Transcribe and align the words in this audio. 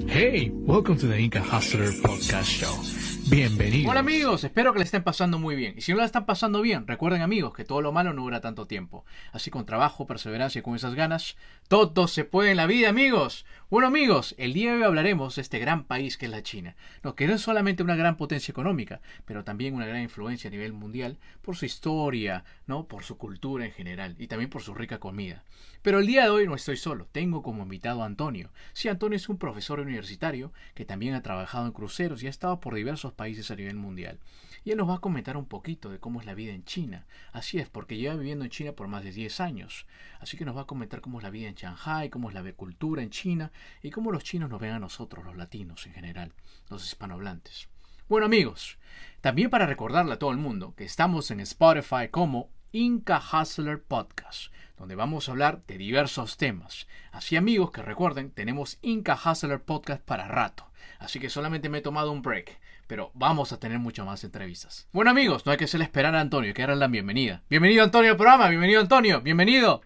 Hey, 0.00 0.50
welcome 0.52 0.98
to 0.98 1.06
the 1.06 1.16
Inca 1.16 1.40
Hustler 1.40 1.86
Podcast 1.86 2.46
Show. 2.46 3.13
Bienvenidos. 3.26 3.90
Hola 3.90 4.00
amigos, 4.00 4.44
espero 4.44 4.72
que 4.72 4.80
le 4.80 4.84
estén 4.84 5.02
pasando 5.02 5.38
muy 5.38 5.56
bien. 5.56 5.74
Y 5.78 5.80
si 5.80 5.92
no 5.92 5.98
la 5.98 6.04
están 6.04 6.26
pasando 6.26 6.60
bien, 6.60 6.86
recuerden 6.86 7.22
amigos 7.22 7.54
que 7.54 7.64
todo 7.64 7.80
lo 7.80 7.90
malo 7.90 8.12
no 8.12 8.22
dura 8.22 8.42
tanto 8.42 8.66
tiempo. 8.66 9.06
Así 9.32 9.50
con 9.50 9.64
trabajo, 9.64 10.06
perseverancia 10.06 10.58
y 10.58 10.62
con 10.62 10.76
esas 10.76 10.94
ganas, 10.94 11.36
todo 11.66 12.06
se 12.06 12.24
puede 12.24 12.50
en 12.50 12.58
la 12.58 12.66
vida 12.66 12.90
amigos. 12.90 13.46
Bueno 13.70 13.88
amigos, 13.88 14.34
el 14.36 14.52
día 14.52 14.70
de 14.70 14.76
hoy 14.76 14.82
hablaremos 14.82 15.36
de 15.36 15.42
este 15.42 15.58
gran 15.58 15.84
país 15.84 16.18
que 16.18 16.26
es 16.26 16.32
la 16.32 16.42
China. 16.42 16.76
No, 17.02 17.14
que 17.14 17.26
no 17.26 17.32
es 17.32 17.40
solamente 17.40 17.82
una 17.82 17.96
gran 17.96 18.18
potencia 18.18 18.52
económica, 18.52 19.00
pero 19.24 19.42
también 19.42 19.74
una 19.74 19.86
gran 19.86 20.02
influencia 20.02 20.48
a 20.48 20.50
nivel 20.50 20.74
mundial 20.74 21.18
por 21.40 21.56
su 21.56 21.64
historia, 21.64 22.44
¿no? 22.66 22.86
por 22.86 23.04
su 23.04 23.16
cultura 23.16 23.64
en 23.64 23.72
general 23.72 24.16
y 24.18 24.26
también 24.26 24.50
por 24.50 24.62
su 24.62 24.74
rica 24.74 25.00
comida. 25.00 25.44
Pero 25.80 25.98
el 25.98 26.06
día 26.06 26.24
de 26.24 26.30
hoy 26.30 26.46
no 26.46 26.54
estoy 26.54 26.76
solo, 26.76 27.08
tengo 27.10 27.42
como 27.42 27.62
invitado 27.62 28.02
a 28.02 28.06
Antonio. 28.06 28.50
Sí, 28.74 28.88
Antonio 28.88 29.16
es 29.16 29.28
un 29.28 29.38
profesor 29.38 29.80
universitario 29.80 30.52
que 30.74 30.84
también 30.84 31.14
ha 31.14 31.22
trabajado 31.22 31.66
en 31.66 31.72
cruceros 31.72 32.22
y 32.22 32.26
ha 32.26 32.30
estado 32.30 32.60
por 32.60 32.74
diversos 32.74 33.13
países 33.14 33.50
a 33.50 33.56
nivel 33.56 33.76
mundial. 33.76 34.18
Y 34.64 34.70
él 34.70 34.78
nos 34.78 34.88
va 34.88 34.96
a 34.96 35.00
comentar 35.00 35.36
un 35.36 35.46
poquito 35.46 35.90
de 35.90 35.98
cómo 35.98 36.20
es 36.20 36.26
la 36.26 36.34
vida 36.34 36.52
en 36.52 36.64
China. 36.64 37.06
Así 37.32 37.58
es, 37.58 37.68
porque 37.68 37.96
lleva 37.96 38.14
viviendo 38.14 38.44
en 38.44 38.50
China 38.50 38.72
por 38.72 38.88
más 38.88 39.04
de 39.04 39.12
10 39.12 39.40
años. 39.40 39.86
Así 40.20 40.36
que 40.36 40.44
nos 40.44 40.56
va 40.56 40.62
a 40.62 40.66
comentar 40.66 41.00
cómo 41.00 41.18
es 41.18 41.22
la 41.22 41.30
vida 41.30 41.48
en 41.48 41.54
Shanghai, 41.54 42.08
cómo 42.10 42.28
es 42.28 42.34
la 42.34 42.52
cultura 42.52 43.02
en 43.02 43.10
China 43.10 43.52
y 43.82 43.90
cómo 43.90 44.10
los 44.10 44.24
chinos 44.24 44.50
nos 44.50 44.60
ven 44.60 44.72
a 44.72 44.78
nosotros, 44.78 45.24
los 45.24 45.36
latinos 45.36 45.86
en 45.86 45.92
general, 45.92 46.32
los 46.70 46.86
hispanohablantes. 46.86 47.68
Bueno 48.08 48.26
amigos, 48.26 48.78
también 49.22 49.48
para 49.48 49.66
recordarle 49.66 50.12
a 50.12 50.18
todo 50.18 50.30
el 50.30 50.36
mundo 50.36 50.74
que 50.76 50.84
estamos 50.84 51.30
en 51.30 51.40
Spotify 51.40 52.08
como 52.10 52.50
Inca 52.70 53.18
Hustler 53.18 53.82
Podcast, 53.82 54.52
donde 54.76 54.94
vamos 54.94 55.28
a 55.28 55.32
hablar 55.32 55.64
de 55.66 55.78
diversos 55.78 56.36
temas. 56.36 56.86
Así 57.12 57.36
amigos 57.36 57.70
que 57.70 57.82
recuerden, 57.82 58.30
tenemos 58.30 58.78
Inca 58.82 59.14
Hustler 59.14 59.62
Podcast 59.62 60.02
para 60.02 60.28
rato. 60.28 60.66
Así 60.98 61.20
que 61.20 61.30
solamente 61.30 61.68
me 61.68 61.78
he 61.78 61.82
tomado 61.82 62.12
un 62.12 62.20
break, 62.20 62.60
pero 62.86 63.10
vamos 63.14 63.52
a 63.52 63.58
tener 63.58 63.78
muchas 63.78 64.06
más 64.06 64.24
entrevistas. 64.24 64.88
Bueno 64.92 65.10
amigos, 65.10 65.46
no 65.46 65.52
hay 65.52 65.58
que 65.58 65.64
hacerle 65.64 65.84
esperar 65.84 66.14
a 66.14 66.20
Antonio, 66.20 66.52
que 66.54 66.62
era 66.62 66.74
la 66.74 66.88
bienvenida. 66.88 67.42
Bienvenido 67.48 67.84
Antonio 67.84 68.12
al 68.12 68.16
programa, 68.16 68.48
bienvenido 68.48 68.80
Antonio, 68.80 69.20
bienvenido. 69.20 69.82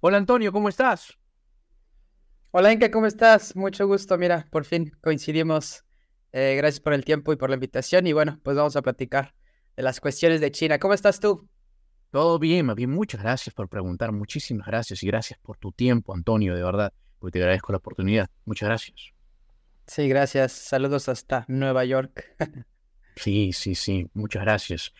Hola 0.00 0.18
Antonio, 0.18 0.52
¿cómo 0.52 0.68
estás? 0.68 1.18
Hola 2.50 2.72
Inca, 2.72 2.90
¿cómo 2.90 3.06
estás? 3.06 3.56
Mucho 3.56 3.86
gusto, 3.86 4.16
mira, 4.18 4.46
por 4.50 4.64
fin 4.64 4.92
coincidimos. 5.00 5.84
Eh, 6.32 6.54
gracias 6.56 6.80
por 6.80 6.92
el 6.92 7.04
tiempo 7.04 7.32
y 7.32 7.36
por 7.36 7.48
la 7.50 7.54
invitación 7.54 8.06
y 8.06 8.12
bueno, 8.12 8.40
pues 8.42 8.56
vamos 8.56 8.74
a 8.76 8.82
platicar 8.82 9.34
de 9.76 9.82
las 9.82 10.00
cuestiones 10.00 10.40
de 10.40 10.50
China. 10.50 10.78
¿Cómo 10.78 10.94
estás 10.94 11.20
tú? 11.20 11.48
Todo 12.10 12.38
bien, 12.38 12.66
más 12.66 12.76
bien 12.76 12.90
muchas 12.90 13.22
gracias 13.22 13.54
por 13.54 13.68
preguntar, 13.68 14.12
muchísimas 14.12 14.66
gracias 14.66 15.02
y 15.02 15.06
gracias 15.06 15.38
por 15.40 15.58
tu 15.58 15.72
tiempo, 15.72 16.14
Antonio, 16.14 16.54
de 16.54 16.62
verdad, 16.62 16.92
porque 17.18 17.32
te 17.32 17.38
agradezco 17.40 17.72
la 17.72 17.78
oportunidad. 17.78 18.28
Muchas 18.44 18.68
gracias. 18.68 19.13
Sí, 19.86 20.08
gracias. 20.08 20.52
Saludos 20.52 21.08
hasta 21.08 21.44
Nueva 21.48 21.84
York. 21.84 22.36
sí, 23.16 23.52
sí, 23.52 23.74
sí, 23.74 24.08
muchas 24.14 24.42
gracias. 24.42 24.92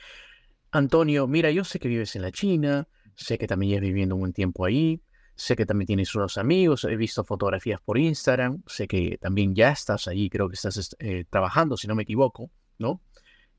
Antonio, 0.71 1.27
mira, 1.27 1.51
yo 1.51 1.65
sé 1.65 1.79
que 1.79 1.89
vives 1.89 2.17
en 2.17 2.23
la 2.23 2.33
China, 2.33 2.89
sé 3.15 3.39
que 3.39 3.47
también 3.47 3.71
llevas 3.71 3.83
viviendo 3.83 4.17
un 4.17 4.23
buen 4.23 4.33
tiempo 4.33 4.65
ahí, 4.65 5.01
sé 5.37 5.57
que 5.57 5.67
también 5.67 5.87
tienes 5.87 6.15
unos 6.15 6.37
amigos, 6.37 6.85
he 6.85 6.97
visto 6.97 7.25
fotografías 7.25 7.81
por 7.81 7.97
Instagram, 7.97 8.63
sé 8.67 8.89
que 8.89 9.19
también 9.19 9.55
ya 9.55 9.71
estás 9.71 10.09
ahí, 10.09 10.29
creo 10.29 10.49
que 10.49 10.55
estás 10.55 10.97
eh, 10.99 11.25
trabajando, 11.31 11.77
si 11.77 11.87
no 11.87 11.95
me 11.95 12.03
equivoco, 12.03 12.51
¿no? 12.79 13.03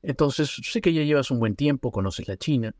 Entonces, 0.02 0.60
sé 0.62 0.80
que 0.80 0.92
ya 0.92 1.02
llevas 1.02 1.30
un 1.30 1.40
buen 1.40 1.56
tiempo, 1.56 1.90
conoces 1.90 2.28
la 2.28 2.36
China, 2.36 2.74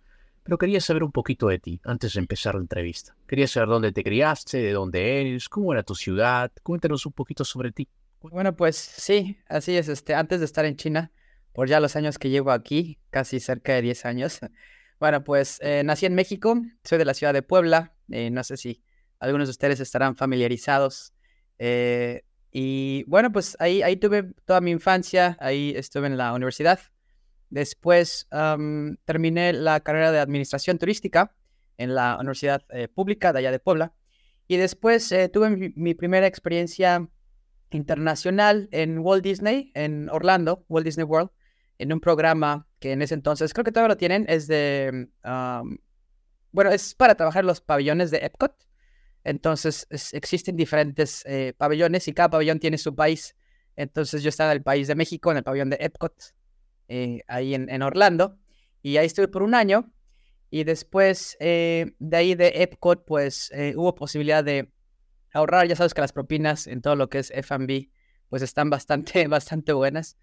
pero 0.47 0.59
quería 0.59 0.81
saber 0.81 1.03
un 1.03 1.11
poquito 1.11 1.49
de 1.49 1.59
ti 1.59 1.81
antes 1.83 2.15
de 2.15 2.21
empezar 2.21 2.55
la 2.55 2.61
entrevista. 2.61 3.17
Quería 3.27 3.49
saber 3.49 3.69
dónde 3.69 3.91
te 3.91 4.05
criaste, 4.05 4.59
de 4.59 4.73
dónde 4.73 5.21
eres, 5.21 5.49
cómo 5.49 5.73
era 5.73 5.83
tu 5.83 5.97
ciudad. 5.97 6.53
Cuéntanos 6.63 7.05
un 7.05 7.13
poquito 7.13 7.45
sobre 7.45 7.73
ti. 7.73 7.89
Bueno, 8.21 8.57
pues 8.57 8.77
sí, 8.77 9.39
así 9.49 9.77
es. 9.77 9.89
Este, 9.89 10.15
antes 10.15 10.41
de 10.41 10.47
estar 10.47 10.65
en 10.65 10.77
China, 10.77 11.13
por 11.53 11.69
ya 11.69 11.81
los 11.81 11.97
años 11.97 12.19
que 12.19 12.29
llevo 12.29 12.51
aquí, 12.51 12.99
casi 13.09 13.41
cerca 13.41 13.73
de 13.75 13.83
10 13.83 14.05
años. 14.05 14.41
Bueno, 14.99 15.25
pues 15.25 15.59
eh, 15.63 15.83
nací 15.85 16.07
en 16.07 16.15
México, 16.15 16.59
soy 16.83 16.97
de 16.97 17.05
la 17.05 17.13
ciudad 17.13 17.35
de 17.35 17.43
Puebla. 17.43 17.95
Eh, 18.11 18.31
no 18.31 18.43
sé 18.43 18.57
si 18.57 18.83
algunos 19.19 19.49
de 19.49 19.51
ustedes 19.51 19.79
estarán 19.79 20.17
familiarizados. 20.17 21.13
Eh, 21.59 22.23
y 22.51 23.05
bueno, 23.07 23.31
pues 23.31 23.59
ahí, 23.61 23.83
ahí 23.83 23.97
tuve 23.97 24.33
toda 24.47 24.63
mi 24.63 24.71
infancia, 24.71 25.37
ahí 25.39 25.75
estuve 25.77 26.07
en 26.07 26.17
la 26.17 26.33
universidad. 26.33 26.81
Después 27.51 28.27
terminé 29.05 29.53
la 29.53 29.81
carrera 29.81 30.13
de 30.13 30.19
administración 30.19 30.79
turística 30.79 31.35
en 31.77 31.95
la 31.95 32.17
Universidad 32.19 32.65
Pública 32.95 33.35
de 33.35 33.41
allá 33.41 33.51
de 33.51 33.59
Puebla. 33.59 33.93
Y 34.49 34.57
después 34.57 35.15
tuve 35.31 35.73
mi, 35.75 35.93
primera 35.95 36.27
experiencia 36.27 37.07
internacional 37.77 38.69
en 38.73 38.99
Walt 38.99 39.23
Disney, 39.23 39.71
en 39.75 40.09
Orlando, 40.11 40.65
Walt 40.69 40.85
Disney 40.85 41.05
World, 41.05 41.31
en 41.79 41.93
un 41.93 42.01
programa 42.01 42.67
que 42.79 42.93
en 42.93 43.03
ese 43.03 43.15
entonces, 43.15 43.53
creo 43.53 43.65
que 43.65 43.73
todavía 43.73 43.95
lo 43.95 43.97
tienen, 43.97 44.25
es 44.29 44.47
de, 44.47 45.09
bueno, 46.57 46.71
es 46.71 46.95
para 46.95 47.15
trabajar 47.15 47.45
los 47.45 47.61
pabellones 47.61 48.11
de 48.11 48.19
Epcot. 48.19 48.55
Entonces 49.25 49.87
existen 50.13 50.57
diferentes 50.57 51.25
eh, 51.27 51.53
pabellones 51.59 52.07
y 52.07 52.13
cada 52.13 52.31
pabellón 52.31 52.61
tiene 52.61 52.79
su 52.79 52.95
país. 52.95 53.37
Entonces 53.75 54.23
yo 54.23 54.29
estaba 54.29 54.53
en 54.53 54.59
el 54.59 54.63
país 54.63 54.87
de 54.89 54.95
México, 54.95 55.31
en 55.31 55.39
el 55.39 55.43
pabellón 55.43 55.69
de 55.69 55.77
Epcot. 55.81 56.15
Eh, 56.89 57.23
ahí 57.27 57.55
en, 57.55 57.83
Orlando. 57.83 58.39
Y 58.83 58.97
ahí 58.97 59.07
estuve 59.07 59.29
por 59.29 59.43
un 59.43 59.55
año. 59.55 59.93
Y 60.49 60.63
después 60.65 61.37
eh, 61.41 61.95
de 61.99 62.17
ahí 62.17 62.35
de 62.37 62.63
Epcot, 62.63 63.05
pues 63.05 63.51
hubo 63.75 63.95
posibilidad 63.95 64.45
de 64.45 64.71
ahorrar. 65.37 65.67
Ya 65.69 65.77
sabes 65.77 65.95
que 65.95 66.01
las 66.01 66.13
propinas 66.13 66.67
en 66.67 66.83
todo 66.83 66.97
lo 66.97 67.09
que 67.09 67.19
es 67.19 67.31
FB, 67.31 67.91
pues 68.29 68.43
están 68.43 68.71
bastante, 68.71 69.27
bastante 69.29 69.73
buenas. 69.73 70.17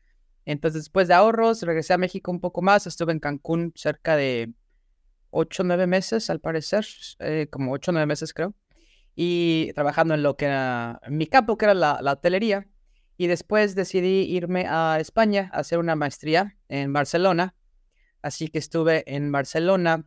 Entonces, 0.45 0.83
después 0.83 1.07
de 1.07 1.13
ahorros, 1.13 1.61
regresé 1.61 1.93
a 1.93 1.97
México 1.97 2.31
un 2.31 2.39
poco 2.39 2.61
más. 2.61 2.85
Estuve 2.87 3.13
en 3.13 3.19
Cancún 3.19 3.71
cerca 3.75 4.15
de 4.17 4.53
8 5.29 5.63
o 5.63 5.65
9 5.65 5.87
meses, 5.87 6.29
al 6.29 6.39
parecer, 6.39 6.85
como 7.49 7.71
8 7.71 7.91
o 7.91 7.93
9 7.93 8.05
meses 8.05 8.33
creo. 8.33 8.53
Y 9.15 9.71
trabajando 9.73 10.15
en 10.15 10.23
lo 10.23 10.35
que 10.35 10.45
era 10.45 10.99
mi 11.07 11.27
campo, 11.27 11.57
que 11.57 11.65
era 11.65 11.73
la, 11.73 11.99
la 12.01 12.13
hotelería. 12.13 12.67
Y 13.15 13.27
después 13.27 13.75
decidí 13.75 14.23
irme 14.23 14.65
a 14.67 14.97
España 14.99 15.49
a 15.53 15.59
hacer 15.59 15.79
una 15.79 15.95
maestría 15.95 16.57
en 16.67 16.91
Barcelona. 16.91 17.55
Así 18.21 18.47
que 18.47 18.57
estuve 18.57 19.03
en 19.13 19.31
Barcelona, 19.31 20.05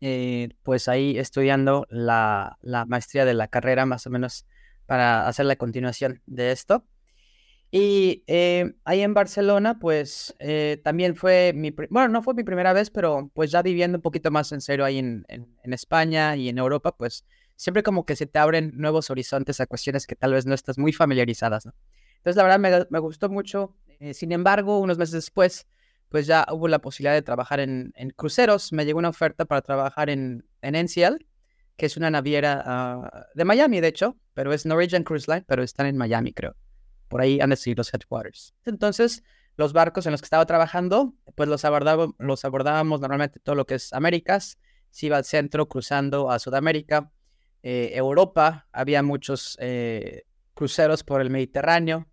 eh, 0.00 0.50
pues 0.62 0.88
ahí 0.88 1.18
estudiando 1.18 1.86
la, 1.90 2.58
maestría 2.86 3.24
de 3.24 3.34
la 3.34 3.48
carrera, 3.48 3.86
más 3.86 4.06
o 4.06 4.10
menos 4.10 4.46
para 4.86 5.26
hacer 5.28 5.46
la 5.46 5.56
continuación 5.56 6.22
de 6.26 6.52
esto. 6.52 6.84
Y 7.70 8.24
eh, 8.26 8.72
ahí 8.84 9.02
en 9.02 9.12
Barcelona, 9.12 9.78
pues 9.78 10.34
eh, 10.38 10.80
también 10.82 11.14
fue 11.16 11.52
mi, 11.54 11.70
bueno, 11.90 12.08
no 12.08 12.22
fue 12.22 12.32
mi 12.32 12.42
primera 12.42 12.72
vez, 12.72 12.90
pero 12.90 13.30
pues 13.34 13.50
ya 13.50 13.60
viviendo 13.60 13.98
un 13.98 14.02
poquito 14.02 14.30
más 14.30 14.52
en 14.52 14.62
serio 14.62 14.86
ahí 14.86 14.98
en, 14.98 15.26
en, 15.28 15.72
España 15.74 16.34
y 16.34 16.48
en 16.48 16.56
Europa, 16.56 16.96
pues 16.96 17.26
siempre 17.56 17.82
como 17.82 18.06
que 18.06 18.16
se 18.16 18.26
te 18.26 18.38
abren 18.38 18.72
nuevos 18.74 19.10
horizontes 19.10 19.60
a 19.60 19.66
cuestiones 19.66 20.06
que 20.06 20.16
tal 20.16 20.32
vez 20.32 20.46
no 20.46 20.54
estás 20.54 20.78
muy 20.78 20.94
familiarizadas, 20.94 21.66
¿no? 21.66 21.74
Entonces, 22.18 22.36
la 22.36 22.58
verdad, 22.58 22.88
me, 22.90 22.98
gustó 22.98 23.28
mucho. 23.28 23.74
Eh, 24.00 24.12
sin 24.12 24.32
embargo, 24.32 24.80
unos 24.80 24.98
meses 24.98 25.14
después, 25.14 25.66
pues 26.08 26.26
ya 26.26 26.46
hubo 26.50 26.68
la 26.68 26.78
posibilidad 26.80 27.14
de 27.14 27.22
trabajar 27.22 27.60
en, 27.60 27.92
cruceros. 28.16 28.72
Me 28.72 28.84
llegó 28.84 28.98
una 28.98 29.10
oferta 29.10 29.44
para 29.44 29.62
trabajar 29.62 30.10
en, 30.10 30.46
en 30.62 30.74
NCL, 30.74 31.24
que 31.76 31.86
es 31.86 31.96
una 31.96 32.10
naviera 32.10 32.62
ah, 32.64 33.26
de 33.34 33.44
Miami, 33.44 33.80
de 33.80 33.88
hecho, 33.88 34.16
pero 34.34 34.52
es 34.52 34.66
Norwegian 34.66 35.04
Cruise 35.04 35.28
Line, 35.28 35.44
pero 35.46 35.62
están 35.62 35.86
en 35.86 35.96
Miami, 35.96 36.32
creo. 36.32 36.56
Por 37.08 37.20
ahí 37.20 37.40
han 37.40 37.50
de 37.50 37.56
ser 37.56 37.76
los 37.76 37.92
headquarters. 37.92 38.54
Entonces, 38.64 39.22
los 39.56 39.72
barcos 39.72 40.06
en 40.06 40.12
los 40.12 40.20
que 40.20 40.26
estaba 40.26 40.46
trabajando, 40.46 41.14
pues 41.34 41.48
los, 41.48 41.64
abordábamos, 41.64 42.14
los 42.18 42.44
abordábamos 42.44 43.00
normalmente 43.00 43.40
todo 43.40 43.54
lo 43.54 43.66
que 43.66 43.74
es 43.74 43.92
Américas, 43.92 44.58
se 44.90 45.06
iba 45.06 45.16
al 45.16 45.24
centro 45.24 45.68
cruzando 45.68 46.30
a 46.30 46.38
Sudamérica, 46.38 47.10
eh, 47.62 47.90
Europa, 47.94 48.68
había 48.72 49.02
muchos 49.02 49.56
eh, 49.60 50.22
cruceros 50.54 51.02
por 51.04 51.20
el 51.20 51.30
Mediterráneo. 51.30 52.06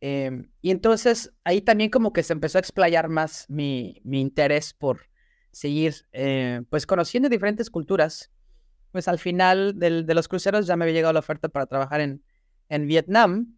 Em, 0.00 0.50
y 0.62 0.70
entonces 0.70 1.32
ahí 1.44 1.60
también 1.60 1.90
como 1.90 2.12
que 2.12 2.22
se 2.22 2.32
empezó 2.32 2.58
a 2.58 2.60
explayar 2.60 3.08
más 3.08 3.46
mi, 3.48 4.00
mi 4.04 4.20
interés 4.20 4.72
por 4.72 5.08
seguir 5.50 6.06
eh, 6.12 6.62
pues 6.70 6.86
conociendo 6.86 7.28
diferentes 7.28 7.70
culturas. 7.70 8.30
Pues 8.92 9.08
al 9.08 9.18
final 9.18 9.78
del, 9.78 10.06
de 10.06 10.14
los 10.14 10.28
cruceros 10.28 10.66
ya 10.66 10.76
me 10.76 10.84
había 10.84 10.94
llegado 10.94 11.12
la 11.12 11.20
oferta 11.20 11.48
para 11.48 11.66
trabajar 11.66 12.00
en, 12.00 12.22
en 12.68 12.86
Vietnam. 12.86 13.56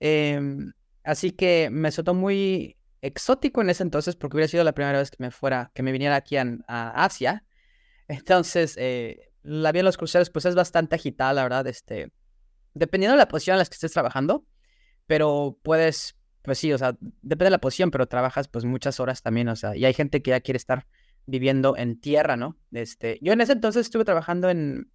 Em, 0.00 0.72
así 1.04 1.30
que 1.30 1.70
me 1.70 1.90
soltó 1.90 2.12
muy 2.12 2.76
exótico 3.00 3.62
en 3.62 3.70
ese 3.70 3.82
entonces 3.82 4.16
porque 4.16 4.36
hubiera 4.36 4.48
sido 4.48 4.64
la 4.64 4.72
primera 4.72 4.98
vez 4.98 5.10
que 5.10 5.22
me 5.22 5.30
fuera, 5.30 5.70
que 5.74 5.82
me 5.82 5.92
viniera 5.92 6.16
aquí 6.16 6.36
a, 6.36 6.44
Asia. 6.68 7.44
Entonces, 8.08 8.76
eh, 8.78 9.30
la 9.42 9.72
vida 9.72 9.80
en 9.80 9.86
los 9.86 9.96
cruceros 9.96 10.28
pues 10.28 10.44
es 10.44 10.54
bastante 10.54 10.96
agitada, 10.96 11.32
la 11.32 11.42
verdad. 11.44 11.66
Este, 11.66 12.12
dependiendo 12.74 13.12
de 13.14 13.18
la 13.18 13.28
posición 13.28 13.54
en 13.54 13.58
la 13.58 13.64
que 13.64 13.74
estés 13.74 13.92
trabajando, 13.92 14.44
pero 15.06 15.58
puedes, 15.62 16.16
pues 16.42 16.58
sí, 16.58 16.72
o 16.72 16.78
sea, 16.78 16.96
depende 17.00 17.46
de 17.46 17.50
la 17.50 17.60
posición, 17.60 17.90
pero 17.90 18.06
trabajas 18.06 18.48
pues 18.48 18.64
muchas 18.64 19.00
horas 19.00 19.22
también, 19.22 19.48
o 19.48 19.56
sea, 19.56 19.76
y 19.76 19.84
hay 19.84 19.94
gente 19.94 20.22
que 20.22 20.30
ya 20.30 20.40
quiere 20.40 20.56
estar 20.56 20.86
viviendo 21.26 21.76
en 21.76 22.00
tierra, 22.00 22.36
¿no? 22.36 22.56
Este, 22.72 23.18
yo 23.22 23.32
en 23.32 23.40
ese 23.40 23.52
entonces 23.52 23.86
estuve 23.86 24.04
trabajando 24.04 24.50
en, 24.50 24.90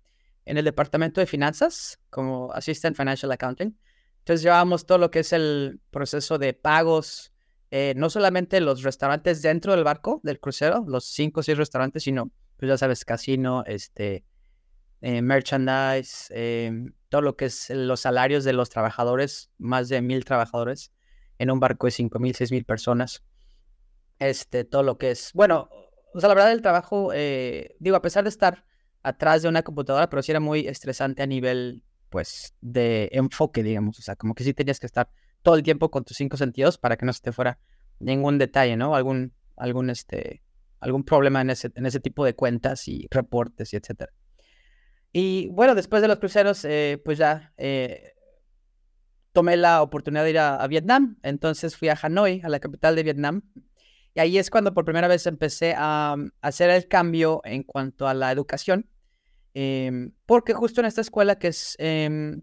en 0.46 0.58
el 0.58 0.66
departamento 0.66 1.22
de 1.22 1.28
finanzas 1.28 2.00
como 2.10 2.52
Assistant 2.54 2.96
Financial 2.96 3.32
Accounting. 3.32 3.78
Entonces 4.20 4.44
llevábamos 4.44 4.86
todo 4.86 4.98
lo 4.98 5.12
que 5.12 5.20
es 5.20 5.32
el 5.34 5.80
proceso 5.90 6.38
de 6.38 6.54
pagos, 6.54 7.32
eh, 7.72 7.94
no 7.96 8.10
solamente 8.10 8.60
los 8.62 8.84
restaurantes 8.84 9.42
dentro 9.42 9.74
del 9.74 9.84
barco, 9.84 10.22
del 10.24 10.40
crucero, 10.40 10.86
los 10.88 11.06
cinco 11.06 11.42
o 11.42 11.44
seis 11.44 11.58
restaurantes, 11.58 12.04
sino, 12.04 12.32
pues 12.58 12.70
ya 12.70 12.78
sabes, 12.78 13.04
casino, 13.06 13.64
este, 13.66 14.24
eh, 15.02 15.22
merchandise, 15.22 16.28
em, 16.30 16.94
todo 17.10 17.22
lo 17.22 17.36
que 17.36 17.46
es 17.46 17.70
los 17.70 18.02
salarios 18.02 18.44
de 18.44 18.54
los 18.54 18.70
trabajadores, 18.70 19.52
más 19.58 19.90
de 19.90 20.02
mil 20.02 20.26
trabajadores 20.26 20.92
en 21.38 21.52
un 21.52 21.60
barco 21.60 21.88
de 21.88 21.92
cinco 21.92 22.20
mil, 22.20 22.36
seis 22.36 22.52
mil 22.52 22.66
personas. 22.66 23.24
Este, 24.20 24.64
todo 24.64 24.84
lo 24.84 24.98
que 24.98 25.12
es, 25.12 25.32
bueno, 25.34 25.70
o 26.14 26.20
sea, 26.20 26.30
la 26.30 26.36
verdad 26.36 26.52
el 26.52 26.62
trabajo, 26.62 27.12
eh, 27.14 27.76
digo, 27.80 27.96
a 27.96 28.02
pesar 28.02 28.24
de 28.24 28.30
estar 28.30 28.66
atrás 29.04 29.44
de 29.44 29.50
una 29.50 29.62
computadora, 29.62 30.10
pero 30.10 30.24
sí 30.24 30.32
era 30.32 30.40
muy 30.40 30.68
estresante 30.68 31.22
a 31.22 31.28
nivel, 31.28 31.84
pues, 32.10 32.56
de 32.62 33.10
enfoque, 33.12 33.62
digamos, 33.62 34.00
o 34.00 34.02
sea, 34.02 34.16
como 34.16 34.34
que 34.34 34.44
sí 34.44 34.54
tenías 34.54 34.80
que 34.80 34.88
estar 34.88 35.12
todo 35.44 35.56
el 35.56 35.64
tiempo 35.64 35.92
con 35.92 36.04
tus 36.04 36.18
cinco 36.18 36.36
sentidos 36.36 36.78
para 36.80 36.98
que 36.98 37.06
no 37.06 37.14
se 37.14 37.22
te 37.22 37.32
fuera 37.32 37.60
ningún 38.00 38.38
detalle, 38.40 38.76
¿no? 38.76 38.96
Algún, 38.96 39.34
algún, 39.56 39.92
este, 39.92 40.42
algún 40.80 41.04
problema 41.04 41.42
en 41.42 41.52
ese, 41.52 41.72
en 41.76 41.86
ese 41.86 42.00
tipo 42.00 42.26
de 42.26 42.36
cuentas 42.36 42.88
y 42.88 43.08
reportes 43.12 43.74
y 43.74 43.78
etcétera. 43.78 44.12
Y 45.12 45.50
bueno, 45.50 45.76
después 45.76 46.02
de 46.02 46.08
los 46.08 46.20
cruceros, 46.20 46.64
eh, 46.66 47.02
pues 47.04 47.18
ya 47.18 47.54
eh, 47.58 48.14
tomé 49.32 49.58
la 49.58 49.82
oportunidad 49.82 50.24
de 50.24 50.30
ir 50.32 50.40
a, 50.40 50.66
Vietnam. 50.68 51.18
Entonces 51.24 51.76
fui 51.76 51.90
a 51.90 51.98
Hanoi, 52.02 52.42
a 52.44 52.50
la 52.50 52.60
capital 52.60 52.96
de 52.96 53.04
Vietnam. 53.04 53.42
Y 54.14 54.20
ahí 54.20 54.38
es 54.38 54.50
cuando 54.50 54.74
por 54.74 54.84
primera 54.86 55.08
vez 55.08 55.28
empecé 55.28 55.76
a, 55.78 56.16
hacer 56.42 56.70
el 56.70 56.88
cambio 56.88 57.42
en 57.44 57.64
cuanto 57.64 58.08
a 58.08 58.14
la 58.14 58.32
educación. 58.32 58.90
Em, 59.54 60.12
porque 60.26 60.54
justo 60.54 60.82
en 60.82 60.88
esta 60.88 61.02
escuela 61.02 61.40
que 61.40 61.52
em, 61.78 62.42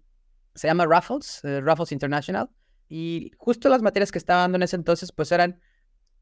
se 0.54 0.66
llama 0.66 0.86
Raffles, 0.86 1.40
eh, 1.44 1.60
Raffles 1.60 1.92
International, 1.92 2.50
y 2.88 3.30
justo 3.38 3.68
las 3.68 3.82
materias 3.82 4.12
que 4.12 4.18
estaba 4.18 4.42
dando 4.42 4.56
en 4.56 4.62
ese 4.62 4.76
entonces, 4.76 5.12
pues 5.12 5.32
eran 5.32 5.60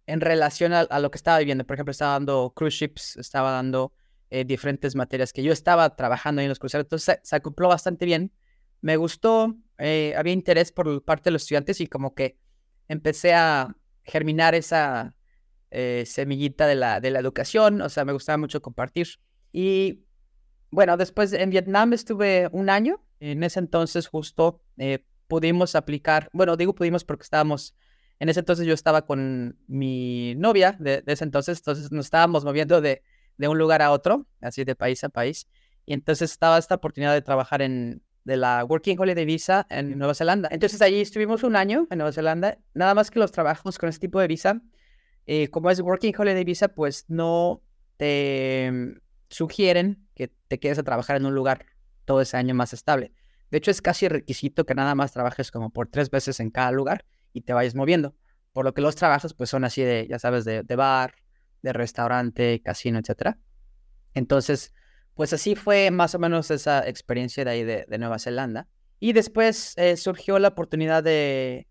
en 0.07 0.21
relación 0.21 0.73
a, 0.73 0.99
lo 0.99 1.11
que 1.11 1.17
estaba 1.17 1.39
viviendo. 1.39 1.67
Por 1.67 1.75
ejemplo, 1.75 1.93
estaba 1.93 2.13
dando 2.13 2.53
cruise 2.55 2.75
ships, 2.75 3.17
estaba 3.17 3.53
dando 3.53 3.93
eh, 4.35 4.47
diferentes 4.47 4.97
materias 4.97 5.31
que 5.31 5.43
yo 5.43 5.53
estaba 5.53 5.95
trabajando 5.95 6.41
en 6.41 6.49
los 6.49 6.59
cruceros. 6.59 6.87
Entonces 6.87 7.21
se, 7.23 7.37
acopló 7.37 7.69
bastante 7.69 8.07
bien. 8.07 8.33
Me 8.81 8.97
gustó, 8.97 9.55
eh, 9.77 10.15
había 10.17 10.33
interés 10.33 10.73
por 10.73 11.05
parte 11.05 11.25
de 11.25 11.33
los 11.33 11.43
estudiantes 11.43 11.83
y 11.83 11.87
como 11.87 12.15
que 12.15 12.39
empecé 12.89 13.35
a 13.35 13.77
germinar 14.05 14.55
esa 14.55 15.15
eh, 15.71 16.05
semillita 16.07 16.67
de 16.67 16.77
la, 16.77 17.01
de 17.01 17.11
la 17.11 17.19
educación. 17.19 17.83
O 17.83 17.91
sea, 17.91 18.07
me 18.07 18.15
gustaba 18.15 18.39
mucho 18.39 18.63
compartir. 18.63 19.07
Y 19.53 20.07
bueno, 20.71 20.97
después 20.97 21.35
en 21.35 21.51
Vietnam 21.51 21.93
estuve 21.93 22.49
un 22.53 22.71
año. 22.71 23.05
En 23.21 23.43
ese 23.43 23.59
entonces 23.61 24.07
justo 24.07 24.63
pudimos 25.29 25.75
aplicar, 25.75 26.31
bueno, 26.33 26.57
digo 26.57 26.75
pudimos 26.75 27.05
porque 27.05 27.25
estábamos, 27.25 27.77
en 28.19 28.31
ese 28.31 28.41
entonces 28.41 28.67
yo 28.67 28.73
estaba 28.73 29.05
con 29.05 29.59
mi 29.67 30.35
novia 30.37 30.75
de, 30.81 31.05
ese 31.07 31.25
entonces, 31.25 31.59
entonces 31.59 31.93
nos 31.93 32.07
estábamos 32.07 32.47
moviendo 32.47 32.81
de, 32.81 33.03
de, 33.37 33.49
un 33.49 33.59
lugar 33.59 33.83
a 33.83 33.91
otro, 33.91 34.27
así 34.41 34.65
de 34.65 34.75
país 34.75 35.03
a 35.05 35.09
país, 35.09 35.49
y 35.85 35.95
entonces 35.95 36.31
estaba 36.31 36.59
esta 36.59 36.77
oportunidad 36.77 37.13
de 37.13 37.23
trabajar 37.23 37.63
en 37.63 38.03
de 38.25 38.37
la 38.37 38.65
Working 38.65 39.01
Holiday 39.01 39.25
Visa 39.25 39.67
en 39.69 39.99
Nueva 39.99 40.15
Zelanda. 40.15 40.49
Entonces 40.53 40.81
allí 40.81 41.01
estuvimos 41.01 41.43
un 41.43 41.57
año 41.57 41.89
en 41.91 41.99
Nueva 41.99 42.13
Zelanda, 42.13 42.59
nada 42.73 42.95
más 42.95 43.11
que 43.11 43.19
los 43.19 43.33
trabajos 43.33 43.79
con 43.79 43.89
este 43.89 44.07
tipo 44.07 44.21
de 44.21 44.29
visa, 44.29 44.63
eh, 45.27 45.49
como 45.49 45.71
es 45.71 45.81
Working 45.81 46.15
Holiday 46.17 46.45
Visa, 46.45 46.69
pues 46.69 47.05
no 47.09 47.63
te 47.97 49.01
sugieren 49.29 50.07
que 50.15 50.29
te 50.49 50.59
quedes 50.59 50.79
a 50.79 50.83
trabajar 50.83 51.17
en 51.17 51.27
un 51.27 51.35
lugar 51.35 51.67
todo 52.05 52.21
ese 52.21 52.37
año 52.37 52.55
más 52.55 52.73
estable. 52.73 53.13
De 53.51 53.59
hecho, 53.59 53.71
es 53.71 53.83
casi 53.83 54.09
requisito 54.09 54.65
que 54.65 54.75
nada 54.75 54.95
más 54.95 55.13
trabajes 55.13 55.51
como 55.51 55.71
por 55.71 55.89
tres 55.89 56.11
veces 56.11 56.41
en 56.41 56.51
cada 56.51 56.73
lugar 56.73 57.05
y 57.33 57.43
te 57.43 57.53
vayas 57.53 57.75
moviendo. 57.75 58.15
Por 58.53 58.65
lo 58.65 58.75
que 58.75 58.81
los 58.81 58.97
trabajos 58.97 59.35
pues 59.35 59.51
son 59.51 59.65
así 59.65 59.83
de, 59.83 60.07
ya 60.09 60.19
sabes, 60.19 60.45
de, 60.45 60.63
bar, 60.77 61.15
de 61.63 61.73
restaurante, 61.73 62.61
casino, 62.63 62.99
etc. 62.99 63.37
Entonces, 64.15 64.75
pues 65.15 65.33
así 65.33 65.55
fue 65.55 65.91
más 65.91 66.15
o 66.15 66.19
menos 66.19 66.51
esa 66.51 66.87
experiencia 66.89 67.45
de 67.45 67.51
ahí 67.51 67.65
de, 67.65 67.87
Nueva 67.99 68.19
Zelanda. 68.19 68.69
Y 69.01 69.13
después 69.13 69.75
eh, 69.77 69.97
surgió 69.97 70.39
la 70.39 70.49
oportunidad 70.49 71.03
de, 71.03 71.67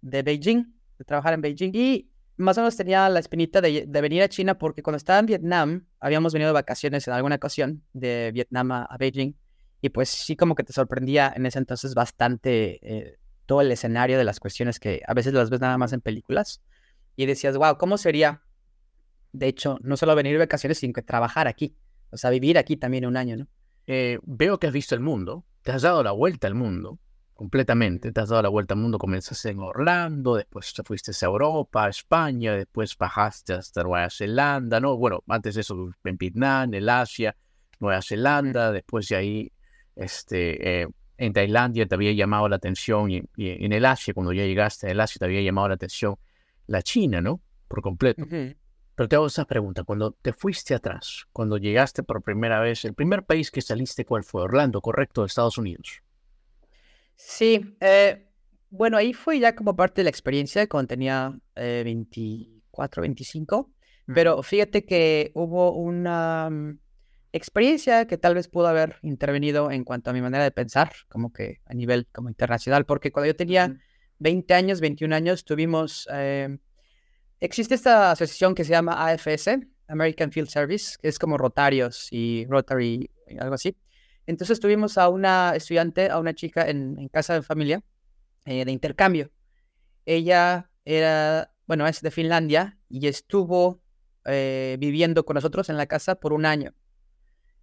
de 0.00 0.22
Beijing, 0.22 0.64
de 0.98 1.04
trabajar 1.04 1.34
en 1.34 1.40
Beijing. 1.40 1.70
Y 1.74 2.10
más 2.36 2.58
o 2.58 2.60
menos 2.60 2.76
tenía 2.76 3.08
la 3.08 3.20
espinita 3.20 3.60
de, 3.60 3.86
de, 3.86 4.00
venir 4.00 4.22
a 4.22 4.28
China 4.28 4.58
porque 4.58 4.82
cuando 4.82 4.96
estaba 4.96 5.18
en 5.18 5.26
Vietnam, 5.26 5.86
habíamos 6.00 6.32
venido 6.32 6.48
de 6.48 6.54
vacaciones 6.54 7.06
en 7.06 7.14
alguna 7.14 7.36
ocasión 7.36 7.82
de 7.92 8.30
Vietnam 8.32 8.72
a 8.72 8.96
Beijing. 8.98 9.34
Y 9.80 9.90
pues 9.90 10.08
sí 10.08 10.36
como 10.36 10.54
que 10.54 10.64
te 10.64 10.72
sorprendía 10.72 11.32
en 11.34 11.46
ese 11.46 11.58
entonces 11.58 11.94
bastante 11.94 12.80
eh, 12.82 13.18
todo 13.46 13.60
el 13.60 13.70
escenario 13.70 14.18
de 14.18 14.24
las 14.24 14.40
cuestiones 14.40 14.80
que 14.80 15.02
a 15.06 15.14
veces 15.14 15.32
las 15.32 15.50
ves 15.50 15.60
nada 15.60 15.78
más 15.78 15.92
en 15.92 16.00
películas. 16.00 16.60
Y 17.14 17.26
decías, 17.26 17.56
wow, 17.56 17.78
¿cómo 17.78 17.96
sería? 17.96 18.42
De 19.32 19.48
hecho, 19.48 19.78
no 19.82 19.96
solo 19.96 20.14
venir 20.14 20.32
de 20.32 20.38
vacaciones, 20.38 20.78
sino 20.78 20.92
que 20.92 21.02
trabajar 21.02 21.46
aquí. 21.46 21.76
O 22.10 22.16
sea, 22.16 22.30
vivir 22.30 22.58
aquí 22.58 22.76
también 22.76 23.06
un 23.06 23.16
año, 23.16 23.36
¿no? 23.36 23.48
Eh, 23.86 24.18
veo 24.24 24.58
que 24.58 24.66
has 24.66 24.72
visto 24.72 24.94
el 24.94 25.00
mundo, 25.00 25.44
te 25.62 25.72
has 25.72 25.82
dado 25.82 26.02
la 26.02 26.12
vuelta 26.12 26.46
al 26.46 26.54
mundo 26.54 26.98
completamente, 27.36 28.12
te 28.12 28.20
has 28.20 28.30
dado 28.30 28.42
la 28.42 28.48
vuelta 28.48 28.74
al 28.74 28.80
mundo, 28.80 28.98
comenzaste 28.98 29.50
en 29.50 29.60
Orlando, 29.60 30.36
después 30.36 30.72
te 30.72 30.82
fuiste 30.82 31.12
a 31.12 31.26
Europa, 31.26 31.84
a 31.84 31.88
España, 31.90 32.54
después 32.54 32.96
bajaste 32.96 33.52
hasta 33.52 33.82
Nueva 33.82 34.08
Zelanda, 34.10 34.80
¿no? 34.80 34.96
Bueno, 34.96 35.22
antes 35.28 35.54
de 35.54 35.60
eso 35.60 35.90
en 36.02 36.16
Vietnam, 36.16 36.70
en 36.70 36.74
el 36.74 36.88
Asia, 36.88 37.36
Nueva 37.78 38.00
Zelanda, 38.00 38.72
después 38.72 39.08
de 39.08 39.16
ahí 39.16 39.52
este, 39.94 40.82
eh, 40.82 40.88
en 41.18 41.32
Tailandia 41.34 41.86
te 41.86 41.94
había 41.94 42.12
llamado 42.12 42.48
la 42.48 42.56
atención 42.56 43.10
y, 43.10 43.22
en 43.36 43.72
el 43.72 43.84
Asia, 43.84 44.14
cuando 44.14 44.32
ya 44.32 44.44
llegaste 44.44 44.90
al 44.90 45.00
Asia, 45.00 45.18
te 45.18 45.26
había 45.26 45.42
llamado 45.42 45.68
la 45.68 45.74
atención 45.74 46.16
la 46.66 46.82
China, 46.82 47.20
¿no? 47.20 47.40
Por 47.68 47.82
completo. 47.82 48.26
Pero 48.96 49.08
te 49.08 49.16
hago 49.16 49.26
esa 49.26 49.44
pregunta, 49.44 49.84
cuando 49.84 50.12
te 50.12 50.32
fuiste 50.32 50.74
atrás, 50.74 51.26
cuando 51.32 51.58
llegaste 51.58 52.02
por 52.02 52.22
primera 52.22 52.60
vez, 52.60 52.84
el 52.86 52.94
primer 52.94 53.24
país 53.24 53.50
que 53.50 53.60
saliste, 53.60 54.04
¿cuál 54.04 54.24
fue? 54.24 54.42
Orlando, 54.42 54.80
¿correcto? 54.80 55.20
De 55.20 55.26
Estados 55.26 55.58
Unidos. 55.58 56.02
Sí, 57.14 57.76
eh, 57.80 58.26
bueno, 58.70 58.96
ahí 58.96 59.12
fue 59.12 59.38
ya 59.38 59.54
como 59.54 59.76
parte 59.76 60.00
de 60.00 60.04
la 60.04 60.10
experiencia 60.10 60.66
cuando 60.66 60.88
tenía 60.88 61.38
24, 61.54 63.02
eh, 63.02 63.06
25, 63.06 63.70
pero 64.14 64.42
fíjate 64.42 64.84
que 64.84 65.30
hubo 65.34 65.72
una 65.72 66.48
mm, 66.50 66.78
experiencia 67.32 68.06
que 68.06 68.18
tal 68.18 68.34
vez 68.34 68.48
pudo 68.48 68.66
haber 68.66 68.96
intervenido 69.02 69.70
en 69.70 69.84
cuanto 69.84 70.10
a 70.10 70.12
mi 70.12 70.22
manera 70.22 70.44
de 70.44 70.50
pensar, 70.52 70.92
como 71.08 71.32
que 71.32 71.60
a 71.66 71.74
nivel 71.74 72.06
como 72.12 72.28
internacional, 72.28 72.86
porque 72.86 73.12
cuando 73.12 73.26
yo 73.26 73.36
tenía 73.36 73.76
20 74.20 74.54
años, 74.54 74.80
21 74.80 75.12
años, 75.12 75.44
tuvimos, 75.44 76.08
eh, 76.12 76.58
existe 77.40 77.74
esta 77.74 78.12
asociación 78.12 78.54
que 78.54 78.64
se 78.64 78.70
llama 78.70 79.06
AFS, 79.06 79.58
American 79.88 80.32
Field 80.32 80.48
Service, 80.48 80.96
que 81.00 81.08
es 81.08 81.18
como 81.18 81.38
Rotarios 81.38 82.08
y 82.10 82.46
Rotary, 82.48 83.10
algo 83.38 83.54
así. 83.54 83.76
Entonces 84.26 84.58
tuvimos 84.58 84.98
a 84.98 85.08
una 85.08 85.54
estudiante, 85.54 86.10
a 86.10 86.18
una 86.18 86.34
chica 86.34 86.68
en, 86.68 87.08
casa 87.08 87.34
de 87.34 87.42
familia 87.42 87.82
eh, 88.44 88.64
de 88.64 88.72
intercambio. 88.72 89.30
Ella 90.04 90.70
era, 90.84 91.52
bueno, 91.66 91.86
es 91.86 92.00
de 92.00 92.10
Finlandia 92.10 92.78
y 92.88 93.06
estuvo 93.06 93.80
eh, 94.24 94.76
viviendo 94.80 95.24
con 95.24 95.34
nosotros 95.34 95.68
en 95.68 95.76
la 95.76 95.86
casa 95.86 96.16
por 96.16 96.32
un 96.32 96.44
año. 96.44 96.74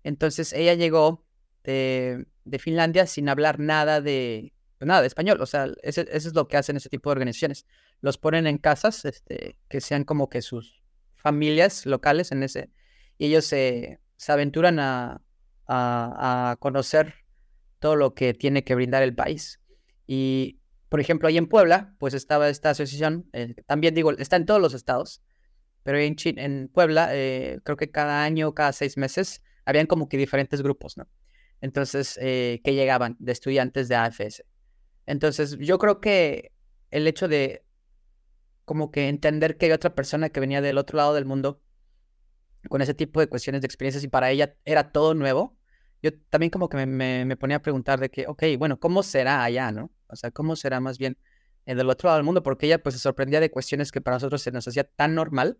Entonces 0.03 0.53
ella 0.53 0.73
llegó 0.73 1.25
de, 1.63 2.25
Finlandia 2.59 3.07
sin 3.07 3.29
hablar 3.29 3.59
nada 3.59 4.01
de, 4.01 4.53
nada 4.85 5.01
de 5.01 5.07
español. 5.07 5.41
O 5.41 5.45
sea, 5.45 5.69
eso, 5.81 6.01
es 6.01 6.33
lo 6.33 6.47
que 6.47 6.57
hacen 6.57 6.77
ese 6.77 6.89
tipo 6.89 7.09
de 7.09 7.13
organizaciones. 7.13 7.65
Los 8.01 8.17
ponen 8.17 8.47
en 8.47 8.57
casas 8.57 9.05
este, 9.05 9.57
que 9.69 9.81
sean 9.81 10.03
como 10.03 10.29
que 10.29 10.41
sus 10.41 10.81
familias 11.15 11.85
locales 11.85 12.31
en 12.31 12.43
ese. 12.43 12.69
Y 13.17 13.27
ellos 13.27 13.45
se, 13.45 13.99
aventuran 14.27 14.79
a, 14.79 15.19
conocer 16.59 17.15
todo 17.79 17.95
lo 17.95 18.13
que 18.13 18.33
tiene 18.33 18.63
que 18.63 18.75
brindar 18.75 19.03
el 19.03 19.15
país. 19.15 19.59
Y, 20.05 20.59
por 20.89 20.99
ejemplo, 20.99 21.27
ahí 21.27 21.37
en 21.37 21.47
Puebla, 21.47 21.95
pues 21.99 22.13
estaba 22.13 22.49
esta 22.49 22.71
asociación, 22.71 23.27
eh, 23.33 23.55
también 23.65 23.95
digo, 23.95 24.11
está 24.11 24.35
en 24.35 24.45
todos 24.45 24.61
los 24.61 24.73
estados, 24.73 25.21
pero 25.83 25.97
en, 25.97 26.15
en 26.23 26.69
Puebla, 26.69 27.09
eh, 27.11 27.59
creo 27.63 27.77
que 27.77 27.91
cada 27.91 28.23
año, 28.23 28.53
cada 28.53 28.71
seis 28.73 28.97
meses, 28.97 29.41
habían 29.65 29.87
como 29.87 30.09
que 30.09 30.17
diferentes 30.17 30.61
grupos, 30.61 30.97
¿no? 30.97 31.07
Entonces, 31.61 32.19
eh, 32.21 32.59
que 32.63 32.73
llegaban 32.73 33.15
de 33.19 33.31
estudiantes 33.31 33.87
de 33.87 33.95
AFS. 33.95 34.43
Entonces, 35.05 35.57
yo 35.59 35.77
creo 35.77 35.99
que 35.99 36.51
el 36.91 37.07
hecho 37.07 37.27
de 37.27 37.65
como 38.65 38.91
que 38.91 39.09
entender 39.09 39.57
que 39.57 39.65
hay 39.65 39.71
otra 39.71 39.93
persona 39.93 40.29
que 40.29 40.39
venía 40.39 40.61
del 40.61 40.77
otro 40.77 40.97
lado 40.97 41.13
del 41.13 41.25
mundo 41.25 41.61
con 42.69 42.81
ese 42.81 42.93
tipo 42.93 43.19
de 43.19 43.27
cuestiones 43.27 43.61
de 43.61 43.65
experiencias 43.65 44.03
y 44.03 44.07
para 44.07 44.31
ella 44.31 44.55
era 44.63 44.91
todo 44.91 45.13
nuevo, 45.13 45.57
yo 46.01 46.11
también 46.29 46.49
como 46.49 46.69
que 46.69 46.85
me, 46.85 47.25
me, 47.25 47.37
ponía 47.37 47.57
a 47.57 47.61
preguntar 47.61 47.99
de 47.99 48.09
que, 48.09 48.25
ok, 48.27 48.43
bueno, 48.57 48.79
¿cómo 48.79 49.03
será 49.03 49.43
allá, 49.43 49.71
no? 49.71 49.91
O 50.07 50.15
sea, 50.15 50.31
¿cómo 50.31 50.55
será 50.55 50.79
más 50.79 50.97
bien 50.97 51.17
el 51.65 51.77
del 51.77 51.89
otro 51.89 52.07
lado 52.07 52.17
del 52.17 52.25
mundo? 52.25 52.43
Porque 52.43 52.67
ella 52.67 52.81
pues 52.81 52.95
se 52.95 52.99
sorprendía 52.99 53.39
de 53.39 53.51
cuestiones 53.51 53.91
que 53.91 54.01
para 54.01 54.15
nosotros 54.15 54.41
se 54.41 54.51
nos 54.51 54.67
hacía 54.67 54.85
tan 54.85 55.15
normal, 55.15 55.57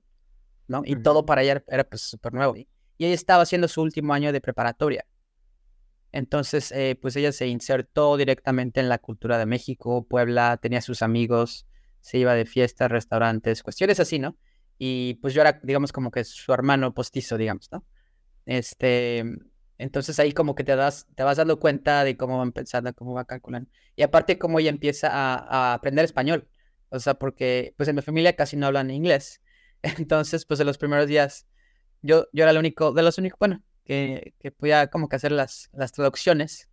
¿no? 0.67 0.81
Y 0.85 0.95
todo 0.95 1.25
para 1.25 1.43
ella 1.43 1.63
era, 1.67 1.83
pues 1.83 2.01
súper 2.01 2.33
nuevo 2.33 2.55
y 2.97 3.05
ella 3.05 3.15
estaba 3.15 3.43
haciendo 3.43 3.67
su 3.67 3.81
último 3.81 4.13
año 4.13 4.31
de 4.31 4.41
preparatoria. 4.41 5.05
Entonces, 6.13 6.72
eh, 6.72 6.98
pues 7.01 7.15
ella 7.15 7.32
se 7.32 7.48
insertó 7.48 8.17
directamente 8.17 8.79
en 8.79 8.88
la 8.88 9.00
cultura 9.00 9.39
de 9.39 9.48
México, 9.48 10.05
Puebla, 10.08 10.58
tenía 10.62 10.79
sus 10.79 11.01
amigos, 11.01 11.65
se 12.01 12.20
iba 12.20 12.36
de 12.36 12.46
fiestas, 12.46 12.91
restaurantes, 12.91 13.63
cuestiones 13.63 14.00
así, 14.00 14.20
¿no? 14.20 14.38
Y 14.77 15.15
pues 15.15 15.34
yo 15.34 15.41
era, 15.41 15.60
digamos, 15.63 15.91
como 15.91 16.12
que 16.12 16.24
su 16.24 16.53
hermano 16.53 16.93
postizo, 16.93 17.36
digamos, 17.36 17.67
¿no? 17.72 17.84
Este, 18.46 19.25
entonces 19.79 20.20
ahí 20.20 20.34
como 20.34 20.53
que 20.53 20.63
te 20.63 20.75
das, 20.75 21.08
te 21.15 21.24
vas 21.24 21.38
dando 21.38 21.60
cuenta 21.60 22.03
de 22.03 22.15
cómo 22.15 22.38
van 22.38 22.51
pensando, 22.51 22.93
cómo 22.93 23.13
va 23.13 23.25
calculando. 23.25 23.72
Y 23.96 24.03
aparte 24.03 24.38
cómo 24.38 24.60
ella 24.60 24.70
empieza 24.70 25.10
a, 25.12 25.74
aprender 25.74 26.05
español. 26.05 26.48
O 26.89 27.00
sea, 27.00 27.15
porque 27.15 27.74
pues 27.75 27.89
en 27.89 27.96
mi 27.96 28.03
familia 28.03 28.36
casi 28.36 28.55
no 28.55 28.67
hablan 28.67 28.91
inglés. 28.91 29.41
Entonces, 29.82 30.46
pues 30.46 30.60
en 30.60 30.67
los 30.67 30.77
primeros 30.77 31.08
días, 31.08 31.48
yo, 32.03 32.27
yo 32.34 32.43
era 32.43 32.51
el 32.51 32.58
único, 32.58 32.91
de 32.93 33.01
los 33.01 33.17
únicos, 33.17 33.39
bueno, 33.39 33.63
que, 33.84 34.34
que 34.40 34.52
podía 34.52 34.88
como 34.88 35.08
que 35.08 35.16
hacer 35.16 35.32
las, 35.32 35.70
las 35.74 35.92
traducciones. 35.92 36.70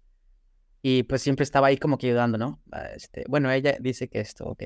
Y 0.83 1.03
pues 1.03 1.21
siempre 1.21 1.45
estaba 1.45 1.67
ahí 1.67 1.77
como 1.77 1.99
que 1.99 2.07
ayudando, 2.07 2.39
¿no? 2.39 2.63
Este, 2.95 3.25
bueno, 3.29 3.51
ella 3.51 3.77
dice 3.81 4.09
que 4.09 4.21
esto, 4.21 4.47
ok. 4.47 4.63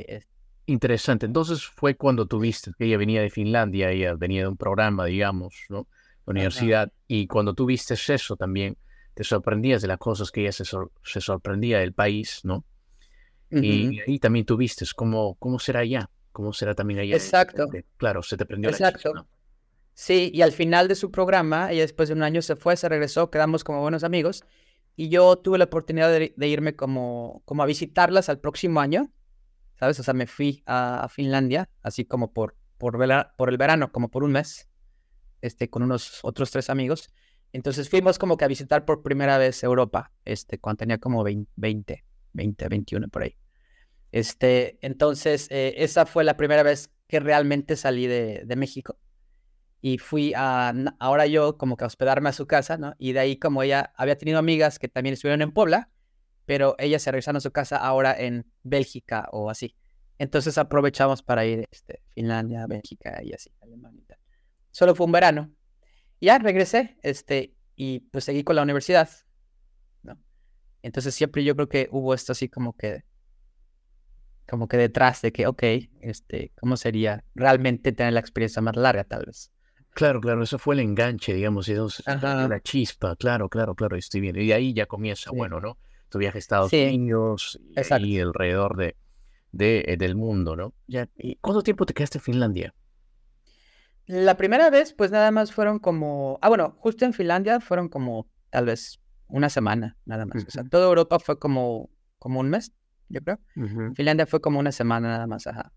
Interesante. 0.67 1.27
Entonces 1.27 1.65
fue 1.65 1.97
cuando 1.97 2.27
tuviste 2.27 2.73
que 2.79 2.85
ella 2.85 2.97
venía 2.97 3.21
de 3.21 3.31
Finlandia, 3.31 3.91
ella 3.91 4.15
venía 4.15 4.43
de 4.43 4.49
un 4.49 4.57
programa, 4.57 5.07
digamos, 5.07 5.55
¿no? 5.69 5.89
La 6.27 6.31
universidad. 6.31 6.93
Y 7.09 7.27
cuando 7.27 7.53
tuviste 7.55 7.95
eso 7.95 8.37
también, 8.37 8.77
te 9.15 9.25
sorprendías 9.25 9.83
de 9.83 9.89
las 9.89 9.99
cosas 9.99 10.31
que 10.31 10.43
ella 10.43 10.53
se, 10.53 10.65
se 10.65 11.21
sorprendía 11.21 11.81
del 11.81 11.93
país, 11.93 12.41
¿no? 12.45 12.65
Y 13.51 14.01
ahí 14.01 14.19
también 14.19 14.45
tuviste 14.45 14.85
cómo, 14.97 15.37
cómo 15.37 15.59
será 15.59 15.81
allá, 15.81 16.11
cómo 16.33 16.53
será 16.53 16.75
también 16.75 17.01
allá. 17.01 17.15
Exacto. 17.15 17.69
Claro, 17.97 18.23
se 18.23 18.37
te 18.37 18.47
prendió 18.47 18.71
Exacto. 18.71 18.93
la 18.95 19.03
chispa, 19.03 19.13
¿no? 19.21 19.34
Sí, 19.95 20.31
y 20.35 20.43
al 20.43 20.53
final 20.53 20.89
de 20.89 20.97
su 20.97 21.11
programa, 21.11 21.71
ella 21.71 21.83
después 21.83 22.09
de 22.09 22.15
un 22.15 22.23
año 22.23 22.43
se 22.43 22.57
fue, 22.57 22.77
se 22.77 22.89
regresó, 22.89 23.31
quedamos 23.31 23.63
como 23.65 23.81
buenos 23.81 24.03
amigos. 24.05 24.45
Y 24.97 25.09
yo 25.09 25.37
tuve 25.37 25.59
la 25.59 25.65
oportunidad 25.65 26.11
de, 26.11 26.35
irme 26.49 26.75
como, 26.77 27.43
como 27.45 27.63
a 27.63 27.67
visitarlas 27.67 28.29
al 28.29 28.41
próximo 28.41 28.81
año, 28.81 29.11
¿sabes? 29.79 29.99
O 30.01 30.03
sea, 30.03 30.15
me 30.15 30.27
fui 30.27 30.63
a, 30.67 31.05
a 31.05 31.09
Finlandia, 31.09 31.69
así 31.83 32.05
como 32.05 32.33
por, 32.33 32.57
por, 32.79 32.99
vela- 32.99 33.35
por 33.37 33.49
el 33.49 33.57
verano, 33.59 33.93
como 33.93 34.11
por 34.11 34.25
un 34.25 34.33
mes, 34.33 34.69
este, 35.43 35.71
con 35.71 35.83
unos 35.83 36.21
otros 36.25 36.51
tres 36.51 36.71
amigos. 36.71 37.11
Entonces 37.53 37.89
fuimos 37.91 38.19
como 38.19 38.37
que 38.37 38.45
a 38.45 38.49
visitar 38.49 38.85
por 38.85 39.03
primera 39.03 39.39
vez 39.39 39.63
Europa, 39.65 40.13
este, 40.25 40.59
cuando 40.61 40.79
tenía 40.79 40.99
como 40.99 41.25
20, 41.25 41.51
20, 41.57 42.05
20 42.33 42.69
21 42.69 43.09
por 43.09 43.23
ahí. 43.23 43.37
Este, 44.13 44.79
entonces, 44.83 45.49
eh, 45.51 45.75
esa 45.79 46.07
fue 46.07 46.25
la 46.25 46.37
primera 46.37 46.63
vez 46.63 46.91
que 47.09 47.21
realmente 47.21 47.77
salí 47.77 48.07
de, 48.07 48.43
de 48.47 48.57
México 48.57 48.99
y 49.87 49.99
fui 49.99 50.33
a, 50.35 50.73
ahora 50.99 51.26
yo 51.26 51.59
como 51.59 51.76
que 51.76 51.85
a 51.85 51.88
hospedarme 51.88 52.31
a 52.31 52.33
su 52.33 52.47
casa, 52.47 52.79
¿no? 52.79 52.95
Y 52.97 53.12
de 53.12 53.21
ahí 53.21 53.37
como 53.37 53.62
ella 53.62 53.93
había 53.97 54.17
tenido 54.17 54.38
amigas 54.38 54.79
que 54.79 54.88
también 54.88 55.12
estuvieron 55.12 55.43
en 55.43 55.53
Puebla, 55.53 55.91
pero 56.47 56.75
ellas 56.79 57.03
se 57.03 57.11
regresaron 57.11 57.37
a 57.37 57.41
su 57.41 57.53
casa 57.53 57.76
ahora 57.76 58.19
en 58.19 58.50
Bélgica 58.62 59.29
o 59.31 59.50
así. 59.50 59.76
Entonces 60.19 60.57
aprovechamos 60.57 61.23
para 61.23 61.45
ir 61.45 61.67
este, 61.71 62.00
Finlandia, 62.14 62.67
Bélgica 62.67 63.23
y 63.23 63.35
así, 63.35 63.50
Alemania 63.61 64.00
y 64.00 64.07
tal. 64.07 64.17
Solo 64.71 64.95
fue 64.95 65.05
un 65.05 65.12
verano. 65.12 65.53
Ya 66.19 66.38
regresé, 66.38 66.97
este, 67.03 67.53
y 67.76 68.00
pues 68.00 68.25
seguí 68.25 68.43
con 68.43 68.57
la 68.57 68.62
universidad, 68.62 69.11
¿no? 70.03 70.19
Entonces 70.81 71.14
siempre 71.14 71.45
yo 71.45 71.55
creo 71.57 71.69
que 71.69 71.88
hubo 71.93 72.14
esto 72.14 72.33
así 72.33 72.49
como 72.49 72.75
que, 72.75 73.05
como 74.49 74.67
que 74.67 74.79
detrás 74.79 75.21
de 75.21 75.31
que, 75.31 75.47
ok, 75.47 75.62
este, 76.00 76.53
¿cómo 76.59 76.79
sería 76.79 77.23
realmente 77.35 77.93
tener 77.93 78.14
la 78.14 78.21
experiencia 78.21 78.62
más 78.62 78.76
larga 78.76 79.05
tal 79.05 79.26
vez? 79.26 79.50
Claro, 79.95 80.21
claro, 80.21 80.43
eso 80.43 80.59
fue 80.59 80.75
el 80.75 80.81
enganche, 80.81 81.33
digamos, 81.35 81.69
y 81.69 81.75
Ajá. 82.07 82.49
la 82.49 82.61
chispa, 82.61 83.17
claro, 83.17 83.49
claro, 83.49 83.75
claro, 83.75 83.97
estoy 83.97 84.21
bien. 84.21 84.37
Y 84.37 84.51
ahí 84.53 84.75
ya 84.75 84.87
comienza, 84.87 85.31
Sí. 85.31 85.37
bueno, 85.37 85.61
¿no? 85.61 85.79
Tu 86.09 86.19
viaje 86.19 86.39
a 86.39 86.41
Estados 86.41 86.71
Sí, 86.71 86.83
Unidos 86.85 87.59
y 87.71 87.79
exacto. 87.79 88.05
ahí 88.05 88.21
alrededor 88.21 88.77
de, 88.77 88.97
de, 89.53 89.85
eh, 89.87 89.97
del 89.97 90.17
mundo, 90.17 90.57
¿no? 90.57 90.75
Ya, 90.89 91.09
¿y 91.17 91.37
cuánto 91.37 91.63
tiempo 91.63 91.87
te 91.87 91.95
quedaste 91.95 92.19
en 92.19 92.23
Finlandia? 92.25 92.75
La 94.07 94.37
primera 94.37 94.69
vez, 94.69 94.93
pues 94.93 95.11
nada 95.11 95.31
más 95.31 95.53
fueron 95.53 95.79
como, 95.79 96.39
ah, 96.43 96.49
bueno, 96.49 96.77
justo 96.79 97.05
en 97.05 97.15
Finlandia 97.15 97.61
fueron 97.61 97.89
como 97.89 98.29
tal 98.51 98.67
vez 98.67 99.01
una 99.29 99.49
semana, 99.49 99.97
nada 100.05 100.27
más. 100.27 100.45
O 100.45 100.51
sea, 100.51 100.65
toda 100.65 100.87
Europa 100.87 101.19
fue 101.19 101.39
como, 101.39 101.89
como 102.19 102.41
un 102.41 102.51
mes, 102.51 102.73
yo 103.09 103.21
creo. 103.23 103.39
Finlandia 103.95 104.27
fue 104.27 104.41
como 104.41 104.59
una 104.59 104.73
semana 104.73 105.09
nada 105.09 105.27
más, 105.27 105.47
ajá. 105.47 105.73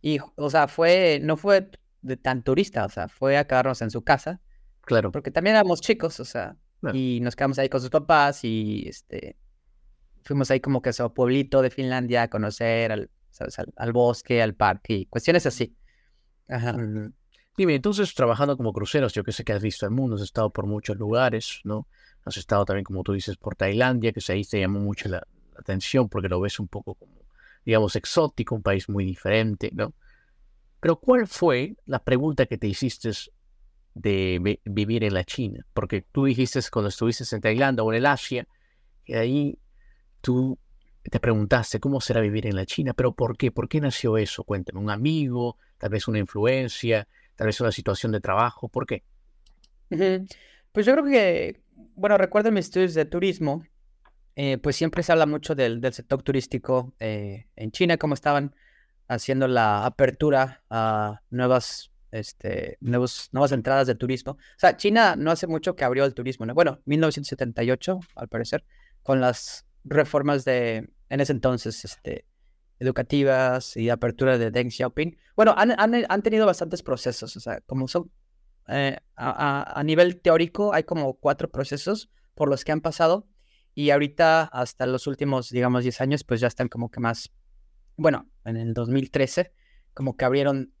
Y, 0.00 0.18
o 0.36 0.48
sea, 0.48 0.68
fue, 0.68 1.20
no 1.22 1.36
fue 1.36 1.70
de 2.02 2.16
tan 2.16 2.42
turista, 2.42 2.84
o 2.84 2.88
sea, 2.88 3.08
fue 3.08 3.36
a 3.36 3.46
quedarnos 3.46 3.82
en 3.82 3.90
su 3.90 4.02
casa, 4.02 4.40
Claro, 4.82 5.12
porque 5.12 5.30
también 5.30 5.56
éramos 5.56 5.80
chicos, 5.80 6.18
o 6.20 6.24
sea, 6.24 6.56
Claro. 6.80 6.96
y 6.96 7.20
nos 7.20 7.36
quedamos 7.36 7.58
ahí 7.58 7.68
con 7.68 7.80
sus 7.80 7.90
papás 7.90 8.42
y, 8.44 8.84
este, 8.88 9.36
fuimos 10.24 10.50
ahí 10.50 10.60
como 10.60 10.80
que 10.82 10.90
a 10.90 10.92
su 10.92 11.12
pueblito 11.12 11.62
de 11.62 11.70
Finlandia 11.70 12.22
a 12.22 12.28
conocer 12.28 12.92
al, 12.92 13.10
¿sabes? 13.30 13.58
al, 13.58 13.72
al 13.76 13.92
bosque, 13.92 14.42
al 14.42 14.54
parque 14.54 14.94
y 14.94 15.06
cuestiones 15.06 15.46
así. 15.46 15.76
Ajá. 16.48 16.76
Dime, 17.56 17.74
entonces 17.74 18.14
trabajando 18.14 18.56
como 18.56 18.72
cruceros, 18.72 19.12
yo 19.12 19.22
que 19.22 19.32
sé 19.32 19.44
que 19.44 19.52
has 19.52 19.62
visto 19.62 19.84
el 19.84 19.92
mundo, 19.92 20.16
has 20.16 20.22
estado 20.22 20.50
por 20.50 20.66
muchos 20.66 20.96
lugares, 20.96 21.60
¿no? 21.64 21.86
Has 22.24 22.36
estado 22.36 22.64
también, 22.64 22.84
como 22.84 23.02
tú 23.02 23.12
dices, 23.12 23.36
por 23.36 23.54
Tailandia, 23.54 24.12
que 24.12 24.20
ahí 24.32 24.44
te 24.44 24.60
llamó 24.60 24.80
mucho 24.80 25.08
la, 25.08 25.18
la 25.52 25.60
atención 25.60 26.08
porque 26.08 26.28
lo 26.28 26.40
ves 26.40 26.58
un 26.58 26.68
poco 26.68 26.94
como, 26.94 27.20
digamos, 27.64 27.96
exótico, 27.96 28.54
un 28.54 28.62
país 28.62 28.88
muy 28.88 29.04
diferente, 29.04 29.70
¿no? 29.74 29.94
Pero 30.80 30.96
¿cuál 31.00 31.26
fue 31.26 31.76
la 31.86 31.98
pregunta 32.02 32.46
que 32.46 32.58
te 32.58 32.66
hiciste 32.68 33.10
de 33.94 34.38
vi- 34.42 34.60
vivir 34.64 35.04
en 35.04 35.14
la 35.14 35.24
China? 35.24 35.66
Porque 35.74 36.02
tú 36.12 36.24
dijiste 36.26 36.60
cuando 36.72 36.88
estuviste 36.88 37.24
en 37.34 37.40
Tailandia 37.42 37.82
o 37.84 37.92
en 37.92 37.98
el 37.98 38.06
Asia, 38.06 38.46
que 39.04 39.16
ahí 39.18 39.58
tú 40.20 40.58
te 41.02 41.20
preguntaste 41.20 41.80
cómo 41.80 42.00
será 42.00 42.20
vivir 42.20 42.46
en 42.46 42.56
la 42.56 42.66
China, 42.66 42.94
pero 42.94 43.12
¿por 43.12 43.36
qué? 43.36 43.50
¿Por 43.52 43.68
qué 43.68 43.80
nació 43.80 44.18
eso? 44.18 44.44
Cuéntame, 44.44 44.80
¿un 44.80 44.90
amigo? 44.90 45.56
¿Tal 45.78 45.90
vez 45.90 46.08
una 46.08 46.18
influencia? 46.18 47.08
¿Tal 47.36 47.46
vez 47.48 47.60
una 47.60 47.72
situación 47.72 48.12
de 48.12 48.20
trabajo? 48.20 48.68
¿Por 48.68 48.86
qué? 48.86 49.04
Pues 50.72 50.86
yo 50.86 50.92
creo 50.92 51.04
que, 51.04 51.62
bueno, 51.96 52.16
recuerdo 52.18 52.52
mis 52.52 52.66
estudios 52.66 52.94
de 52.94 53.04
turismo, 53.04 53.64
eh, 54.36 54.58
pues 54.58 54.76
siempre 54.76 55.02
se 55.02 55.12
habla 55.12 55.26
mucho 55.26 55.54
del, 55.54 55.80
del 55.80 55.92
sector 55.92 56.22
turístico 56.22 56.94
eh, 57.00 57.46
en 57.56 57.72
China, 57.72 57.96
cómo 57.98 58.14
estaban 58.14 58.54
haciendo 59.10 59.48
la 59.48 59.84
apertura 59.86 60.62
a 60.70 61.20
nuevas, 61.30 61.90
este, 62.12 62.78
nuevos, 62.80 63.28
nuevas 63.32 63.52
entradas 63.52 63.86
de 63.86 63.94
turismo. 63.96 64.32
O 64.32 64.38
sea, 64.58 64.76
China 64.76 65.16
no 65.16 65.30
hace 65.30 65.46
mucho 65.46 65.74
que 65.74 65.84
abrió 65.84 66.04
el 66.04 66.14
turismo, 66.14 66.46
¿no? 66.46 66.54
Bueno, 66.54 66.80
1978, 66.84 68.00
al 68.16 68.28
parecer, 68.28 68.64
con 69.02 69.20
las 69.20 69.66
reformas 69.84 70.44
de, 70.44 70.90
en 71.08 71.20
ese 71.20 71.32
entonces, 71.32 71.84
este, 71.84 72.24
educativas 72.78 73.76
y 73.76 73.90
apertura 73.90 74.38
de 74.38 74.50
Deng 74.50 74.70
Xiaoping. 74.70 75.16
Bueno, 75.36 75.54
han, 75.56 75.72
han, 75.78 76.04
han 76.08 76.22
tenido 76.22 76.46
bastantes 76.46 76.82
procesos, 76.82 77.36
o 77.36 77.40
sea, 77.40 77.60
como 77.62 77.88
son 77.88 78.10
eh, 78.68 78.98
a, 79.16 79.30
a- 79.74 79.80
a 79.80 79.82
nivel 79.82 80.20
teórico 80.20 80.72
hay 80.72 80.84
como 80.84 81.14
cuatro 81.14 81.50
procesos 81.50 82.10
por 82.34 82.48
los 82.48 82.64
que 82.64 82.72
han 82.72 82.80
pasado 82.80 83.26
y 83.74 83.90
ahorita 83.90 84.44
hasta 84.44 84.86
los 84.86 85.06
últimos, 85.06 85.50
digamos, 85.50 85.82
10 85.82 86.00
años, 86.00 86.24
pues 86.24 86.40
ya 86.40 86.46
están 86.46 86.68
como 86.68 86.90
que 86.90 87.00
más, 87.00 87.32
bueno, 87.96 88.28
en 88.44 88.56
el 88.56 88.74
2013, 88.74 89.52
como 89.94 90.16
que 90.16 90.24
abrieron 90.24 90.72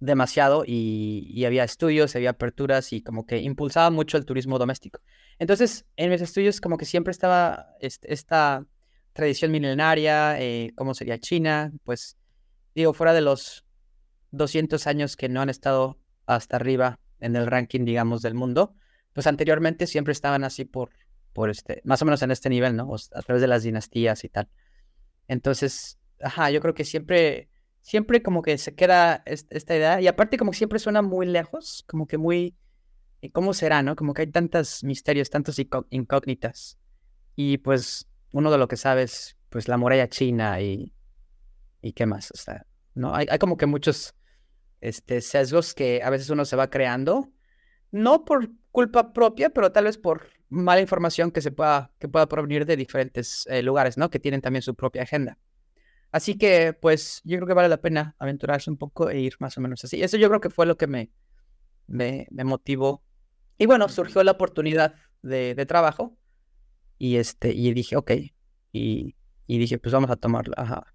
demasiado 0.00 0.64
y, 0.66 1.44
había 1.44 1.64
estudios, 1.64 2.14
había 2.14 2.30
aperturas 2.30 2.92
y 2.92 3.02
como 3.02 3.26
que 3.26 3.38
impulsaba 3.38 3.90
mucho 3.90 4.16
el 4.16 4.24
turismo 4.24 4.58
doméstico. 4.58 5.00
Entonces, 5.38 5.86
en 5.96 6.10
mis 6.10 6.20
estudios 6.20 6.60
como 6.60 6.76
que 6.76 6.84
siempre 6.84 7.10
estaba 7.10 7.74
esta 7.80 8.66
tradición 9.12 9.50
milenaria, 9.50 10.40
eh, 10.40 10.72
cómo 10.76 10.94
sería 10.94 11.18
China, 11.18 11.72
pues 11.84 12.16
digo, 12.74 12.92
fuera 12.92 13.12
de 13.12 13.20
los 13.20 13.64
200 14.30 14.86
años 14.86 15.16
que 15.16 15.28
no 15.28 15.40
han 15.40 15.48
estado 15.48 15.98
hasta 16.26 16.56
arriba 16.56 17.00
en 17.20 17.34
el 17.34 17.46
ranking, 17.46 17.84
digamos, 17.84 18.22
del 18.22 18.34
mundo, 18.34 18.74
pues 19.12 19.26
anteriormente 19.26 19.86
siempre 19.86 20.12
estaban 20.12 20.44
así 20.44 20.64
por, 20.64 20.90
por 21.32 21.50
este, 21.50 21.80
más 21.84 22.00
o 22.02 22.04
menos 22.04 22.22
en 22.22 22.30
este 22.30 22.48
nivel, 22.48 22.76
¿no? 22.76 22.94
A 23.12 23.22
través 23.22 23.40
de 23.40 23.48
las 23.48 23.64
dinastías 23.64 24.22
y 24.22 24.28
tal. 24.28 24.48
Entonces, 25.26 25.97
ajá, 26.20 26.50
yo 26.50 26.60
creo 26.60 26.74
que 26.74 26.84
siempre, 26.84 27.48
siempre 27.82 28.22
como 28.22 28.42
que 28.42 28.58
se 28.58 28.74
queda 28.74 29.22
es- 29.26 29.46
esta 29.50 29.76
idea, 29.76 30.00
y 30.00 30.06
aparte 30.08 30.38
como 30.38 30.50
que 30.52 30.58
siempre 30.58 30.78
suena 30.78 31.02
muy 31.02 31.26
lejos, 31.26 31.84
como 31.88 32.06
que 32.06 32.18
muy, 32.18 32.56
¿y 33.20 33.30
¿cómo 33.30 33.54
será, 33.54 33.82
no? 33.82 33.96
Como 33.96 34.14
que 34.14 34.22
hay 34.22 34.28
tantos 34.32 34.84
misterios, 34.84 35.30
tantos 35.30 35.58
incó- 35.58 35.86
incógnitas, 35.90 36.78
y 37.36 37.58
pues 37.58 38.08
uno 38.32 38.50
de 38.50 38.58
lo 38.58 38.68
que 38.68 38.76
sabes, 38.76 39.36
pues 39.50 39.68
la 39.68 39.78
muralla 39.78 40.08
china 40.08 40.60
y, 40.60 40.92
y 41.80 41.92
qué 41.92 42.06
más, 42.06 42.30
o 42.32 42.36
sea, 42.36 42.66
¿no? 42.94 43.14
Hay, 43.14 43.26
hay 43.30 43.38
como 43.38 43.56
que 43.56 43.66
muchos 43.66 44.14
este, 44.80 45.20
sesgos 45.20 45.74
que 45.74 46.02
a 46.02 46.10
veces 46.10 46.30
uno 46.30 46.44
se 46.44 46.56
va 46.56 46.70
creando, 46.70 47.32
no 47.90 48.24
por 48.24 48.50
culpa 48.72 49.12
propia, 49.12 49.50
pero 49.50 49.72
tal 49.72 49.84
vez 49.84 49.98
por 49.98 50.28
mala 50.50 50.80
información 50.80 51.30
que 51.30 51.40
se 51.42 51.52
pueda, 51.52 51.92
que 51.98 52.08
pueda 52.08 52.28
provenir 52.28 52.66
de 52.66 52.76
diferentes 52.76 53.46
eh, 53.48 53.62
lugares, 53.62 53.98
¿no? 53.98 54.10
Que 54.10 54.18
tienen 54.20 54.40
también 54.42 54.62
su 54.62 54.74
propia 54.74 55.02
agenda. 55.02 55.38
Así 56.12 56.36
que, 56.38 56.72
pues, 56.72 57.20
yo 57.24 57.36
creo 57.38 57.46
que 57.48 57.54
vale 57.54 57.68
la 57.68 57.80
pena 57.80 58.16
aventurarse 58.18 58.70
un 58.70 58.78
poco 58.78 59.10
e 59.10 59.20
ir 59.20 59.34
más 59.40 59.56
o 59.58 59.60
menos 59.60 59.84
así. 59.84 60.02
Eso 60.02 60.16
yo 60.16 60.28
creo 60.28 60.40
que 60.40 60.50
fue 60.50 60.66
lo 60.66 60.76
que 60.76 60.86
me, 60.86 61.10
me, 61.88 62.26
me 62.30 62.44
motivó. 62.44 63.04
Y 63.58 63.66
bueno, 63.66 63.88
surgió 63.88 64.24
la 64.24 64.32
oportunidad 64.32 64.94
de, 65.22 65.54
de 65.54 65.66
trabajo 65.66 66.18
Y 66.98 67.16
este, 67.16 67.52
y 67.54 67.72
dije, 67.74 67.96
ok. 67.96 68.12
Y, 68.72 69.16
y 69.46 69.58
dije, 69.58 69.78
pues 69.78 69.92
vamos 69.94 70.10
a 70.10 70.16
tomarlo. 70.16 70.54
Ajá. 70.58 70.94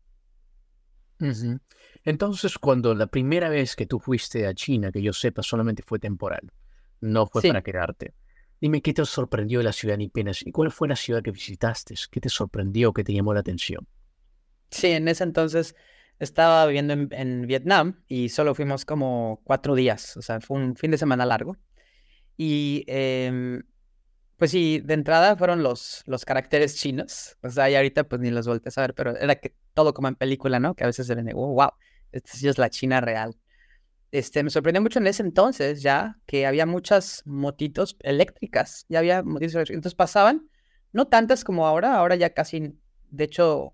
Entonces, 2.03 2.57
cuando 2.57 2.93
la 2.95 3.07
primera 3.07 3.49
vez 3.49 3.75
que 3.75 3.85
tú 3.85 3.99
fuiste 3.99 4.45
a 4.47 4.53
China, 4.53 4.91
que 4.91 5.01
yo 5.01 5.13
sepa, 5.13 5.41
solamente 5.43 5.83
fue 5.85 5.99
temporal, 5.99 6.51
no 7.01 7.27
fue 7.27 7.41
Sí. 7.41 7.47
para 7.47 7.61
quedarte. 7.63 8.13
Dime 8.59 8.81
qué 8.81 8.93
te 8.93 9.05
sorprendió 9.05 9.59
de 9.59 9.65
la 9.65 9.73
ciudad 9.73 9.97
ni 9.97 10.09
penas 10.09 10.41
y 10.45 10.51
cuál 10.51 10.71
fue 10.71 10.87
la 10.87 10.95
ciudad 10.95 11.21
que 11.23 11.31
visitaste, 11.31 11.95
qué 12.11 12.19
te 12.21 12.29
sorprendió, 12.29 12.93
qué 12.93 13.03
te 13.03 13.13
llamó 13.13 13.33
la 13.33 13.41
atención. 13.41 13.87
Sí, 14.73 14.87
en 14.87 15.07
ese 15.07 15.23
entonces 15.23 15.75
estaba 16.19 16.65
viviendo 16.65 16.93
en, 16.93 17.09
en 17.11 17.47
Vietnam 17.47 18.03
y 18.07 18.29
solo 18.29 18.55
fuimos 18.55 18.85
como 18.85 19.41
cuatro 19.43 19.75
días, 19.75 20.17
o 20.17 20.21
sea, 20.21 20.41
fue 20.41 20.57
un 20.57 20.75
fin 20.75 20.91
de 20.91 20.97
semana 20.97 21.25
largo. 21.25 21.57
Y 22.37 22.83
em, 22.87 23.63
pues 24.37 24.51
sí, 24.51 24.81
de 24.83 24.95
entrada 24.95 25.35
fueron 25.37 25.61
los, 25.61 26.03
los 26.07 26.25
caracteres 26.25 26.75
chinos, 26.75 27.37
o 27.43 27.49
sea, 27.49 27.69
y 27.69 27.75
ahorita 27.75 28.05
pues 28.05 28.19
ni 28.21 28.31
los 28.31 28.47
volteé 28.47 28.71
a 28.75 28.81
ver, 28.81 28.95
pero 28.95 29.15
era 29.15 29.35
que 29.35 29.55
todo 29.75 29.93
como 29.93 30.07
en 30.07 30.15
película, 30.15 30.59
¿no? 30.59 30.75
Que 30.75 30.83
a 30.83 30.87
veces 30.87 31.05
se 31.07 31.15
ven, 31.15 31.29
oh, 31.35 31.53
wow, 31.53 31.69
esta 32.11 32.31
sí 32.33 32.47
es 32.47 32.57
la 32.57 32.69
China 32.69 32.99
real. 33.01 33.37
Este, 34.11 34.43
me 34.43 34.49
sorprendió 34.49 34.81
mucho 34.81 34.99
en 34.99 35.07
ese 35.07 35.23
entonces 35.23 35.81
ya 35.81 36.19
que 36.25 36.45
había 36.45 36.65
muchas 36.65 37.23
motitos 37.25 37.97
eléctricas, 38.01 38.85
ya 38.89 38.99
había 38.99 39.23
motitos 39.23 39.55
eléctricas, 39.55 39.77
entonces 39.77 39.95
pasaban, 39.95 40.49
no 40.93 41.07
tantas 41.07 41.43
como 41.43 41.67
ahora, 41.67 41.95
ahora 41.95 42.15
ya 42.15 42.31
casi, 42.33 42.79
de 43.09 43.23
hecho, 43.23 43.73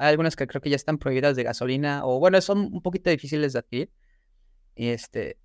hay 0.00 0.08
algunas 0.08 0.34
que 0.34 0.46
creo 0.46 0.62
que 0.62 0.70
ya 0.70 0.76
están 0.76 0.96
prohibidas 0.96 1.36
de 1.36 1.42
gasolina, 1.42 2.06
o 2.06 2.18
bueno, 2.18 2.40
son 2.40 2.58
un 2.72 2.80
poquito 2.80 3.10
difíciles 3.10 3.52
de 3.52 3.58
adquirir. 3.58 3.92
Y 4.74 4.88
este, 4.88 5.38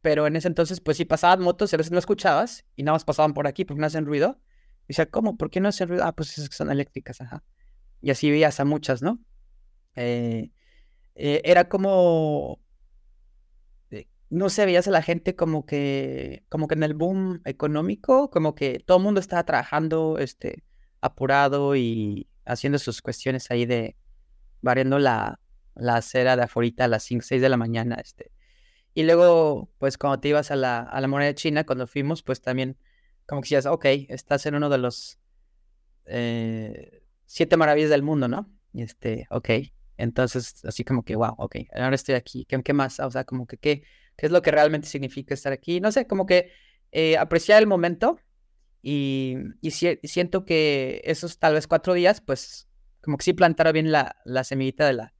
pero 0.00 0.28
en 0.28 0.36
ese 0.36 0.46
entonces, 0.46 0.80
pues 0.80 0.96
sí 0.96 1.04
pasaban 1.04 1.40
motos, 1.42 1.72
y 1.72 1.76
a 1.76 1.78
veces 1.78 1.90
no 1.90 1.98
escuchabas, 1.98 2.64
y 2.76 2.84
nada 2.84 2.94
más 2.94 3.04
pasaban 3.04 3.34
por 3.34 3.48
aquí 3.48 3.64
porque 3.64 3.80
no 3.80 3.86
hacen 3.88 4.06
ruido. 4.06 4.40
Y 4.84 4.88
decía, 4.90 5.06
¿cómo? 5.06 5.36
¿Por 5.36 5.50
qué 5.50 5.60
no 5.60 5.68
hacen 5.68 5.88
ruido? 5.88 6.04
Ah, 6.04 6.14
pues 6.14 6.38
es 6.38 6.48
que 6.48 6.54
son 6.54 6.70
eléctricas, 6.70 7.20
ajá. 7.20 7.42
Y 8.00 8.10
así 8.10 8.30
veías 8.30 8.60
a 8.60 8.64
muchas, 8.64 9.02
¿no? 9.02 9.18
Eh, 9.96 10.52
eh, 11.16 11.42
era 11.44 11.68
como, 11.68 12.60
eh, 13.90 14.06
no 14.30 14.50
sé, 14.50 14.66
veías 14.66 14.86
a 14.86 14.92
la 14.92 15.02
gente 15.02 15.34
como 15.34 15.66
que, 15.66 16.44
como 16.48 16.68
que 16.68 16.76
en 16.76 16.84
el 16.84 16.94
boom 16.94 17.40
económico, 17.44 18.30
como 18.30 18.54
que 18.54 18.78
todo 18.78 18.98
el 18.98 19.02
mundo 19.02 19.18
estaba 19.18 19.44
trabajando, 19.44 20.18
este, 20.20 20.62
apurado 21.00 21.74
y 21.74 22.28
haciendo 22.46 22.78
sus 22.78 23.02
cuestiones 23.02 23.50
ahí 23.50 23.66
de 23.66 23.96
variando 24.62 24.98
la, 24.98 25.40
la 25.74 25.96
acera 25.96 26.36
de 26.36 26.42
afuera 26.44 26.84
a 26.84 26.88
las 26.88 27.04
5, 27.04 27.22
6 27.26 27.42
de 27.42 27.48
la 27.48 27.56
mañana, 27.56 27.96
este. 27.96 28.32
Y 28.94 29.02
luego, 29.02 29.70
pues 29.78 29.98
cuando 29.98 30.20
te 30.20 30.28
ibas 30.28 30.50
a 30.50 30.56
la, 30.56 30.78
a 30.78 31.00
la 31.00 31.08
muralla 31.08 31.34
china, 31.34 31.64
cuando 31.64 31.86
fuimos, 31.86 32.22
pues 32.22 32.40
también 32.40 32.78
como 33.26 33.42
que 33.42 33.46
decías, 33.46 33.66
ok, 33.66 33.84
estás 34.08 34.46
en 34.46 34.54
uno 34.54 34.70
de 34.70 34.78
los 34.78 35.18
eh, 36.06 37.02
siete 37.26 37.56
maravillas 37.56 37.90
del 37.90 38.02
mundo, 38.02 38.28
¿no? 38.28 38.50
Y 38.72 38.82
este, 38.82 39.26
ok. 39.30 39.50
Entonces, 39.98 40.64
así 40.64 40.84
como 40.84 41.02
que, 41.04 41.16
wow, 41.16 41.34
ok, 41.38 41.56
ahora 41.74 41.94
estoy 41.94 42.14
aquí. 42.14 42.46
¿Qué, 42.46 42.62
qué 42.62 42.72
más? 42.72 43.00
O 43.00 43.10
sea, 43.10 43.24
como 43.24 43.46
que, 43.46 43.58
¿qué, 43.58 43.82
qué 44.16 44.26
es 44.26 44.32
lo 44.32 44.42
que 44.42 44.50
realmente 44.50 44.88
significa 44.88 45.34
estar 45.34 45.52
aquí? 45.52 45.80
No 45.80 45.92
sé, 45.92 46.06
como 46.06 46.26
que 46.26 46.50
eh, 46.92 47.16
apreciar 47.18 47.60
el 47.60 47.66
momento 47.66 48.18
y, 48.88 49.36
y 49.62 49.72
si- 49.72 49.98
siento 50.04 50.44
que 50.44 51.00
esos 51.04 51.38
tal 51.40 51.54
vez 51.54 51.66
cuatro 51.66 51.92
días, 51.94 52.20
pues 52.20 52.68
como 53.02 53.16
que 53.16 53.24
sí 53.24 53.32
plantaron 53.32 53.72
bien 53.72 53.90
la, 53.92 54.16
la 54.24 54.44
semillita 54.44 54.86
de 54.86 54.92
la, 54.92 55.14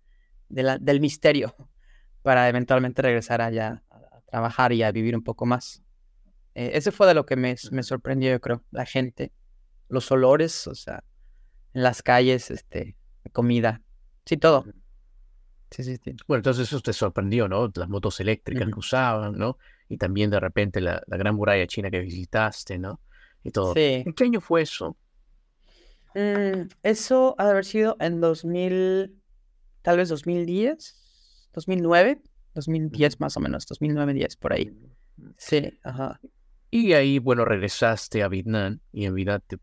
de 0.48 0.62
la, 0.62 0.78
del 0.78 1.00
misterio 1.00 1.54
para 2.22 2.48
eventualmente 2.48 3.02
regresar 3.02 3.40
allá 3.42 3.82
a, 3.90 4.20
trabajar 4.30 4.72
y 4.72 4.82
a 4.84 4.92
vivir 4.92 5.16
un 5.16 5.24
poco 5.24 5.46
más. 5.46 5.82
Eh, 6.54 6.72
ese 6.74 6.92
fue 6.92 7.06
de 7.08 7.14
lo 7.14 7.26
que 7.26 7.36
me, 7.36 7.56
me 7.72 7.82
sorprendió, 7.82 8.30
yo 8.32 8.40
creo, 8.40 8.64
la 8.70 8.86
gente, 8.86 9.32
los 9.88 10.10
olores, 10.12 10.66
o 10.68 10.74
sea, 10.74 11.04
en 11.74 11.82
las 11.82 12.02
calles, 12.02 12.50
este, 12.50 12.96
comida, 13.32 13.82
sí, 14.26 14.36
todo. 14.38 14.64
Sí, 15.70 15.82
sí, 15.84 15.96
sí. 16.02 16.16
Bueno, 16.26 16.38
entonces 16.38 16.68
eso 16.68 16.80
te 16.80 16.92
sorprendió, 16.92 17.48
¿no? 17.48 17.70
Las 17.74 17.88
motos 17.88 18.20
eléctricas 18.20 18.70
que 18.70 18.70
Ujú. 18.70 18.80
usaban, 18.80 19.32
¿no? 19.36 19.58
Y 19.88 19.96
también 19.98 20.30
de 20.30 20.40
repente 20.40 20.80
la, 20.80 21.02
la 21.06 21.16
gran 21.16 21.34
muralla 21.34 21.66
china 21.66 21.90
que 21.90 22.00
visitaste, 22.00 22.78
¿no? 22.78 23.00
Y 23.46 23.50
todo. 23.50 23.74
Sí. 23.74 24.02
¿En 24.06 24.12
qué 24.12 24.24
año 24.24 24.40
fue 24.40 24.62
eso? 24.62 24.96
Mm, 26.14 26.68
eso 26.82 27.34
ha 27.38 27.44
de 27.44 27.50
haber 27.50 27.64
sido 27.64 27.96
en 28.00 28.20
2000, 28.20 29.20
tal 29.82 29.98
vez 29.98 30.08
2010, 30.08 31.48
2009, 31.52 32.22
2010 32.54 33.20
más 33.20 33.36
o 33.36 33.40
menos, 33.40 33.66
2009, 33.66 34.14
10 34.14 34.36
por 34.36 34.52
ahí. 34.52 34.72
Sí, 35.36 35.78
ajá. 35.82 36.20
Y 36.70 36.92
ahí, 36.94 37.18
bueno, 37.18 37.44
regresaste 37.44 38.22
a 38.22 38.28
Vietnam 38.28 38.80
y 38.92 39.04
en 39.04 39.14
Vietnam 39.14 39.40
te 39.46 39.58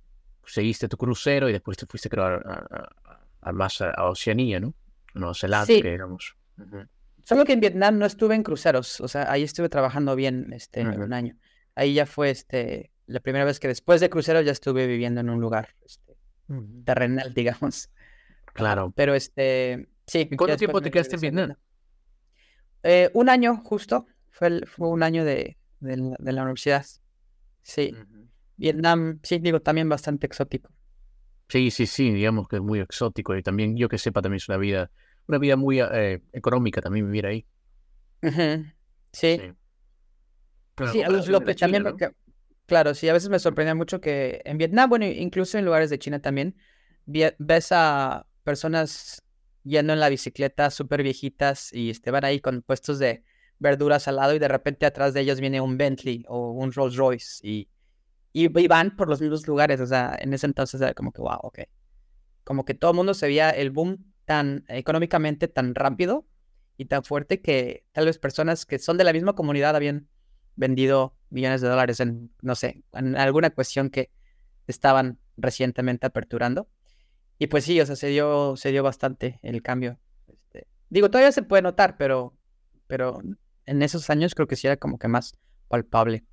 seguiste 0.45 0.87
tu 0.87 0.97
crucero 0.97 1.49
y 1.49 1.53
después 1.53 1.77
te 1.77 1.85
fuiste, 1.85 2.09
creo, 2.09 2.25
a, 2.25 2.35
a- 2.35 2.89
a- 3.05 3.19
a 3.41 3.51
más 3.51 3.81
a, 3.81 3.89
a 3.91 4.09
Oceanía, 4.09 4.59
¿no? 4.59 4.73
A 5.15 5.19
Nueva 5.19 5.33
Zelanda, 5.35 5.65
Sí. 5.65 5.81
que 5.81 5.93
éramos. 5.93 6.35
Ujú. 6.57 6.77
Solo 7.25 7.45
que 7.45 7.53
en 7.53 7.59
Vietnam 7.61 7.97
no 7.97 8.05
estuve 8.05 8.35
en 8.35 8.43
cruceros, 8.43 9.01
o 9.01 9.07
sea, 9.07 9.31
ahí 9.31 9.43
estuve 9.43 9.69
trabajando 9.69 10.15
bien 10.15 10.51
este 10.53 10.81
un 10.85 11.13
año. 11.13 11.35
Ahí 11.75 11.93
ya 11.93 12.05
fue 12.05 12.29
este 12.29 12.91
la 13.07 13.19
primera 13.19 13.45
vez 13.45 13.59
que 13.59 13.67
después 13.67 14.01
de 14.01 14.09
crucero 14.09 14.41
ya 14.41 14.51
estuve 14.51 14.87
viviendo 14.87 15.21
en 15.21 15.29
un 15.29 15.39
lugar 15.41 15.75
este, 15.85 16.15
terrenal, 16.85 17.33
digamos. 17.35 17.89
Claro. 18.53 18.93
Pero 18.95 19.13
este, 19.15 19.87
sí. 20.07 20.19
¿Y 20.19 20.29
ya 20.31 20.37
cuánto 20.37 20.57
tiempo 20.57 20.81
te 20.81 20.91
quedaste 20.91 21.15
en 21.15 21.21
Vietnam? 21.21 21.55
Eh, 22.83 23.09
un 23.13 23.29
año 23.29 23.57
justo, 23.63 24.05
fue, 24.29 24.47
el- 24.47 24.67
fue 24.67 24.89
un 24.89 25.03
año 25.03 25.23
de, 25.25 25.57
de 25.79 25.97
la, 25.97 26.15
de 26.19 26.31
la 26.33 26.41
universidad. 26.43 26.85
Sí. 27.61 27.95
Vietnam, 28.57 29.19
sí, 29.23 29.39
digo, 29.39 29.61
también 29.61 29.89
bastante 29.89 30.27
exótico. 30.27 30.69
Sí, 31.49 31.71
sí, 31.71 31.85
sí, 31.87 32.11
digamos 32.11 32.47
que 32.47 32.57
es 32.57 32.61
muy 32.61 32.79
exótico 32.79 33.35
y 33.35 33.43
también, 33.43 33.75
yo 33.77 33.89
que 33.89 33.97
sepa, 33.97 34.21
también 34.21 34.37
es 34.37 34.49
una 34.49 34.57
vida, 34.57 34.91
una 35.27 35.37
vida 35.37 35.55
muy 35.55 35.79
eh, 35.81 36.21
económica 36.31 36.81
también 36.81 37.05
vivir 37.05 37.25
ahí. 37.25 37.45
Sí, 38.21 38.31
Sí. 39.11 39.53
Sí, 40.91 41.03
lo, 41.03 41.23
lo 41.25 41.41
que 41.41 41.53
también, 41.53 41.83
¿no? 41.83 41.91
lo 41.91 41.97
que- 41.97 42.11
claro, 42.65 42.93
sí, 42.93 43.09
a 43.09 43.13
veces 43.13 43.29
me 43.29 43.39
sorprendía 43.39 43.75
mucho 43.75 44.01
que 44.01 44.41
en 44.45 44.57
Vietnam, 44.57 44.89
bueno, 44.89 45.05
incluso 45.05 45.57
en 45.57 45.65
lugares 45.65 45.89
de 45.89 45.99
China 45.99 46.21
también, 46.21 46.55
ves 47.05 47.71
a 47.71 48.27
personas 48.43 49.23
yendo 49.63 49.93
en 49.93 49.99
la 49.99 50.09
bicicleta 50.09 50.69
súper 50.69 51.03
viejitas 51.03 51.71
y 51.73 51.89
este, 51.89 52.11
van 52.11 52.25
ahí 52.25 52.39
con 52.39 52.61
puestos 52.61 52.99
de 52.99 53.23
verduras 53.59 54.07
al 54.07 54.17
lado 54.17 54.33
y 54.35 54.39
de 54.39 54.47
repente 54.47 54.85
atrás 54.85 55.13
de 55.13 55.21
ellos 55.21 55.39
viene 55.39 55.61
un 55.61 55.77
Bentley 55.77 56.25
o 56.27 56.51
un 56.51 56.71
Rolls 56.73 56.95
Royce 56.95 57.39
y, 57.47 57.69
y, 58.33 58.45
y 58.59 58.67
van 58.67 58.95
por 58.95 59.07
los 59.09 59.21
mismos 59.21 59.47
lugares, 59.47 59.79
o 59.79 59.87
sea, 59.87 60.17
en 60.19 60.33
ese 60.33 60.45
entonces 60.45 60.81
era 60.81 60.93
como 60.93 61.11
que, 61.11 61.21
wow, 61.21 61.39
ok. 61.43 61.59
Como 62.43 62.65
que 62.65 62.73
todo 62.73 62.91
el 62.91 62.97
mundo 62.97 63.13
se 63.13 63.27
veía 63.27 63.49
el 63.51 63.71
boom 63.71 64.13
tan 64.25 64.65
económicamente 64.67 65.47
tan 65.47 65.75
rápido 65.75 66.27
y 66.77 66.85
tan 66.85 67.03
fuerte 67.03 67.41
que 67.41 67.85
tal 67.91 68.05
vez 68.05 68.17
personas 68.17 68.65
que 68.65 68.79
son 68.79 68.97
de 68.97 69.03
la 69.03 69.13
misma 69.13 69.33
comunidad 69.33 69.75
habían 69.75 70.09
vendido 70.55 71.15
millones 71.29 71.61
de 71.61 71.67
dólares 71.69 71.99
en, 71.99 72.31
no 72.41 72.55
sé, 72.55 72.83
en 72.93 73.15
alguna 73.17 73.49
cuestión 73.49 73.89
que 73.89 74.11
estaban 74.67 75.19
recientemente 75.37 76.05
aperturando. 76.07 76.69
Y 77.39 77.47
pues 77.47 77.63
sí, 77.65 77.79
o 77.81 77.85
sea, 77.85 77.95
se 77.95 78.07
dio, 78.07 78.55
se 78.55 78.71
dio 78.71 78.83
bastante 78.83 79.39
el 79.41 79.61
cambio. 79.61 79.99
Este, 80.27 80.67
digo, 80.89 81.09
todavía 81.09 81.31
se 81.31 81.43
puede 81.43 81.61
notar, 81.63 81.97
pero, 81.97 82.35
pero 82.87 83.21
en 83.65 83.81
esos 83.81 84.09
años 84.09 84.35
creo 84.35 84.47
que 84.47 84.55
sí 84.55 84.67
era 84.67 84.77
como 84.77 84.97
que 84.99 85.07
más 85.07 85.35
palpable. 85.67 86.23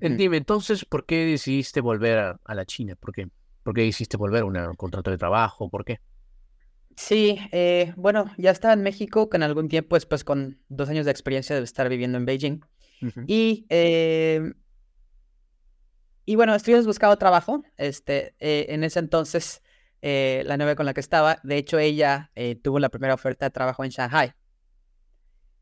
En- 0.00 0.16
Dime, 0.18 0.36
entonces, 0.36 0.84
¿por 0.84 1.06
qué 1.06 1.24
decidiste 1.24 1.80
volver 1.80 2.18
a, 2.18 2.40
a 2.44 2.54
la 2.54 2.66
China? 2.66 2.94
¿Por 2.96 3.12
qué? 3.12 3.28
¿Por 3.62 3.74
qué 3.74 3.82
decidiste 3.82 4.16
volver 4.16 4.42
a 4.42 4.46
un 4.46 4.74
contrato 4.76 5.10
de 5.10 5.18
trabajo? 5.18 5.70
¿Por 5.70 5.84
qué? 5.84 6.00
Sí, 7.00 7.38
eh, 7.52 7.92
bueno, 7.96 8.24
ya 8.38 8.50
estaba 8.50 8.74
en 8.74 8.82
México 8.82 9.28
con 9.30 9.44
algún 9.44 9.68
tiempo 9.68 9.94
después, 9.94 10.24
con 10.24 10.60
dos 10.68 10.88
años 10.88 11.04
de 11.04 11.12
experiencia 11.12 11.54
de 11.54 11.62
estar 11.62 11.88
viviendo 11.88 12.18
en 12.18 12.26
Beijing. 12.26 12.60
Y, 13.28 13.66
eh, 13.68 14.52
y 16.24 16.34
bueno, 16.34 16.54
estuvimos 16.56 16.86
buscando 16.86 17.16
trabajo. 17.16 17.62
Este, 17.76 18.34
eh, 18.40 18.66
en 18.70 18.82
ese 18.82 18.98
entonces, 18.98 19.62
eh, 20.02 20.42
la 20.46 20.56
novia 20.56 20.74
con 20.74 20.86
la 20.86 20.92
que 20.92 21.00
estaba, 21.00 21.38
de 21.44 21.56
hecho, 21.56 21.78
ella 21.78 22.32
eh, 22.34 22.56
tuvo 22.56 22.80
la 22.80 22.88
primera 22.88 23.14
oferta 23.14 23.46
de 23.46 23.50
trabajo 23.50 23.84
en 23.84 23.90
Shanghai. 23.90 24.32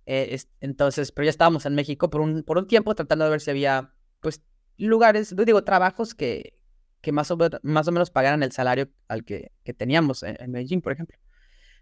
Eh, 0.06 0.28
es- 0.32 0.48
entonces, 0.60 1.12
pero 1.12 1.24
ya 1.24 1.30
estábamos 1.30 1.66
en 1.66 1.74
México 1.74 2.08
por 2.08 2.22
un, 2.22 2.44
por 2.44 2.56
un 2.58 2.66
tiempo 2.66 2.94
tratando 2.94 3.24
de 3.26 3.30
ver 3.32 3.40
si 3.42 3.50
había, 3.50 3.92
pues, 4.20 4.42
lugares, 4.78 5.34
yo 5.36 5.44
digo, 5.44 5.64
trabajos 5.64 6.14
que, 6.14 6.54
que 7.02 7.12
más, 7.12 7.30
o, 7.30 7.36
men- 7.36 7.50
más 7.62 7.86
o 7.88 7.92
menos 7.92 8.10
pagaran 8.10 8.42
el 8.42 8.52
salario 8.52 8.88
al 9.08 9.24
que, 9.24 9.52
que 9.64 9.74
teníamos 9.74 10.22
en, 10.22 10.36
en 10.40 10.52
Beijing, 10.52 10.80
por 10.80 10.92
ejemplo. 10.92 11.18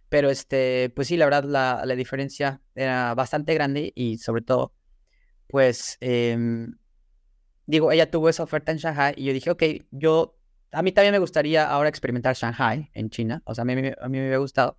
Pero, 0.09 0.31
este, 0.31 0.91
pues 0.95 1.09
sí, 1.09 1.17
la 1.17 1.25
verdad, 1.27 1.45
la, 1.45 1.83
la 1.85 1.97
diferencia 1.97 2.61
era 2.75 3.15
bastante 3.15 3.55
grande 3.55 3.93
y 3.95 4.19
sobre 4.19 4.43
todo, 4.43 4.75
pues, 5.49 5.97
em, 6.01 6.77
digo, 7.67 7.93
ella 7.93 8.11
tuvo 8.11 8.29
esa 8.29 8.43
oferta 8.43 8.73
en 8.73 8.79
Shanghai 8.79 9.15
y 9.17 9.25
yo 9.25 9.33
dije, 9.33 9.51
ok, 9.51 9.63
yo, 9.91 10.37
a 10.73 10.83
mí 10.83 10.93
también 10.93 11.13
me 11.13 11.19
gustaría 11.19 11.69
ahora 11.69 11.89
experimentar 11.89 12.35
Shanghai 12.37 12.91
en 12.95 13.11
China, 13.11 13.43
o 13.45 13.55
sea, 13.55 13.63
a 13.63 13.65
mí, 13.65 13.73
a 13.73 14.09
mí 14.09 14.19
me 14.19 14.27
había 14.27 14.39
gustado, 14.39 14.79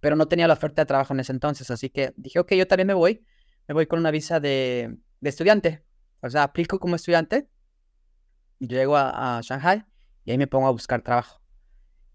pero 0.00 0.16
no 0.16 0.28
tenía 0.28 0.46
la 0.48 0.54
oferta 0.54 0.82
de 0.82 0.86
trabajo 0.86 1.12
en 1.14 1.20
ese 1.20 1.32
entonces, 1.32 1.70
así 1.70 1.90
que 1.90 2.12
dije, 2.16 2.38
ok, 2.38 2.52
yo 2.54 2.66
también 2.66 2.86
me 2.88 2.94
voy, 2.94 3.24
me 3.68 3.74
voy 3.74 3.86
con 3.86 3.98
una 3.98 4.10
visa 4.10 4.40
de, 4.40 4.96
de 5.20 5.28
estudiante, 5.28 5.84
o 6.22 6.30
sea, 6.30 6.44
aplico 6.44 6.78
como 6.78 6.96
estudiante, 6.96 7.48
llego 8.58 8.96
a, 8.96 9.38
a 9.38 9.40
Shanghai 9.42 9.84
y 10.24 10.30
ahí 10.32 10.38
me 10.38 10.46
pongo 10.46 10.68
a 10.68 10.70
buscar 10.70 11.02
trabajo. 11.02 11.39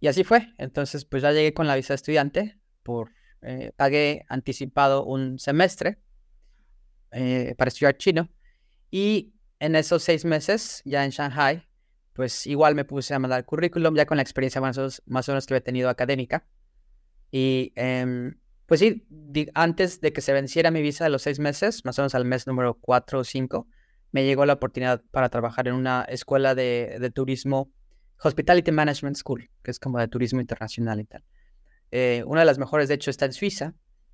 Y 0.05 0.07
así 0.07 0.23
fue. 0.23 0.53
Entonces, 0.59 1.03
pues 1.03 1.23
ya 1.23 1.31
llegué 1.31 1.55
con 1.55 1.65
la 1.65 1.75
visa 1.75 1.93
de 1.93 1.95
estudiante, 1.95 2.59
por, 2.83 3.09
eh, 3.41 3.71
pagué 3.75 4.23
anticipado 4.29 5.03
un 5.03 5.39
semestre 5.39 5.97
eh, 7.09 7.55
para 7.57 7.69
estudiar 7.69 7.97
chino. 7.97 8.29
Y 8.91 9.33
en 9.57 9.75
esos 9.75 10.03
seis 10.03 10.23
meses, 10.23 10.83
ya 10.85 11.05
en 11.05 11.09
Shanghai, 11.09 11.67
pues 12.13 12.45
igual 12.45 12.75
me 12.75 12.85
puse 12.85 13.15
a 13.15 13.19
mandar 13.19 13.45
currículum, 13.45 13.95
ya 13.95 14.05
con 14.05 14.17
la 14.17 14.21
experiencia 14.21 14.61
más 14.61 14.77
o 14.77 14.91
menos, 15.07 15.47
que 15.47 15.55
había 15.55 15.63
tenido 15.63 15.89
académica. 15.89 16.45
Y 17.31 17.73
em, 17.75 18.39
pues 18.67 18.81
sí, 18.81 19.07
antes 19.55 20.01
de 20.01 20.13
que 20.13 20.21
se 20.21 20.33
venciera 20.33 20.69
mi 20.69 20.83
visa 20.83 21.05
de 21.05 21.09
los 21.09 21.23
seis 21.23 21.39
meses, 21.39 21.83
más 21.83 21.97
o 21.97 22.03
menos 22.03 22.13
al 22.13 22.25
mes 22.25 22.45
número 22.45 22.75
cuatro 22.79 23.21
o 23.21 23.23
cinco, 23.23 23.67
me 24.11 24.23
llegó 24.23 24.45
la 24.45 24.53
oportunidad 24.53 25.03
para 25.09 25.29
trabajar 25.29 25.67
en 25.67 25.73
una 25.73 26.03
escuela 26.03 26.53
de 26.53 27.11
turismo 27.11 27.71
Hospitality 28.23 28.71
Management 28.71 29.17
School, 29.17 29.49
que 29.63 29.71
es 29.71 29.79
como 29.79 29.99
de 29.99 30.07
turismo 30.07 30.41
internacional 30.41 30.99
y 30.99 31.05
tal. 31.05 31.23
Eh, 31.91 32.23
una 32.25 32.41
de 32.41 32.45
las 32.45 32.57
mejores, 32.57 32.87
de 32.87 32.95
hecho, 32.95 33.11
está 33.11 33.25
en 33.25 33.33
Suiza, 33.33 33.73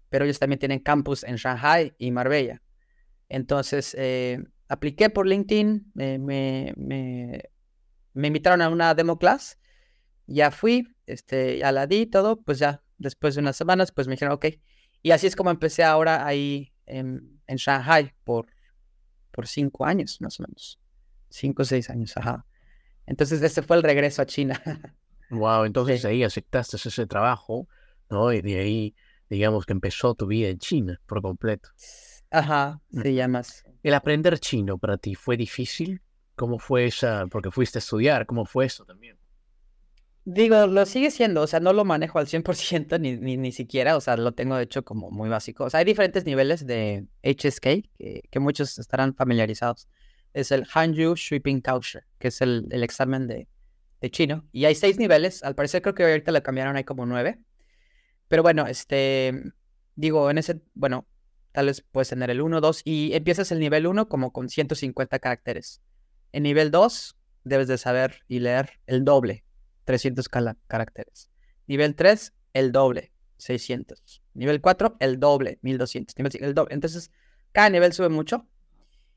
pero 0.10 0.26
ellos 0.26 0.40
también 0.40 0.60
tienen 0.60 0.80
campus 0.80 1.24
en 1.24 1.36
Shanghai 1.36 1.94
y 1.98 2.12
Marbella. 2.12 2.62
Entonces, 3.30 3.96
eh, 3.98 4.44
apliqué 4.68 5.10
por 5.10 5.26
LinkedIn, 5.26 5.92
me, 5.94 6.20
me, 6.20 7.44
invitaron 8.14 8.62
a 8.62 8.70
una 8.70 8.94
demo 8.94 9.18
class, 9.18 9.58
ya 10.28 10.52
fui, 10.52 10.96
este, 11.06 11.60
ya 11.60 11.72
la 11.72 11.88
di 11.88 12.06
todo, 12.06 12.42
pues 12.42 12.60
ya 12.60 12.84
después 12.98 13.36
de 13.36 13.42
unas 13.42 13.56
semanas, 13.56 13.92
pues 13.92 14.08
me 14.08 14.14
dijeron, 14.16 14.34
ok. 14.34 14.48
Y 15.02 15.12
así 15.12 15.28
es 15.28 15.36
como 15.36 15.50
empecé 15.50 15.84
ahora 15.84 16.26
ahí 16.26 16.74
en, 16.86 17.42
en 17.48 17.58
Shanghai 17.58 18.14
por, 18.24 18.48
por 19.32 19.48
cinco 19.48 19.86
años, 19.86 20.20
más 20.22 20.40
o 20.40 20.44
menos. 20.44 20.80
Cinco 21.30 21.64
o 21.64 21.66
seis 21.66 21.90
años, 21.90 22.16
ajá. 22.18 22.46
Entonces 23.12 23.42
ese 23.42 23.62
fue 23.62 23.76
el 23.76 23.84
regreso 23.84 24.22
a 24.22 24.26
China. 24.26 24.60
Wow, 25.34 25.64
entonces 25.64 26.04
ahí 26.04 26.24
aceptaste 26.24 26.76
ese 26.76 27.08
trabajo, 27.08 27.66
¿no? 28.10 28.34
Y 28.34 28.42
de 28.42 28.60
ahí, 28.60 28.96
digamos 29.30 29.66
que 29.66 29.72
empezó 29.72 30.14
tu 30.14 30.28
vida 30.28 30.50
en 30.50 30.58
China 30.60 31.00
por 31.06 31.22
completo. 31.22 31.70
Ajá, 32.30 32.82
Mm. 32.90 33.02
se 33.02 33.14
llama. 33.14 33.42
¿El 33.82 33.94
aprender 33.94 34.40
chino 34.40 34.78
para 34.78 34.98
ti 34.98 35.16
fue 35.16 35.38
difícil? 35.38 36.02
¿Cómo 36.36 36.60
fue 36.60 36.86
esa? 36.86 37.28
Porque 37.28 37.50
fuiste 37.50 37.78
a 37.78 37.80
estudiar, 37.80 38.26
¿cómo 38.26 38.44
fue 38.46 38.66
eso 38.66 38.84
también? 38.84 39.18
Digo, 40.26 40.68
lo 40.68 40.86
sigue 40.86 41.10
siendo, 41.12 41.42
o 41.42 41.48
sea, 41.48 41.60
no 41.62 41.74
lo 41.74 41.84
manejo 41.84 42.20
al 42.20 42.28
100% 42.28 43.00
ni, 43.00 43.18
ni, 43.18 43.38
ni 43.38 43.52
siquiera, 43.52 43.96
o 43.98 44.02
sea, 44.02 44.18
lo 44.18 44.34
tengo 44.34 44.56
de 44.56 44.64
hecho 44.64 44.84
como 44.84 45.10
muy 45.12 45.30
básico. 45.30 45.64
O 45.64 45.70
sea, 45.70 45.80
hay 45.80 45.86
diferentes 45.86 46.26
niveles 46.26 46.68
de 46.68 47.08
HSK 47.24 47.62
que, 47.98 48.22
que 48.30 48.40
muchos 48.40 48.78
estarán 48.78 49.16
familiarizados. 49.16 49.88
Es 50.34 50.52
el 50.52 50.66
Hanyu 50.74 51.16
Sweeping 51.16 51.62
Kausha, 51.62 52.06
que 52.20 52.30
es 52.30 52.42
el, 52.42 52.68
el 52.72 52.84
examen 52.84 53.28
de, 53.28 53.48
de 54.02 54.12
chino. 54.12 54.48
Y 54.52 54.66
hay 54.66 54.76
seis 54.76 54.98
niveles, 54.98 55.44
al 55.44 55.56
parecer 55.56 55.82
creo 55.82 55.96
que 55.96 56.04
ahorita 56.04 56.32
le 56.32 56.42
cambiaron, 56.42 56.76
hay 56.76 56.84
como 56.84 57.06
nueve. 57.06 57.40
Pero 58.28 58.44
bueno, 58.44 58.66
este, 58.68 59.54
digo, 59.96 60.30
en 60.30 60.38
ese, 60.38 60.62
bueno, 60.74 61.08
tal 61.52 61.68
vez 61.68 61.82
puedes 61.82 62.10
tener 62.10 62.30
el 62.30 62.42
1, 62.42 62.62
2 62.62 62.82
y 62.86 63.14
empiezas 63.14 63.52
el 63.52 63.60
nivel 63.60 63.88
1 63.88 64.08
como 64.10 64.32
con 64.32 64.50
150 64.50 65.20
caracteres. 65.20 65.82
En 66.32 66.44
nivel 66.44 66.72
2 66.72 67.18
debes 67.44 67.68
de 67.68 67.78
saber 67.78 68.24
y 68.28 68.40
leer 68.40 68.80
el 68.88 69.04
doble, 69.04 69.44
300 69.86 70.30
caracteres. 70.68 71.30
Nivel 71.68 71.96
3, 71.96 72.34
el 72.54 72.72
doble, 72.72 73.12
600. 73.38 74.22
Nivel 74.34 74.62
4, 74.62 74.98
el 75.00 75.20
doble, 75.20 75.60
1200. 75.62 76.18
Nivel 76.18 76.32
5, 76.32 76.46
el 76.46 76.54
doble. 76.54 76.74
Entonces, 76.74 77.12
cada 77.52 77.70
nivel 77.70 77.94
sube 77.94 78.10
mucho. 78.10 78.48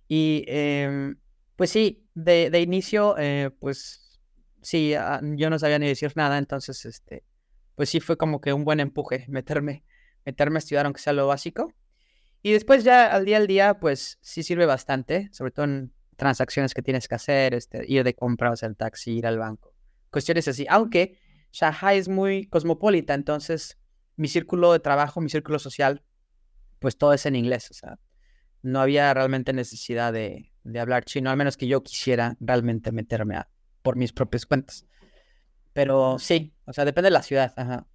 Y 0.09 0.45
eh, 0.49 1.15
pues 1.57 1.71
sí, 1.71 2.09
de, 2.15 2.51
de 2.51 2.61
inicio, 2.61 3.17
eh, 3.19 3.51
pues 3.59 4.21
sí, 4.63 4.95
uh, 4.97 5.37
yo 5.37 5.51
no 5.51 5.59
sabía 5.59 5.79
ni 5.79 5.87
decir 5.87 6.13
nada, 6.17 6.39
entonces, 6.39 6.85
este, 6.85 7.25
pues 7.75 7.91
sí 7.91 8.01
fue 8.01 8.17
como 8.17 8.41
que 8.41 8.53
un 8.53 8.65
buen 8.65 8.81
empuje 8.81 9.27
meterme, 9.29 9.85
meterme 10.25 10.57
a 10.57 10.59
estudiar 10.59 10.87
aunque 10.87 11.01
sea 11.01 11.13
lo 11.13 11.27
básico. 11.27 11.73
Y 12.43 12.53
después 12.53 12.85
ya 12.85 13.07
al 13.07 13.25
día 13.25 13.39
al 13.39 13.47
día, 13.47 13.79
pues 13.81 14.19
sí 14.21 14.43
sirve 14.43 14.67
bastante, 14.67 15.29
sobre 15.33 15.51
todo 15.51 15.65
en 15.65 15.93
transacciones 16.17 16.75
que 16.75 16.83
tienes 16.83 17.09
que 17.09 17.15
hacer, 17.15 17.55
este, 17.55 17.85
ir 17.91 18.05
de 18.05 18.15
compras 18.15 18.63
al 18.63 18.77
taxi, 18.77 19.19
ir 19.19 19.27
al 19.27 19.39
banco, 19.39 19.75
cuestiones 20.11 20.47
así. 20.49 20.67
Aunque 20.69 21.19
Shanghai 21.53 21.99
es 21.99 22.09
muy 22.09 22.47
cosmopolita, 22.47 23.15
entonces 23.15 23.79
mi 24.17 24.29
círculo 24.29 24.73
de 24.73 24.81
trabajo, 24.81 25.21
mi 25.21 25.31
círculo 25.31 25.59
social, 25.59 26.05
pues 26.79 26.99
todo 26.99 27.13
es 27.15 27.25
en 27.27 27.37
inglés, 27.37 27.71
o 27.71 27.75
sea, 27.75 27.99
no 28.65 28.81
había 28.81 29.13
realmente 29.13 29.53
necesidad 29.53 30.13
de, 30.13 30.51
de 30.65 30.81
hablar 30.81 31.05
chino, 31.05 31.31
al 31.31 31.37
menos 31.37 31.57
que 31.57 31.67
yo 31.67 31.83
quisiera 31.83 32.37
realmente 32.41 32.93
meterme 32.93 33.37
a, 33.37 33.49
por 33.83 33.97
mis 33.97 34.13
propias 34.13 34.47
cuentas. 34.47 34.87
Pero 35.75 36.19
sí, 36.19 36.55
o 36.65 36.73
sea, 36.73 36.85
depende 36.85 37.09
de 37.09 37.13
la 37.13 37.23
ciudad. 37.23 37.53
Ajá. 37.57 37.87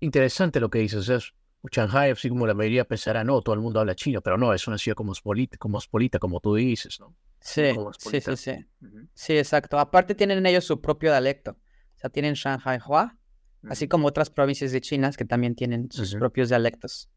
Interesante 0.00 0.60
lo 0.60 0.68
que 0.68 0.80
dices, 0.80 1.08
es 1.08 1.32
Shanghai, 1.72 2.10
así 2.10 2.28
como 2.28 2.46
la 2.46 2.54
mayoría 2.54 2.84
pensará, 2.84 3.24
no, 3.24 3.40
todo 3.40 3.54
el 3.54 3.60
mundo 3.62 3.80
habla 3.80 3.94
chino, 3.94 4.20
pero 4.20 4.36
no, 4.36 4.52
es 4.52 4.68
una 4.68 4.76
ciudad 4.76 4.96
cosmopolita, 4.96 5.56
cosmopolita 5.56 6.18
como 6.18 6.40
tú 6.40 6.54
dices, 6.54 7.00
¿no? 7.00 7.16
Sí, 7.40 7.72
sí, 7.98 8.20
sí, 8.20 8.36
sí. 8.36 8.50
Uh 8.82 8.86
-huh. 8.86 9.08
Sí, 9.14 9.38
exacto. 9.38 9.78
Aparte 9.78 10.14
tienen 10.14 10.44
ellos 10.44 10.64
su 10.64 10.80
propio 10.80 11.10
dialecto. 11.10 11.52
O 11.52 11.98
sea, 11.98 12.10
tienen 12.10 12.34
Shanghai 12.34 12.78
Hua, 12.84 13.16
uh 13.62 13.66
-huh. 13.66 13.72
así 13.72 13.88
como 13.88 14.08
otras 14.08 14.28
provincias 14.28 14.72
de 14.72 14.80
China 14.80 15.10
que 15.16 15.24
también 15.24 15.54
tienen 15.54 15.90
sus 15.90 16.12
uh 16.12 16.16
-huh. 16.16 16.18
propios 16.18 16.48
dialectos. 16.50 17.08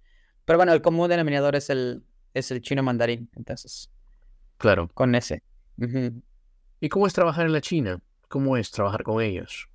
Pero 0.46 0.58
bueno, 0.58 0.74
el 0.74 0.82
común 0.82 1.10
denominador 1.10 1.56
es 1.56 1.70
el, 1.70 2.04
es 2.34 2.52
el 2.52 2.62
chino 2.62 2.84
mandarín, 2.84 3.30
entonces. 3.36 3.90
Claro. 4.58 4.90
Con 4.94 5.16
ese. 5.16 5.44
¿Y 6.80 6.90
cómo 6.90 7.08
es 7.08 7.14
trabajar 7.14 7.46
en 7.46 7.54
la 7.54 7.62
China? 7.62 8.00
¿Cómo 8.28 8.58
es 8.58 8.72
trabajar 8.72 9.04
con 9.04 9.22
ellos? 9.22 9.68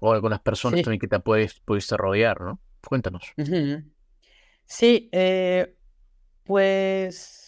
O 0.00 0.12
algunas 0.12 0.40
personas 0.40 0.78
sí. 0.78 0.84
también 0.84 1.00
que 1.00 1.08
te 1.08 1.20
puedes, 1.20 1.60
pudiste 1.60 1.96
rodear, 1.96 2.40
¿no? 2.40 2.58
Cuéntanos. 2.84 3.32
Sí, 4.64 5.08
eh, 5.12 5.76
pues 6.44 7.42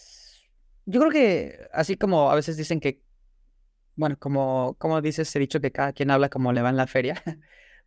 yo 0.87 1.01
creo 1.01 1.13
que 1.13 1.69
así 1.73 1.97
como 1.97 2.31
a 2.31 2.35
veces 2.35 2.57
dicen 2.57 2.81
que, 2.81 3.03
bueno, 3.97 4.17
como, 4.19 4.77
como 4.79 5.01
dices, 5.01 5.35
he 5.35 5.39
dicho 5.39 5.61
que 5.61 5.73
cada 5.73 5.93
quien 5.93 6.11
habla 6.11 6.29
como 6.29 6.53
le 6.53 6.63
va 6.63 6.71
en 6.71 6.77
la 6.77 6.87
feria, 6.87 7.23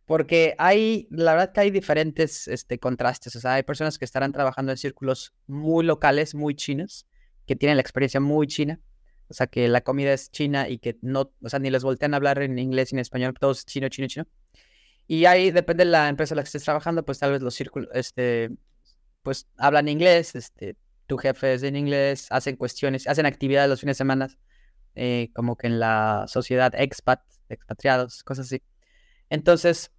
porque 0.08 0.54
hay, 0.56 1.06
la 1.10 1.32
verdad 1.32 1.52
que 1.52 1.60
hay 1.60 1.70
diferentes 1.70 2.48
este, 2.48 2.78
contrastes, 2.78 3.36
o 3.36 3.40
sea, 3.40 3.52
hay 3.52 3.62
personas 3.62 3.98
que 3.98 4.06
estarán 4.06 4.32
trabajando 4.32 4.72
en 4.72 4.78
círculos 4.78 5.34
muy 5.46 5.84
locales, 5.84 6.34
muy 6.34 6.54
chinos, 6.54 7.06
que 7.46 7.56
tienen 7.56 7.76
la 7.76 7.82
experiencia 7.82 8.18
muy 8.18 8.46
china, 8.46 8.80
o 9.28 9.34
sea, 9.34 9.48
que 9.48 9.68
la 9.68 9.82
comida 9.82 10.14
es 10.14 10.30
china 10.30 10.66
y 10.66 10.78
que 10.78 10.96
no, 11.02 11.30
o 11.42 11.48
sea, 11.50 11.58
ni 11.58 11.68
les 11.68 11.84
voltean 11.84 12.14
a 12.14 12.16
hablar 12.16 12.40
en 12.40 12.58
inglés 12.58 12.90
ni 12.90 12.96
en 12.96 13.00
español, 13.02 13.34
todo 13.38 13.50
es 13.50 13.66
chino, 13.66 13.90
chino, 13.90 14.08
chino. 14.08 14.26
Y 15.06 15.26
ahí 15.26 15.50
depende 15.50 15.84
de 15.84 15.90
la 15.90 16.08
empresa 16.08 16.32
en 16.32 16.36
la 16.36 16.42
que 16.42 16.48
estés 16.48 16.64
trabajando, 16.64 17.04
pues 17.04 17.18
tal 17.18 17.32
vez 17.32 17.42
los 17.42 17.54
círculos, 17.54 17.90
este, 17.92 18.48
pues 19.22 19.46
hablan 19.58 19.88
inglés, 19.88 20.34
este, 20.34 20.78
tu 21.06 21.18
jefe 21.18 21.52
es 21.52 21.62
en 21.62 21.76
inglés, 21.76 22.28
hacen 22.30 22.56
cuestiones, 22.56 23.06
hacen 23.06 23.26
actividades 23.26 23.68
los 23.68 23.80
fines 23.80 23.96
de 23.96 23.98
semana, 23.98 24.28
eh, 24.94 25.28
como 25.34 25.54
que 25.56 25.66
en 25.66 25.78
la 25.78 26.24
sociedad 26.28 26.72
expat, 26.74 27.20
expatriados, 27.50 28.24
cosas 28.24 28.46
así. 28.46 28.62
Entonces, 29.28 29.90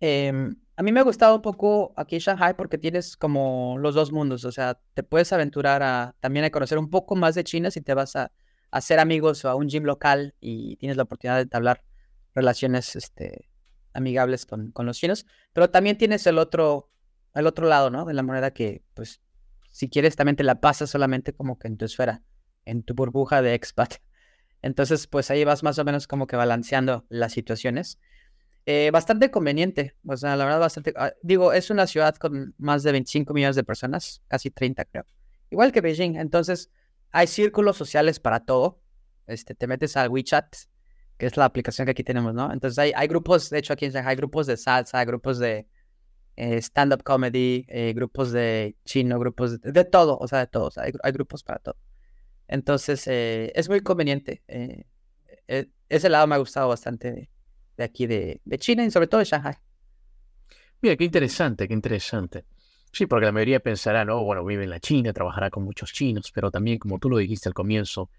eh, 0.00 0.32
a 0.76 0.82
mí 0.82 0.92
me 0.92 1.00
ha 1.00 1.04
gustado 1.04 1.36
un 1.36 1.42
poco 1.42 1.94
aquí 1.96 2.18
Shanghai 2.18 2.54
porque 2.56 2.78
tienes 2.78 3.16
como 3.16 3.76
los 3.78 3.94
dos 3.94 4.12
mundos, 4.12 4.44
o 4.44 4.52
sea, 4.52 4.78
te 4.94 5.02
puedes 5.02 5.32
aventurar 5.32 5.82
a 5.82 6.14
también 6.20 6.44
a 6.44 6.50
conocer 6.50 6.78
un 6.78 6.90
poco 6.90 7.16
más 7.16 7.34
de 7.34 7.44
China 7.44 7.70
si 7.70 7.80
te 7.80 7.94
vas 7.94 8.16
a, 8.16 8.32
hacer 8.70 8.98
amigos 8.98 9.44
o 9.44 9.48
a 9.48 9.54
un 9.54 9.68
gym 9.68 9.84
local 9.84 10.34
y 10.40 10.76
tienes 10.76 10.96
la 10.96 11.04
oportunidad 11.04 11.36
de 11.36 11.42
entablar 11.42 11.82
relaciones 12.34 12.94
este, 12.96 13.48
amigables 13.94 14.44
con, 14.44 14.70
con 14.72 14.84
los 14.86 14.98
chinos, 14.98 15.24
pero 15.52 15.70
también 15.70 15.96
tienes 15.96 16.26
el 16.26 16.36
otro 16.36 16.90
al 17.36 17.46
otro 17.46 17.66
lado, 17.66 17.90
¿no? 17.90 18.06
De 18.06 18.14
la 18.14 18.22
moneda 18.22 18.50
que, 18.50 18.82
pues, 18.94 19.20
si 19.70 19.90
quieres 19.90 20.16
también 20.16 20.36
te 20.36 20.42
la 20.42 20.58
pasas 20.58 20.88
solamente 20.88 21.34
como 21.34 21.58
que 21.58 21.68
en 21.68 21.76
tu 21.76 21.84
esfera, 21.84 22.22
en 22.64 22.82
tu 22.82 22.94
burbuja 22.94 23.42
de 23.42 23.52
expat. 23.52 23.96
Entonces, 24.62 25.06
pues 25.06 25.30
ahí 25.30 25.44
vas 25.44 25.62
más 25.62 25.78
o 25.78 25.84
menos 25.84 26.06
como 26.06 26.26
que 26.26 26.36
balanceando 26.36 27.04
las 27.10 27.34
situaciones. 27.34 27.98
Eh, 28.68 28.90
bastante 28.92 29.30
conveniente, 29.30 29.94
o 30.04 30.16
sea, 30.16 30.34
la 30.34 30.44
verdad 30.44 30.58
bastante... 30.58 30.90
Uh, 30.90 31.10
digo, 31.22 31.52
es 31.52 31.70
una 31.70 31.86
ciudad 31.86 32.16
con 32.16 32.52
más 32.58 32.82
de 32.82 32.90
25 32.90 33.32
millones 33.32 33.54
de 33.54 33.62
personas, 33.62 34.22
casi 34.26 34.50
30 34.50 34.84
creo. 34.86 35.06
Igual 35.50 35.70
que 35.70 35.80
Beijing, 35.80 36.16
entonces 36.16 36.72
hay 37.12 37.28
círculos 37.28 37.76
sociales 37.76 38.18
para 38.18 38.44
todo. 38.44 38.80
Este, 39.28 39.54
te 39.54 39.68
metes 39.68 39.96
al 39.96 40.08
WeChat, 40.08 40.56
que 41.16 41.26
es 41.26 41.36
la 41.36 41.44
aplicación 41.44 41.86
que 41.86 41.92
aquí 41.92 42.02
tenemos, 42.02 42.34
¿no? 42.34 42.52
Entonces 42.52 42.92
hay, 42.92 43.06
grupos, 43.06 43.50
de 43.50 43.58
hecho 43.58 43.72
aquí 43.72 43.84
en 43.84 43.92
Shanghai 43.92 44.10
hay 44.10 44.16
grupos 44.16 44.48
de 44.48 44.56
salsa, 44.56 45.04
grupos 45.04 45.38
de 45.38 45.68
eh, 46.34 46.58
stand-up 46.58 47.04
comedy, 47.04 47.64
eh, 47.68 47.92
grupos 47.94 48.32
de 48.32 48.76
chino, 48.84 49.18
grupos 49.20 49.60
de, 49.60 49.84
todo, 49.84 50.18
o 50.18 50.26
sea, 50.26 50.40
de 50.40 50.46
todo, 50.48 50.66
o 50.66 50.70
sea, 50.72 50.82
hay, 50.84 50.92
hay 51.04 51.12
grupos 51.12 51.44
para 51.44 51.60
todo. 51.60 51.76
Entonces, 52.48 53.06
eh, 53.06 53.52
es 53.54 53.68
muy 53.68 53.80
conveniente. 53.80 54.42
ese 55.88 56.08
lado 56.08 56.26
me 56.26 56.34
ha 56.34 56.38
gustado 56.38 56.68
bastante 56.68 57.30
de, 57.76 57.84
aquí 57.84 58.06
de, 58.06 58.40
de, 58.44 58.58
China 58.58 58.84
y 58.84 58.90
sobre 58.90 59.06
todo 59.06 59.20
de 59.20 59.24
Shanghai. 59.24 59.54
Mira, 60.82 60.96
qué 60.96 61.04
interesante, 61.04 61.66
qué 61.66 61.74
interesante. 61.74 62.44
Sí, 62.92 63.06
porque 63.06 63.26
la 63.26 63.32
mayoría 63.32 63.60
pensará, 63.60 64.04
no, 64.04 64.22
bueno, 64.24 64.44
vive 64.44 64.64
en 64.64 64.70
la 64.70 64.80
China, 64.80 65.12
trabajará 65.12 65.50
con 65.50 65.64
muchos 65.64 65.92
chinos, 65.92 66.30
pero 66.32 66.50
también, 66.50 66.78
como 66.78 66.98
tú 66.98 67.10
lo 67.10 67.18
dijiste 67.18 67.48
al 67.48 67.54
comienzo, 67.54 68.10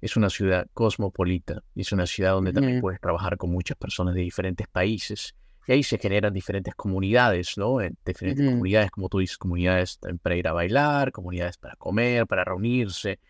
es 0.00 0.16
una 0.16 0.30
ciudad 0.30 0.66
cosmopolita, 0.72 1.62
es 1.74 1.92
una 1.92 2.06
ciudad 2.06 2.32
donde 2.32 2.52
también 2.52 2.80
puedes 2.80 3.00
trabajar 3.00 3.36
con 3.36 3.50
muchas 3.50 3.76
personas 3.76 4.14
de 4.14 4.22
diferentes 4.22 4.66
países. 4.68 5.34
Y 5.66 5.72
ahí 5.72 5.82
se 5.82 5.98
generan 5.98 6.32
diferentes 6.32 6.74
comunidades, 6.74 7.56
¿no? 7.58 7.80
En 7.80 7.96
diferentes 8.04 8.44
comunidades, 8.44 8.90
como 8.90 9.08
tú 9.08 9.18
dices, 9.18 9.36
comunidades 9.36 9.98
para 10.22 10.36
ir 10.36 10.48
a 10.48 10.52
bailar, 10.52 11.12
comunidades 11.12 11.58
para 11.58 11.76
comer, 11.76 12.26
para 12.26 12.44
reunirse. 12.44 13.20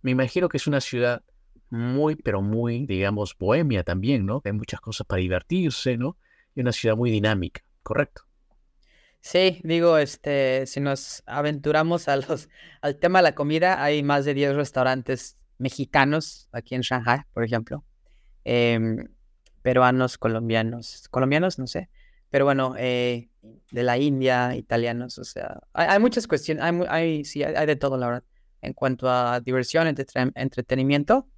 Me 0.00 0.12
imagino 0.12 0.48
que 0.48 0.58
es 0.58 0.66
una 0.66 0.80
ciudad 0.80 1.22
muy, 1.74 2.16
pero 2.16 2.40
muy, 2.40 2.86
digamos, 2.86 3.36
bohemia 3.38 3.82
también, 3.82 4.24
¿no? 4.24 4.40
Hay 4.44 4.52
muchas 4.52 4.80
cosas 4.80 5.06
para 5.06 5.20
divertirse, 5.20 5.96
¿no? 5.96 6.16
Y 6.54 6.60
una 6.60 6.72
ciudad 6.72 6.96
muy 6.96 7.10
dinámica, 7.10 7.62
¿correcto? 7.82 8.22
Sí, 9.20 9.60
digo, 9.64 9.98
este, 9.98 10.66
si 10.66 10.80
nos 10.80 11.22
aventuramos 11.26 12.08
a 12.08 12.16
los, 12.16 12.48
al 12.80 12.96
tema 12.96 13.18
de 13.18 13.24
la 13.24 13.34
comida, 13.34 13.82
hay 13.82 14.02
más 14.02 14.24
de 14.24 14.34
10 14.34 14.54
restaurantes 14.54 15.38
mexicanos 15.58 16.48
aquí 16.52 16.74
en 16.74 16.82
Shanghai, 16.82 17.22
por 17.32 17.42
ejemplo. 17.42 17.84
Em, 18.44 19.08
peruanos, 19.62 20.18
colombianos, 20.18 21.08
colombianos, 21.10 21.58
no 21.58 21.66
sé, 21.66 21.88
pero 22.30 22.44
bueno, 22.44 22.74
eh, 22.78 23.30
de 23.70 23.82
la 23.82 23.96
India, 23.98 24.54
italianos, 24.56 25.18
o 25.18 25.24
sea, 25.24 25.60
hay, 25.72 25.98
muchas 25.98 26.26
cuestiones, 26.26 26.62
hay, 26.62 26.80
hay, 26.88 27.24
sí, 27.24 27.42
hay, 27.42 27.66
de 27.66 27.76
todo, 27.76 27.96
la 27.96 28.06
verdad. 28.06 28.24
En 28.60 28.74
cuanto 28.74 29.10
a 29.10 29.40
diversión, 29.40 29.86
entretenimiento, 29.86 31.28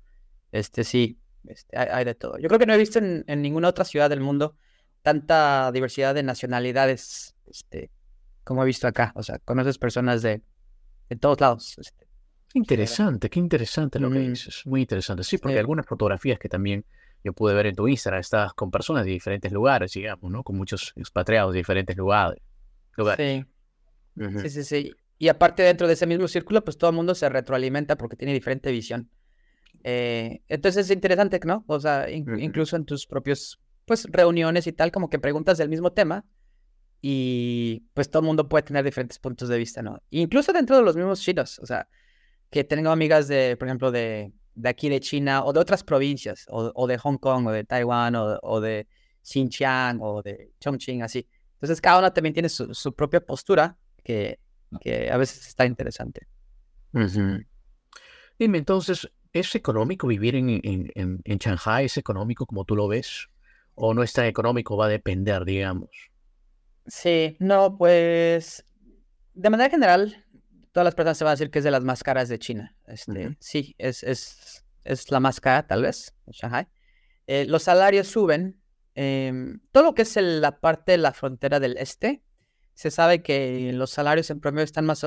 este 0.53 0.85
sí, 0.85 1.19
este, 1.47 1.79
hay, 1.79 1.89
hay 1.91 2.05
de 2.05 2.15
todo. 2.15 2.39
Yo 2.39 2.49
creo 2.49 2.59
que 2.59 2.67
no 2.67 2.75
he 2.75 2.79
visto 2.79 2.99
en, 2.99 3.25
en 3.27 3.43
ninguna 3.43 3.69
otra 3.69 3.85
ciudad 3.85 4.11
del 4.11 4.21
mundo 4.21 4.57
tanta 5.03 5.71
diversidad 5.73 6.15
de 6.15 6.23
nacionalidades, 6.23 7.35
este, 7.49 7.91
como 8.45 8.63
he 8.63 8.67
visto 8.67 8.87
acá. 8.89 9.13
O 9.15 9.23
sea, 9.23 9.39
conoces 9.41 9.79
personas 9.79 10.23
de, 10.23 10.43
de 11.09 11.17
todos 11.17 11.41
lados. 11.41 11.77
Este, 11.79 12.07
interesante, 12.55 13.31
qué 13.31 13.39
interesante 13.39 13.99
lo 14.01 14.11
que 14.11 14.19
dices, 14.21 14.63
muy 14.67 14.81
interesante. 14.83 15.23
Sí, 15.25 15.39
porque 15.39 15.55
Sí. 15.55 15.61
algunas 15.61 15.87
fotografías 15.87 16.39
que 16.39 16.49
también 16.49 16.85
yo 17.23 17.33
pude 17.33 17.55
ver 17.55 17.67
en 17.67 17.75
tu 17.75 17.87
Instagram, 17.89 18.21
estabas 18.21 18.55
con 18.55 18.71
personas 18.71 19.05
de 19.05 19.11
diferentes 19.13 19.53
lugares, 19.53 19.93
digamos, 19.93 20.31
¿no? 20.31 20.43
Con 20.43 20.57
muchos 20.57 20.93
expatriados 20.97 21.53
de 21.53 21.59
diferentes 21.59 21.97
lugares. 21.97 22.41
lugares. 22.97 23.45
sí, 24.17 24.23
Ujú. 24.23 24.41
sí, 24.41 24.51
sí, 24.51 24.65
sí. 24.65 24.93
Y 25.19 25.29
aparte 25.29 25.63
dentro 25.63 25.87
de 25.87 25.95
ese 25.95 26.07
mismo 26.07 26.29
círculo, 26.29 26.63
pues 26.65 26.79
todo 26.79 26.91
el 26.91 26.97
mundo 26.97 27.15
se 27.15 27.29
retroalimenta 27.29 27.97
porque 27.97 28.17
tiene 28.17 28.33
diferente 28.33 28.71
visión. 28.71 29.09
Eh, 29.89 30.41
entonces 30.49 30.87
es 30.87 30.91
interesante, 30.91 31.39
¿no? 31.45 31.65
O 31.69 31.79
sea, 31.79 32.11
in- 32.11 32.41
incluso 32.41 32.75
en 32.75 32.85
tus 32.85 33.07
propios, 33.07 33.61
pues, 33.85 34.05
reuniones 34.11 34.67
y 34.67 34.73
tal, 34.73 34.91
como 34.91 35.09
que 35.09 35.21
preguntas 35.21 35.59
del 35.59 35.69
mismo 35.69 35.93
tema 35.93 36.25
y 37.01 37.85
pues 37.95 38.11
todo 38.11 38.21
el 38.21 38.27
mundo 38.27 38.49
puede 38.49 38.65
tener 38.65 38.85
diferentes 38.85 39.21
puntos 39.21 39.49
de 39.49 39.59
vista, 39.59 39.83
¿no? 39.83 40.03
Incluso 40.11 40.53
dentro 40.53 40.77
de 40.77 40.83
los 40.83 40.97
mismos 40.97 41.21
chinos, 41.21 41.61
o 41.61 41.67
sea, 41.67 41.87
que 42.51 42.65
tengo 42.65 42.91
amigas 42.91 43.29
de, 43.29 43.57
por 43.57 43.69
ejemplo, 43.69 43.93
de, 43.93 44.33
de 44.57 44.69
aquí 44.69 44.89
de 44.89 44.99
China 44.99 45.45
o 45.45 45.53
de 45.53 45.61
otras 45.61 45.85
provincias, 45.85 46.47
o, 46.49 46.73
o 46.75 46.87
de 46.89 46.99
Hong 46.99 47.19
Kong, 47.19 47.47
o 47.47 47.53
de 47.53 47.63
Taiwán, 47.63 48.17
o, 48.17 48.41
o 48.43 48.61
de 48.61 48.89
Xinjiang, 49.23 49.99
o 50.01 50.21
de 50.21 50.51
Chongqing, 50.59 51.03
así. 51.03 51.29
Entonces 51.55 51.81
cada 51.81 52.01
una 52.01 52.13
también 52.13 52.33
tiene 52.33 52.49
su, 52.49 52.75
su 52.75 52.93
propia 52.93 53.21
postura 53.21 53.77
que, 54.03 54.41
que 54.81 55.13
a 55.13 55.17
veces 55.17 55.47
está 55.47 55.65
interesante. 55.65 56.27
Ujú. 56.93 57.45
Dime, 58.39 58.59
entonces, 58.59 59.09
¿es 59.41 59.55
económico 59.55 60.07
vivir 60.09 60.37
en, 60.37 60.51
en, 60.51 60.91
en, 60.95 61.21
en 61.25 61.39
Shanghai? 61.39 61.87
¿Es 61.87 61.97
económico 61.97 62.47
como 62.47 62.65
tú 62.65 62.77
lo 62.77 62.89
ves? 62.89 63.29
¿O 63.75 63.95
no 63.95 64.03
es 64.03 64.13
tan 64.13 64.27
económico? 64.27 64.77
Va 64.77 64.87
a 64.87 64.89
depender, 64.89 65.45
digamos. 65.45 65.91
Sí, 66.87 67.37
no, 67.41 67.77
pues 67.77 68.65
de 69.35 69.51
manera 69.51 69.71
general, 69.71 70.25
todas 70.73 70.85
las 70.85 70.95
personas 70.95 71.19
se 71.19 71.25
van 71.25 71.33
a 71.33 71.35
decir 71.35 71.51
que 71.51 71.59
es 71.59 71.65
de 71.65 71.71
las 71.73 71.85
más 71.85 72.03
caras 72.03 72.29
de 72.29 72.39
China. 72.39 72.77
Este, 72.87 73.37
sí, 73.41 73.75
es, 73.79 74.03
es, 74.05 74.65
es 74.85 75.11
la 75.11 75.21
más 75.21 75.41
cara, 75.41 75.67
tal 75.67 75.83
vez, 75.83 76.15
en 76.27 76.33
Shanghai. 76.33 76.69
Eh, 77.27 77.47
los 77.47 77.65
salarios 77.65 78.09
suben. 78.09 78.61
em, 78.95 79.61
todo 79.73 79.85
lo 79.85 79.95
que 79.95 80.03
es 80.03 80.17
el- 80.17 80.41
la 80.41 80.59
parte 80.61 80.93
de 80.93 80.99
la 80.99 81.13
frontera 81.13 81.61
del 81.61 81.77
este, 81.79 82.23
se 82.77 82.91
sabe 82.91 83.23
que 83.23 83.73
los 83.73 83.91
salarios 83.91 84.29
en 84.29 84.39
promedio 84.39 84.65
están 84.65 84.85
más 84.85 85.05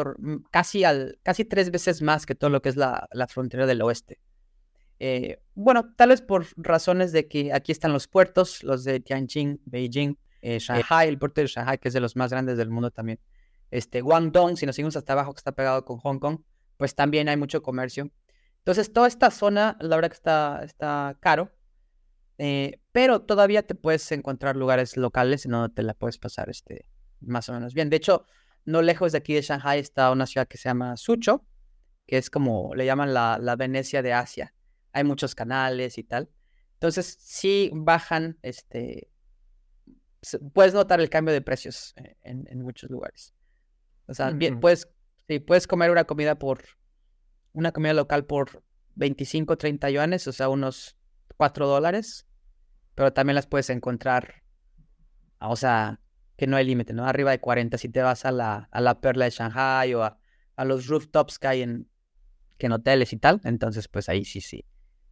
casi 0.49 0.83
al, 0.83 1.19
casi 1.21 1.45
tres 1.45 1.69
veces 1.69 2.01
más 2.01 2.25
que 2.25 2.33
todo 2.33 2.49
lo 2.49 2.63
que 2.63 2.69
es 2.69 2.75
la, 2.75 3.07
la 3.11 3.27
frontera 3.27 3.67
del 3.67 3.83
oeste. 3.83 4.19
Eh, 4.97 5.39
bueno, 5.53 5.93
tal 5.95 6.09
vez 6.09 6.21
por 6.23 6.47
razones 6.57 7.11
de 7.11 7.27
que 7.27 7.53
aquí 7.53 7.71
están 7.71 7.93
los 7.93 8.07
puertos, 8.07 8.63
los 8.63 8.83
de 8.83 8.99
Tianjin, 8.99 9.61
Beijing, 9.65 10.17
eh, 10.41 10.57
Shanghai, 10.57 11.07
el 11.07 11.19
puerto 11.19 11.41
de 11.41 11.47
Shanghai, 11.47 11.77
que 11.77 11.89
es 11.89 11.93
de 11.93 11.99
los 11.99 12.15
más 12.15 12.31
grandes 12.31 12.57
del 12.57 12.71
mundo 12.71 12.89
también. 12.89 13.19
Este, 13.69 14.01
Guangdong, 14.01 14.57
si 14.57 14.65
nos 14.65 14.75
seguimos 14.75 14.97
hasta 14.97 15.13
abajo, 15.13 15.33
que 15.33 15.39
está 15.39 15.51
pegado 15.51 15.85
con 15.85 15.99
Hong 15.99 16.17
Kong, 16.17 16.39
pues 16.75 16.95
también 16.95 17.29
hay 17.29 17.37
mucho 17.37 17.61
comercio. 17.61 18.09
Entonces, 18.57 18.91
toda 18.91 19.07
esta 19.07 19.29
zona, 19.29 19.77
la 19.79 19.95
verdad 19.95 20.09
que 20.09 20.15
está, 20.15 20.61
está 20.63 21.15
caro, 21.19 21.51
eh, 22.39 22.81
pero 22.91 23.21
todavía 23.21 23.61
te 23.61 23.75
puedes 23.75 24.11
encontrar 24.11 24.55
lugares 24.55 24.97
locales 24.97 25.45
en 25.45 25.51
donde 25.51 25.75
te 25.75 25.83
la 25.83 25.93
puedes 25.93 26.17
pasar 26.17 26.49
este, 26.49 26.87
más 27.21 27.49
o 27.49 27.53
menos 27.53 27.73
bien. 27.73 27.89
De 27.89 27.97
hecho, 27.97 28.25
no 28.65 28.81
lejos 28.81 29.11
de 29.11 29.17
aquí 29.17 29.33
de 29.33 29.41
Shanghai 29.41 29.79
está 29.79 30.11
una 30.11 30.25
ciudad 30.25 30.47
que 30.47 30.57
se 30.57 30.69
llama 30.69 30.97
Suzhou, 30.97 31.43
que 32.05 32.17
es 32.17 32.29
como 32.29 32.73
le 32.75 32.85
llaman 32.85 33.13
la, 33.13 33.37
la 33.41 33.55
Venecia 33.55 34.01
de 34.01 34.13
Asia. 34.13 34.53
Hay 34.91 35.03
muchos 35.03 35.35
canales 35.35 35.97
y 35.97 36.03
tal. 36.03 36.29
Entonces, 36.73 37.17
sí 37.19 37.71
bajan, 37.73 38.37
este, 38.41 39.11
puedes 40.53 40.73
notar 40.73 40.99
el 41.01 41.09
cambio 41.09 41.33
de 41.33 41.41
precios 41.41 41.93
eh, 41.97 42.15
en, 42.21 42.47
en 42.49 42.61
muchos 42.61 42.89
lugares. 42.89 43.33
O 44.07 44.13
sea, 44.13 44.31
bien, 44.31 44.53
Ujú. 44.53 44.61
puedes, 44.61 44.87
sí, 45.27 45.39
puedes 45.39 45.67
comer 45.67 45.91
una 45.91 46.05
comida 46.05 46.35
por, 46.35 46.63
una 47.53 47.71
comida 47.71 47.93
local 47.93 48.25
por 48.25 48.63
25, 48.95 49.57
30 49.57 49.89
yuanes, 49.89 50.27
o 50.27 50.31
sea, 50.31 50.49
unos 50.49 50.97
4 51.37 51.67
dólares, 51.67 52.25
pero 52.95 53.13
también 53.13 53.35
las 53.35 53.47
puedes 53.47 53.69
encontrar, 53.69 54.43
o 55.39 55.55
sea, 55.55 55.99
que 56.39 56.47
no 56.47 56.55
hay 56.55 56.65
límite, 56.65 56.93
¿no? 56.93 57.05
Arriba 57.05 57.31
de 57.31 57.41
40 57.41 57.77
si 57.77 57.89
te 57.89 58.01
vas 58.01 58.23
a 58.23 58.31
la, 58.31 58.69
a 58.71 58.79
la 58.79 59.01
Perla 59.01 59.25
de 59.25 59.31
Shanghai 59.31 59.93
o 59.93 60.03
a, 60.03 60.17
a 60.55 60.63
los 60.63 60.87
rooftops 60.87 61.37
que 61.37 61.47
hay 61.47 61.61
en, 61.63 61.89
que 62.57 62.67
hoteles 62.69 63.11
y 63.11 63.17
tal, 63.17 63.41
entonces 63.43 63.89
pues 63.89 64.07
ahí 64.07 64.23
sí, 64.23 64.39
sí, 64.39 64.63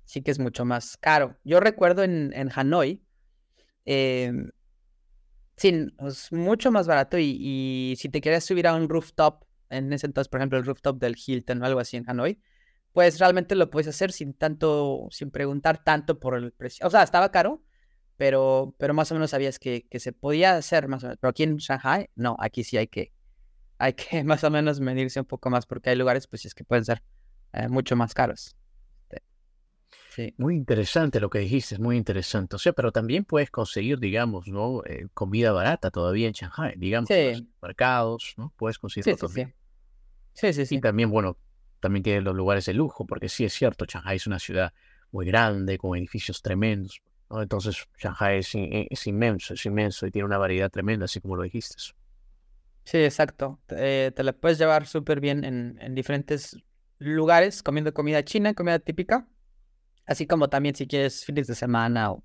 sí 0.05 0.21
que 0.21 0.31
es 0.31 0.39
mucho 0.39 0.63
más 0.63 0.95
caro. 0.95 1.37
Yo 1.43 1.59
recuerdo 1.59 2.05
en, 2.05 2.31
en 2.33 2.49
Hanoi, 2.55 3.03
em, 3.83 4.51
sí, 5.57 5.87
es 5.99 6.31
mucho 6.31 6.71
más 6.71 6.87
barato 6.87 7.17
y, 7.17 7.37
y 7.41 7.95
si 7.97 8.07
te 8.07 8.21
quieres 8.21 8.45
subir 8.45 8.65
a 8.65 8.73
un 8.73 8.87
rooftop, 8.87 9.43
en 9.69 9.91
ese 9.91 10.05
entonces, 10.05 10.29
por 10.29 10.39
ejemplo, 10.39 10.57
el 10.57 10.65
rooftop 10.65 10.97
del 10.97 11.17
Hilton 11.17 11.61
o 11.61 11.65
algo 11.65 11.81
así 11.81 11.97
en 11.97 12.09
Hanoi, 12.09 12.39
pues 12.93 13.19
realmente 13.19 13.53
lo 13.55 13.69
puedes 13.69 13.89
hacer 13.89 14.13
sin 14.13 14.33
tanto, 14.33 15.09
sin 15.11 15.29
preguntar 15.29 15.83
tanto 15.83 16.21
por 16.21 16.37
el 16.37 16.53
precio. 16.53 16.87
O 16.87 16.89
sea, 16.89 17.03
estaba 17.03 17.31
caro, 17.31 17.61
pero, 18.17 18.75
pero 18.79 18.93
más 18.93 19.11
o 19.11 19.15
menos 19.15 19.31
sabías 19.31 19.59
que, 19.59 19.87
que 19.89 19.99
se 19.99 20.11
podía 20.13 20.55
hacer 20.57 20.87
más 20.87 21.03
o 21.03 21.07
menos. 21.07 21.19
Pero 21.21 21.29
aquí 21.31 21.43
en 21.43 21.57
Shanghai, 21.57 22.09
no, 22.15 22.35
aquí 22.39 22.63
sí 22.63 22.77
hay 22.77 22.87
que, 22.87 23.13
hay 23.77 23.93
que 23.93 24.23
más 24.23 24.43
o 24.43 24.49
menos 24.51 24.79
medirse 24.79 25.19
un 25.19 25.25
poco 25.25 25.49
más 25.49 25.65
porque 25.65 25.91
hay 25.91 25.95
lugares, 25.95 26.27
pues 26.27 26.45
es 26.45 26.53
que 26.55 26.63
pueden 26.63 26.85
ser 26.85 27.03
eh, 27.53 27.67
mucho 27.69 27.95
más 27.95 28.13
caros. 28.13 28.55
Este, 29.09 29.23
Sí. 30.09 30.33
Muy 30.37 30.55
interesante 30.55 31.19
lo 31.19 31.29
que 31.29 31.39
dijiste, 31.39 31.75
es 31.75 31.81
muy 31.81 31.95
interesante. 31.95 32.55
O 32.55 32.59
sea, 32.59 32.73
pero 32.73 32.91
también 32.91 33.23
puedes 33.23 33.51
conseguir, 33.51 33.99
digamos, 33.99 34.47
¿no? 34.47 34.83
Eh, 34.85 35.07
comida 35.13 35.51
barata 35.51 35.91
todavía 35.91 36.27
en 36.27 36.33
Shanghai, 36.33 36.73
digamos, 36.77 37.09
los 37.09 37.37
Sí. 37.37 37.49
mercados, 37.61 38.33
¿no? 38.37 38.51
Puedes 38.57 38.77
Sí, 38.77 38.81
conseguirlo 38.81 39.27
sí, 39.27 39.43
sí. 40.33 40.53
Sí, 40.53 40.65
sí, 40.65 40.75
Y 40.75 40.81
también, 40.81 41.09
bueno, 41.11 41.37
también 41.79 42.03
tiene 42.03 42.21
los 42.21 42.35
lugares 42.35 42.65
de 42.65 42.73
lujo, 42.73 43.05
porque 43.05 43.29
sí 43.29 43.45
es 43.45 43.53
cierto, 43.53 43.85
Shanghai 43.85 44.15
es 44.17 44.27
una 44.27 44.39
ciudad 44.39 44.73
muy 45.11 45.25
grande, 45.25 45.77
con 45.77 45.97
edificios 45.97 46.41
tremendos, 46.41 47.01
¿no? 47.29 47.41
Entonces, 47.41 47.87
Shanghai 47.97 48.39
es, 48.39 48.55
in- 48.55 48.87
es 48.89 49.07
inmenso, 49.07 49.53
es 49.53 49.65
inmenso 49.65 50.07
y 50.07 50.11
tiene 50.11 50.25
una 50.25 50.37
variedad 50.37 50.69
tremenda, 50.71 51.05
así 51.05 51.21
como 51.21 51.35
lo 51.35 51.43
dijiste. 51.43 51.75
Sí, 52.85 52.97
exacto. 53.03 53.59
Te, 53.65 54.07
eh, 54.07 54.11
te 54.11 54.23
la 54.23 54.33
puedes 54.33 54.57
llevar 54.57 54.87
súper 54.87 55.19
bien 55.19 55.43
en, 55.43 55.77
en 55.81 55.93
diferentes 55.93 56.57
lugares, 56.99 57.61
comiendo 57.61 57.93
comida 57.93 58.23
china, 58.23 58.53
comida 58.53 58.79
típica. 58.79 59.27
Así 60.05 60.27
como 60.27 60.49
también 60.49 60.75
si 60.75 60.87
quieres 60.87 61.25
fines 61.25 61.47
de 61.47 61.55
semana 61.55 62.11
o, 62.11 62.23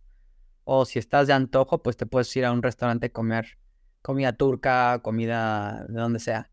o 0.65 0.85
si 0.87 0.99
estás 1.01 1.29
de 1.29 1.35
antojo, 1.35 1.83
pues 1.83 1.97
te 1.97 2.07
puedes 2.07 2.35
ir 2.37 2.45
a 2.47 2.53
un 2.53 2.63
restaurante 2.63 3.07
a 3.09 3.13
comer 3.13 3.59
comida 4.03 4.33
turca, 4.35 5.01
comida 5.03 5.85
de 5.89 6.01
donde 6.01 6.21
sea. 6.21 6.51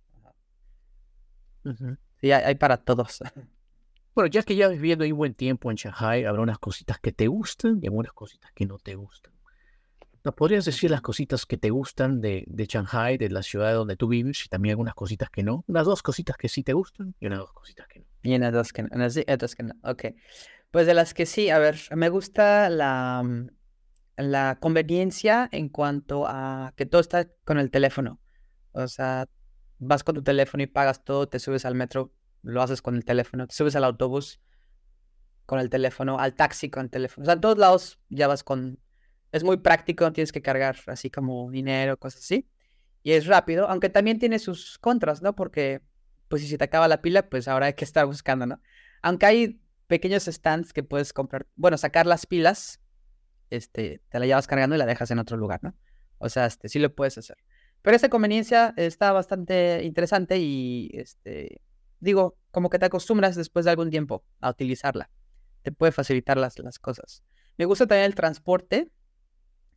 Sí, 2.21 2.31
hay, 2.31 2.43
hay 2.43 2.55
para 2.55 2.77
todos. 2.77 3.19
Bueno, 4.19 4.31
ya 4.31 4.43
que 4.43 4.53
ya 4.53 4.67
viviendo 4.67 5.05
ahí 5.05 5.13
buen 5.13 5.33
tiempo 5.33 5.71
en 5.71 5.77
Shanghai, 5.77 6.25
habrá 6.25 6.41
unas 6.41 6.59
cositas 6.59 6.99
que 6.99 7.13
te 7.13 7.27
gustan 7.27 7.79
y 7.81 7.85
algunas 7.87 8.11
cositas 8.11 8.51
que 8.51 8.65
no 8.65 8.77
te 8.77 8.95
gustan. 8.95 9.31
¿Nos 10.25 10.35
podrías 10.35 10.65
decir 10.65 10.91
las 10.91 10.99
cositas 10.99 11.45
que 11.45 11.55
te 11.55 11.69
gustan 11.69 12.19
de, 12.19 12.43
de 12.47 12.65
Shanghai, 12.65 13.17
de 13.17 13.29
la 13.29 13.43
ciudad 13.43 13.73
donde 13.73 13.95
tú 13.95 14.09
vives, 14.09 14.43
y 14.45 14.49
también 14.49 14.73
algunas 14.73 14.93
cositas 14.93 15.29
que 15.29 15.41
no? 15.41 15.63
Unas 15.67 15.85
dos 15.85 16.03
cositas 16.03 16.35
que 16.35 16.49
sí 16.49 16.63
te 16.63 16.73
gustan 16.73 17.15
y 17.17 17.27
unas 17.27 17.39
dos 17.39 17.53
cositas 17.53 17.87
que 17.87 17.99
no. 17.99 18.05
Y 18.21 18.33
en 18.33 18.43
otras 18.43 18.73
que 18.73 18.83
no. 18.83 19.09
Sí, 19.09 19.23
otras 19.25 19.55
que 19.55 19.63
no. 19.63 19.73
Ok. 19.83 20.07
Pues 20.69 20.85
de 20.85 20.95
las 20.95 21.13
que 21.13 21.25
sí, 21.25 21.49
a 21.49 21.57
ver, 21.57 21.79
me 21.95 22.09
gusta 22.09 22.69
la, 22.69 23.23
la 24.17 24.57
conveniencia 24.59 25.47
en 25.53 25.69
cuanto 25.69 26.27
a 26.27 26.73
que 26.75 26.85
todo 26.85 26.99
está 26.99 27.29
con 27.45 27.57
el 27.57 27.71
teléfono. 27.71 28.19
O 28.73 28.85
sea, 28.89 29.27
vas 29.77 30.03
con 30.03 30.15
tu 30.15 30.23
teléfono 30.23 30.61
y 30.61 30.67
pagas 30.67 31.05
todo, 31.05 31.29
te 31.29 31.39
subes 31.39 31.63
al 31.63 31.75
metro, 31.75 32.11
lo 32.41 32.61
haces 32.61 32.81
con 32.81 32.95
el 32.95 33.05
teléfono, 33.05 33.47
te 33.47 33.55
subes 33.55 33.75
al 33.75 33.83
autobús, 33.83 34.39
con 35.45 35.59
el 35.59 35.69
teléfono, 35.69 36.19
al 36.19 36.35
taxi 36.35 36.69
con 36.69 36.83
el 36.83 36.89
teléfono. 36.89 37.23
O 37.23 37.25
sea, 37.25 37.33
en 37.33 37.41
todos 37.41 37.57
lados 37.57 37.99
ya 38.09 38.27
vas 38.27 38.43
con... 38.43 38.79
Es 39.31 39.43
muy 39.43 39.57
práctico, 39.57 40.11
tienes 40.11 40.31
que 40.31 40.41
cargar 40.41 40.77
así 40.87 41.09
como 41.09 41.49
dinero, 41.51 41.97
cosas 41.97 42.21
así. 42.21 42.47
Y 43.03 43.13
es 43.13 43.25
rápido, 43.25 43.67
aunque 43.67 43.89
también 43.89 44.19
tiene 44.19 44.39
sus 44.39 44.77
contras, 44.79 45.21
¿no? 45.21 45.35
Porque, 45.35 45.81
pues 46.27 46.41
si 46.41 46.47
se 46.47 46.57
te 46.57 46.63
acaba 46.65 46.87
la 46.87 47.01
pila, 47.01 47.29
pues 47.29 47.47
ahora 47.47 47.67
hay 47.67 47.73
que 47.73 47.85
estar 47.85 48.05
buscando, 48.05 48.45
¿no? 48.45 48.61
Aunque 49.01 49.25
hay 49.25 49.61
pequeños 49.87 50.25
stands 50.25 50.73
que 50.73 50.83
puedes 50.83 51.13
comprar, 51.13 51.47
bueno, 51.55 51.77
sacar 51.77 52.05
las 52.05 52.25
pilas, 52.25 52.79
este, 53.49 54.03
te 54.09 54.19
la 54.19 54.25
llevas 54.25 54.45
cargando 54.45 54.75
y 54.75 54.79
la 54.79 54.85
dejas 54.85 55.09
en 55.11 55.19
otro 55.19 55.37
lugar, 55.37 55.61
¿no? 55.63 55.75
O 56.19 56.29
sea, 56.29 56.45
este, 56.45 56.69
sí 56.69 56.77
lo 56.77 56.93
puedes 56.93 57.17
hacer. 57.17 57.37
Pero 57.81 57.95
esta 57.95 58.09
conveniencia 58.09 58.73
está 58.77 59.11
bastante 59.11 59.81
interesante 59.83 60.37
y, 60.37 60.91
este, 60.93 61.61
digo, 61.99 62.37
como 62.51 62.69
que 62.69 62.79
te 62.79 62.85
acostumbras 62.85 63.35
después 63.35 63.65
de 63.65 63.71
algún 63.71 63.89
tiempo 63.89 64.23
a 64.39 64.49
utilizarla. 64.49 65.09
Te 65.61 65.71
puede 65.71 65.91
facilitar 65.91 66.37
las, 66.37 66.57
las 66.59 66.79
cosas. 66.79 67.23
Me 67.57 67.65
gusta 67.65 67.87
también 67.87 68.05
el 68.05 68.15
transporte. 68.15 68.89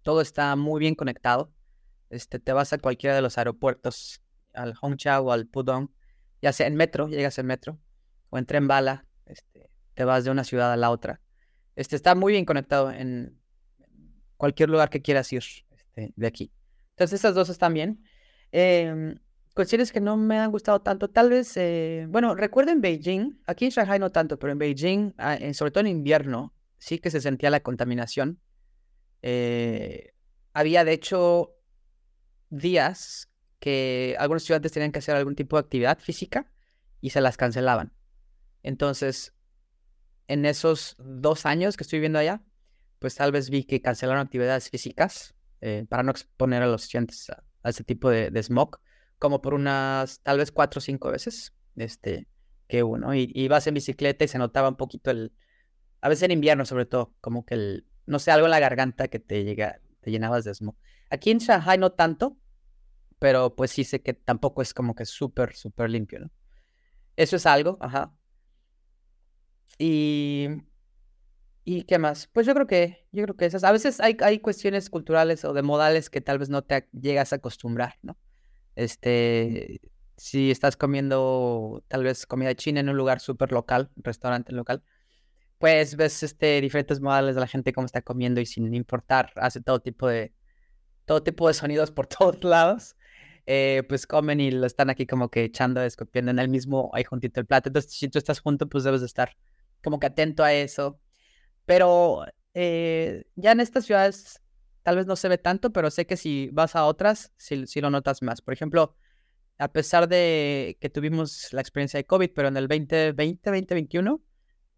Todo 0.02 0.20
está 0.20 0.54
muy 0.56 0.80
bien 0.80 0.94
conectado. 0.94 1.52
Este, 2.11 2.38
te 2.38 2.52
vas 2.52 2.72
a 2.72 2.78
cualquiera 2.78 3.16
de 3.16 3.22
los 3.22 3.38
aeropuertos, 3.38 4.22
al 4.52 4.74
Hongqiao 4.80 5.24
o 5.24 5.32
al 5.32 5.46
Pudong, 5.46 5.88
ya 6.42 6.52
sea 6.52 6.66
en 6.66 6.76
metro, 6.76 7.08
llegas 7.08 7.38
en 7.38 7.46
metro, 7.46 7.78
o 8.28 8.38
en 8.38 8.44
tren 8.44 8.68
bala, 8.68 9.06
este, 9.26 9.70
te 9.94 10.04
vas 10.04 10.24
de 10.24 10.30
una 10.30 10.44
ciudad 10.44 10.72
a 10.72 10.76
la 10.76 10.90
otra. 10.90 11.20
Este, 11.74 11.96
está 11.96 12.14
muy 12.14 12.32
bien 12.32 12.44
conectado 12.44 12.90
en 12.90 13.40
cualquier 14.37 14.68
lugar 14.68 14.90
que 14.90 15.00
quieras 15.00 15.32
ir 15.32 15.42
este, 15.70 16.12
de 16.14 16.26
aquí. 16.26 16.52
Entonces, 16.90 17.14
estas 17.14 17.35
dos 17.35 17.48
están 17.48 17.72
bien. 17.72 18.04
Em, 18.50 19.18
cuestiones 19.54 19.92
que 19.92 20.00
no 20.00 20.16
me 20.16 20.38
han 20.38 20.50
gustado 20.50 20.80
tanto, 20.80 21.08
tal 21.10 21.30
vez, 21.30 21.56
eh, 21.56 22.06
bueno, 22.08 22.34
recuerdo 22.34 22.72
en 22.72 22.80
Beijing, 22.80 23.40
aquí 23.46 23.66
en 23.66 23.70
Shanghai 23.70 23.98
no 23.98 24.10
tanto, 24.10 24.38
pero 24.38 24.52
en 24.52 24.58
Beijing, 24.58 25.14
ah, 25.18 25.38
sobre 25.52 25.70
todo 25.70 25.82
en 25.82 25.88
invierno, 25.88 26.54
sí 26.78 26.98
que 26.98 27.10
se 27.10 27.20
sentía 27.20 27.50
la 27.50 27.60
contaminación. 27.60 28.40
Eh, 29.22 30.14
había, 30.52 30.84
de 30.84 30.92
hecho, 30.92 31.54
días 32.50 33.30
que 33.60 34.16
algunos 34.18 34.42
estudiantes 34.42 34.72
tenían 34.72 34.92
que 34.92 34.98
hacer 34.98 35.14
algún 35.14 35.36
tipo 35.36 35.56
de 35.56 35.60
actividad 35.60 35.98
física 35.98 36.50
y 37.00 37.10
se 37.10 37.20
las 37.20 37.36
cancelaban. 37.36 37.92
Entonces, 38.62 39.34
en 40.28 40.44
esos 40.46 40.96
dos 40.98 41.46
años 41.46 41.76
que 41.76 41.84
estoy 41.84 41.98
viviendo 41.98 42.18
allá, 42.18 42.42
pues 42.98 43.14
tal 43.14 43.32
vez 43.32 43.50
vi 43.50 43.64
que 43.64 43.80
cancelaron 43.80 44.22
actividades 44.22 44.70
físicas 44.70 45.34
eh, 45.60 45.86
para 45.88 46.02
no 46.02 46.10
exponer 46.10 46.62
a 46.62 46.66
los 46.66 46.84
estudiantes 46.84 47.30
a, 47.30 47.44
ese 47.68 47.84
tipo 47.84 48.10
de, 48.10 48.42
smog, 48.42 48.80
como 49.22 49.40
por 49.40 49.54
unas 49.54 50.18
tal 50.22 50.38
vez 50.38 50.50
cuatro 50.50 50.78
o 50.78 50.80
cinco 50.80 51.12
veces 51.12 51.54
este, 51.76 52.26
que 52.66 52.82
uno. 52.82 53.14
Y, 53.14 53.46
vas 53.46 53.68
en 53.68 53.74
bicicleta 53.74 54.24
y 54.24 54.28
se 54.28 54.37
notaba 54.37 54.68
un 54.68 54.74
poquito 54.74 55.12
el, 55.12 55.32
a 56.00 56.08
veces 56.08 56.24
en 56.24 56.32
invierno 56.32 56.64
sobre 56.66 56.87
todo, 56.87 57.14
como 57.20 57.46
que 57.46 57.54
el, 57.54 57.87
no 58.04 58.18
sé, 58.18 58.32
algo 58.32 58.48
en 58.48 58.50
la 58.50 58.58
garganta 58.58 59.06
que 59.06 59.20
te 59.20 59.44
llega, 59.44 59.80
te 60.00 60.11
llenabas 60.11 60.42
de 60.42 60.52
smog. 60.52 60.74
Aquí 61.08 61.30
en 61.30 61.38
Shanghai 61.38 61.78
no 61.78 61.92
tanto, 61.92 62.37
pero 63.20 63.54
pues 63.54 63.70
sí 63.70 63.85
sé 63.85 64.02
que 64.02 64.12
tampoco 64.12 64.61
es 64.61 64.74
como 64.74 64.96
que 64.96 65.04
súper, 65.04 65.54
súper 65.54 65.88
limpio, 65.88 66.18
¿no? 66.18 66.30
Eso 67.14 67.37
es 67.37 67.46
algo, 67.46 67.78
ajá. 67.80 68.12
Y 69.78 70.48
¿Y 71.64 71.85
qué 71.85 71.98
más? 72.00 72.26
Pues 72.32 72.44
yo 72.44 72.54
creo 72.54 72.66
que, 72.66 73.06
yo 73.12 73.22
creo 73.22 73.37
que 73.37 73.44
esas. 73.46 73.62
A 73.62 73.70
veces 73.70 74.00
hay, 74.00 74.16
hay 74.20 74.40
cuestiones 74.40 74.90
culturales 74.90 75.44
o 75.44 75.52
de 75.52 75.62
modales 75.62 76.11
que 76.11 76.20
tal 76.20 76.40
vez 76.40 76.48
no 76.48 76.62
te 76.62 76.88
llegas 76.92 77.32
a 77.32 77.37
acostumbrar, 77.37 78.00
¿no? 78.02 78.18
Este, 78.76 79.80
si 80.16 80.50
estás 80.50 80.76
comiendo 80.76 81.85
tal 81.88 82.04
vez 82.04 82.26
comida 82.26 82.54
china 82.54 82.80
en 82.80 82.88
un 82.88 82.96
lugar 82.96 83.20
súper 83.20 83.52
local, 83.52 83.90
restaurante 83.96 84.52
local, 84.52 84.82
pues 85.58 85.96
ves 85.96 86.22
este 86.22 86.61
diferentes 86.61 87.00
modales 87.00 87.35
de 87.35 87.40
la 87.40 87.46
gente 87.46 87.72
cómo 87.72 87.87
está 87.87 88.02
comiendo 88.02 88.40
y 88.40 88.46
sin 88.46 88.74
importar, 88.74 89.32
hace 89.37 89.61
todo 89.61 89.80
tipo 89.80 90.08
de 90.08 90.32
todo 91.04 91.22
tipo 91.22 91.48
de 91.48 91.54
sonidos 91.54 91.90
por 91.90 92.06
todos 92.08 92.42
lados. 92.44 92.96
Eh, 93.46 93.82
pues 93.88 94.06
comen 94.06 94.40
y 94.40 94.52
lo 94.52 94.66
están 94.66 94.88
aquí 94.90 95.06
como 95.06 95.28
que 95.28 95.44
echando, 95.44 95.82
escupiendo 95.82 96.30
en 96.30 96.38
el 96.38 96.48
mismo, 96.48 96.90
ahí 96.94 97.04
juntito 97.04 97.40
el 97.40 97.46
plato. 97.46 97.68
Entonces, 97.68 97.92
si 97.92 98.08
tú 98.08 98.18
estás 98.18 98.40
junto, 98.40 98.68
pues 98.68 98.85
debes 98.85 99.00
de 99.00 99.06
estar 99.06 99.37
como 99.82 99.98
que 99.98 100.06
atento 100.06 100.44
a 100.44 100.52
eso. 100.52 101.00
Pero 101.66 102.24
eh, 102.54 103.24
ya 103.37 103.52
en 103.52 103.61
estas 103.61 103.87
ciudades 103.87 104.41
tal 104.83 104.97
vez 104.97 105.07
no 105.07 105.16
se 105.16 105.29
ve 105.29 105.38
tanto, 105.38 105.73
pero 105.73 105.90
sé 105.90 106.07
que 106.07 106.16
si 106.16 106.51
vas 106.53 106.77
a 106.77 106.85
otras, 106.85 107.33
sí, 107.37 107.81
lo 107.81 107.90
notas 107.90 108.23
más. 108.23 108.40
Por 108.40 108.55
ejemplo, 108.55 108.97
a 109.59 109.68
pesar 109.68 110.09
de 110.09 110.77
que 110.81 110.90
tuvimos 110.90 111.53
la 111.53 111.61
experiencia 111.61 111.99
de 111.99 112.05
COVID, 112.05 112.31
pero 112.35 112.49
en 112.49 112.57
el 112.57 112.68
2020, 112.68 113.51
2021, 113.51 114.23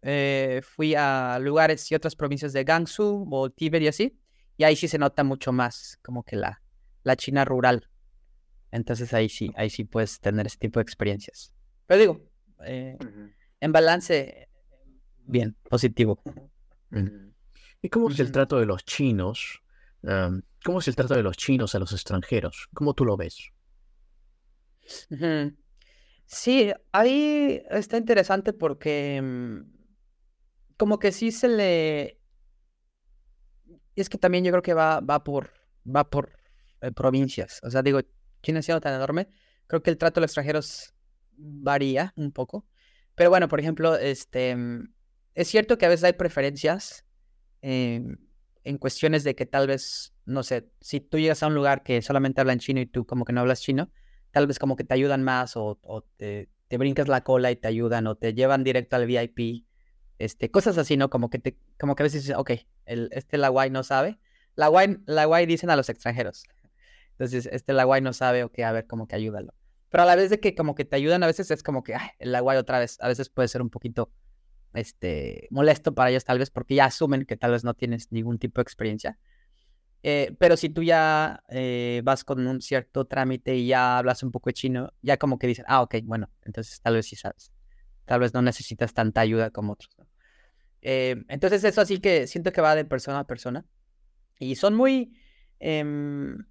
eh, 0.03 0.61
fui 0.63 0.93
a 0.95 1.39
lugares 1.39 1.91
y 1.91 1.95
otras 1.95 2.15
provincias 2.15 2.53
de 2.53 2.63
Gansu 2.63 3.27
o 3.31 3.49
Tíbet 3.49 3.81
y 3.81 3.87
así, 3.87 4.19
y 4.57 4.63
ahí 4.63 4.75
sí 4.75 4.87
se 4.87 4.97
nota 4.97 5.23
mucho 5.23 5.51
más 5.51 5.99
como 6.03 6.23
que 6.23 6.35
la, 6.35 6.61
la 7.03 7.15
China 7.15 7.45
rural. 7.45 7.89
Entonces 8.71 9.13
ahí 9.13 9.29
sí, 9.29 9.51
ahí 9.55 9.69
sí 9.69 9.85
puedes 9.85 10.19
tener 10.19 10.45
ese 10.45 10.57
tipo 10.57 10.79
de 10.79 10.83
experiencias. 10.83 11.53
Pero 11.87 11.99
digo, 11.99 12.21
eh, 12.65 12.97
en 13.59 13.71
balance, 13.71 14.49
bien, 15.23 15.55
positivo. 15.69 16.21
¿Y 17.81 17.89
cómo 17.89 18.09
es 18.09 18.19
el 18.19 18.31
trato 18.31 18.59
de 18.59 18.65
los 18.65 18.83
chinos? 18.85 19.61
¿Cómo 20.63 20.79
es 20.79 20.87
el 20.87 20.95
trato 20.95 21.15
de 21.15 21.23
los 21.23 21.37
chinos 21.37 21.75
a 21.75 21.79
los 21.79 21.91
extranjeros? 21.91 22.69
¿Cómo 22.73 22.93
tú 22.93 23.05
lo 23.05 23.17
ves? 23.17 23.51
Sí, 26.25 26.71
ahí 26.91 27.61
está 27.69 27.97
interesante 27.97 28.53
porque 28.53 29.21
mm, 29.21 29.61
como 30.77 30.99
que 30.99 31.11
sí 31.11 31.31
se 31.31 31.47
le... 31.47 32.19
Es 33.95 34.09
que 34.09 34.17
también 34.17 34.43
yo 34.43 34.51
creo 34.51 34.63
que 34.63 34.73
va, 34.73 34.99
va 34.99 35.23
por, 35.23 35.51
va 35.85 36.09
por 36.09 36.37
eh, 36.81 36.91
provincias. 36.91 37.61
O 37.63 37.69
sea, 37.69 37.81
digo, 37.81 38.01
China 38.41 38.61
siendo 38.61 38.81
tan 38.81 38.95
enorme, 38.95 39.29
creo 39.67 39.81
que 39.81 39.89
el 39.89 39.97
trato 39.97 40.19
a 40.19 40.21
los 40.21 40.29
extranjeros 40.29 40.93
varía 41.37 42.13
un 42.15 42.31
poco. 42.31 42.67
Pero 43.15 43.29
bueno, 43.29 43.47
por 43.47 43.59
ejemplo, 43.59 43.95
este, 43.95 44.55
mm, 44.55 44.93
es 45.35 45.47
cierto 45.47 45.77
que 45.77 45.85
a 45.85 45.89
veces 45.89 46.03
hay 46.03 46.13
preferencias 46.13 47.05
em, 47.61 48.17
en 48.65 48.77
cuestiones 48.79 49.23
de 49.23 49.35
que 49.35 49.45
tal 49.45 49.67
vez, 49.67 50.13
no 50.25 50.43
sé, 50.43 50.67
si 50.81 50.99
tú 50.99 51.19
llegas 51.19 51.43
a 51.43 51.47
un 51.47 51.55
lugar 51.55 51.83
que 51.83 52.01
solamente 52.01 52.41
hablan 52.41 52.59
chino 52.59 52.81
y 52.81 52.87
tú 52.87 53.05
como 53.05 53.23
que 53.23 53.31
no 53.31 53.41
hablas 53.41 53.61
chino, 53.61 53.91
tal 54.31 54.47
vez 54.47 54.59
como 54.59 54.75
que 54.75 54.83
te 54.83 54.93
ayudan 54.93 55.23
más 55.23 55.55
o, 55.55 55.79
te, 56.17 56.49
brincas 56.69 57.07
la 57.07 57.23
cola 57.23 57.51
y 57.51 57.55
te 57.55 57.67
ayudan 57.67 58.07
o 58.07 58.15
te 58.15 58.33
llevan 58.33 58.63
directo 58.63 58.95
al 58.95 59.05
VIP, 59.05 59.65
este, 60.17 60.49
cosas 60.51 60.77
así, 60.77 60.97
¿no? 60.97 61.09
Como 61.09 61.29
que, 61.29 61.39
te, 61.39 61.57
como 61.79 61.95
que 61.95 62.03
a 62.03 62.05
veces 62.05 62.23
dices, 62.23 62.35
ok, 62.35 62.51
el, 62.85 63.09
este 63.11 63.37
la 63.37 63.49
guay 63.49 63.69
no 63.69 63.83
sabe. 63.83 64.19
La 64.55 64.67
guay, 64.67 64.97
la 65.05 65.25
guay 65.25 65.45
dicen 65.45 65.69
a 65.69 65.75
los 65.75 65.89
extranjeros. 65.89 66.43
Entonces, 67.11 67.47
este 67.51 67.71
la 67.71 67.83
guay 67.83 68.01
no 68.01 68.13
sabe, 68.13 68.43
ok, 68.43 68.59
a 68.59 68.71
ver, 68.71 68.87
como 68.87 69.07
que 69.07 69.15
ayúdalo. 69.15 69.53
Pero 69.89 70.03
a 70.03 70.05
la 70.05 70.15
vez 70.15 70.29
de 70.29 70.39
que 70.39 70.55
como 70.55 70.75
que 70.75 70.85
te 70.85 70.95
ayudan, 70.95 71.23
a 71.23 71.27
veces 71.27 71.51
es 71.51 71.61
como 71.63 71.83
que, 71.83 71.95
ay, 71.95 72.09
el 72.19 72.31
la 72.31 72.39
guay 72.39 72.57
otra 72.57 72.79
vez, 72.79 72.97
a 72.99 73.07
veces 73.07 73.29
puede 73.29 73.47
ser 73.47 73.61
un 73.61 73.69
poquito 73.69 74.11
este, 74.75 75.47
molesto 75.51 75.93
para 75.93 76.09
ellos 76.09 76.25
tal 76.25 76.39
vez 76.39 76.49
porque 76.49 76.75
ya 76.75 76.85
asumen 76.85 77.25
que 77.25 77.37
tal 77.37 77.51
vez 77.51 77.63
no 77.63 77.73
tienes 77.73 78.11
ningún 78.11 78.39
tipo 78.39 78.59
de 78.59 78.63
experiencia. 78.63 79.17
Eh, 80.03 80.35
pero 80.37 80.55
si 80.55 80.69
tú 80.69 80.83
ya 80.83 81.43
eh, 81.49 82.01
vas 82.03 82.23
con 82.23 82.45
un 82.45 82.61
cierto 82.61 83.05
trámite 83.05 83.55
y 83.55 83.67
ya 83.67 83.97
hablas 83.97 84.21
un 84.21 84.31
poco 84.31 84.49
de 84.49 84.53
chino, 84.53 84.93
ya 85.01 85.17
como 85.17 85.39
que 85.39 85.47
dicen, 85.47 85.65
ah, 85.67 85.81
ok, 85.81 85.95
bueno, 86.03 86.29
entonces 86.43 86.79
tal 86.79 86.93
vez 86.93 87.07
sí 87.07 87.15
sabes. 87.15 87.51
Tal 88.05 88.19
vez 88.19 88.33
no 88.33 88.43
necesitas 88.43 88.93
tanta 88.93 89.21
ayuda 89.21 89.49
como 89.49 89.73
otros. 89.73 89.97
Eh, 90.83 91.23
entonces 91.27 91.63
eso 91.63 91.81
así 91.81 91.99
que 91.99 92.27
siento 92.27 92.51
que 92.51 92.61
va 92.61 92.75
de 92.75 92.85
persona 92.85 93.19
a 93.19 93.27
persona. 93.27 93.65
Y 94.37 94.55
son 94.55 94.75
muy... 94.75 95.17
Em, 95.59 96.45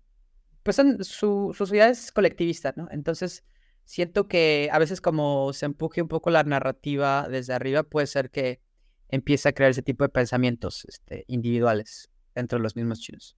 pues 0.64 0.74
son, 0.76 1.04
su, 1.04 1.52
su 1.52 1.66
sociedad 1.66 1.90
es 1.90 2.10
colectivista, 2.10 2.72
¿no? 2.76 2.88
Entonces 2.90 3.44
siento 3.84 4.28
que 4.28 4.68
a 4.72 4.78
veces 4.78 5.00
como 5.00 5.52
se 5.52 5.66
empuje 5.66 6.02
un 6.02 6.08
poco 6.08 6.30
la 6.30 6.42
narrativa 6.42 7.28
desde 7.28 7.52
arriba, 7.52 7.82
puede 7.82 8.06
ser 8.06 8.30
que 8.30 8.60
empiece 9.08 9.48
a 9.48 9.52
crear 9.52 9.70
ese 9.70 9.82
tipo 9.82 10.04
de 10.04 10.08
pensamientos 10.08 10.84
este, 10.86 11.24
individuales 11.28 12.10
dentro 12.34 12.58
de 12.58 12.62
los 12.62 12.76
mismos 12.76 13.00
chinos. 13.00 13.36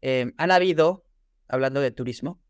Em, 0.00 0.32
han 0.36 0.50
habido, 0.50 1.04
hablando 1.48 1.80
de 1.80 1.90
turismo, 1.90 2.40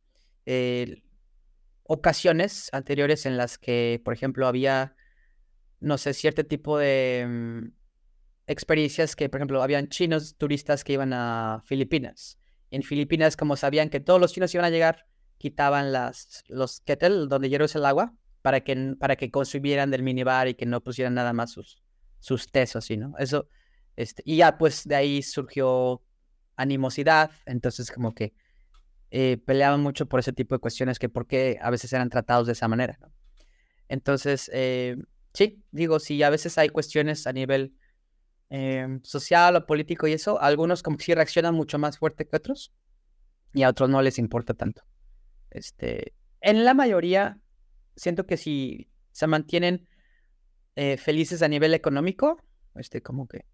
ocasiones 1.85 2.69
anteriores 2.73 3.27
en 3.27 3.37
las 3.37 3.59
que, 3.59 4.01
por 4.05 4.15
ejemplo, 4.15 4.47
había, 4.47 4.95
no 5.81 5.99
sé, 5.99 6.15
cierto 6.15 6.45
tipo 6.45 6.79
de 6.79 7.21
em, 7.21 7.73
experiencias 8.47 9.17
que, 9.17 9.29
por 9.29 9.41
ejemplo, 9.41 9.63
habían 9.63 9.89
chinos 9.89 10.37
turistas 10.37 10.85
que 10.85 10.95
iban 10.95 11.13
a 11.13 11.63
Filipinas. 11.65 12.39
En 12.71 12.83
Filipinas, 12.83 13.37
como 13.37 13.57
sabían 13.57 13.89
que 13.91 14.01
todos 14.01 14.21
los 14.21 14.33
chinos 14.33 14.55
iban 14.55 14.67
a 14.67 14.71
llegar, 14.71 15.07
quitaban 15.39 15.93
las, 15.93 16.45
los 16.49 16.81
kettle 16.81 17.27
donde 17.29 17.49
hierves 17.49 17.75
el 17.77 17.87
agua 17.87 18.13
para 18.43 18.61
que, 18.61 18.95
para 18.99 19.17
que 19.17 19.31
consumieran 19.31 19.91
del 19.91 20.03
minibar 20.03 20.49
y 20.49 20.55
que 20.55 20.67
no 20.67 20.83
pusieran 20.83 21.15
nada 21.15 21.33
más 21.33 21.53
sus, 21.53 21.83
sus 22.19 22.51
tés 22.51 22.75
¿no? 22.99 23.15
Eso, 23.19 23.49
este, 23.97 24.23
y 24.25 24.37
ya 24.37 24.59
pues 24.59 24.87
de 24.87 24.97
ahí 24.97 25.23
surgió 25.23 26.03
animosidad, 26.57 27.31
entonces 27.47 27.91
como 27.91 28.15
que 28.15 28.35
eh, 29.11 29.39
peleaban 29.47 29.81
mucho 29.81 30.07
por 30.07 30.21
ese 30.21 30.33
tipo 30.33 30.55
de 30.55 30.59
cuestiones 30.61 30.99
que 30.99 31.09
por 31.09 31.27
qué 31.27 31.59
a 31.63 31.71
veces 31.71 31.93
eran 31.93 32.11
tratados 32.11 32.47
de 32.47 32.53
esa 32.53 32.69
manera. 32.69 32.99
Entonces, 33.89 34.51
eh, 34.53 34.97
sí, 35.33 35.63
digo, 35.71 35.99
sí, 35.99 36.23
a 36.23 36.31
veces 36.31 36.59
hay 36.59 36.69
cuestiones 36.69 37.27
a 37.27 37.33
nivel 37.33 37.75
em, 38.51 39.03
social 39.03 39.57
o 39.57 39.67
político 39.67 40.07
y 40.07 40.13
eso, 40.13 40.41
algunos 40.41 40.83
como 40.83 40.97
que 40.97 41.05
sí 41.05 41.15
reaccionan 41.15 41.55
mucho 41.55 41.79
más 41.79 41.99
fuerte 41.99 42.27
que 42.27 42.37
otros 42.37 42.73
y 43.55 43.63
a 43.63 43.71
otros 43.71 43.89
no 43.89 44.03
les 44.03 44.19
importa 44.19 44.55
tanto. 44.55 44.83
Este, 45.51 46.15
en 46.41 46.65
la 46.65 46.75
mayoría, 46.75 47.39
siento 47.97 48.27
que 48.27 48.37
si 48.37 48.89
se 49.13 49.27
mantienen 49.27 49.89
eh, 50.77 50.97
felices 50.97 51.43
a 51.43 51.49
nivel 51.49 51.75
económico, 51.75 52.43
este, 52.75 53.03
como 53.03 53.27
que 53.27 53.45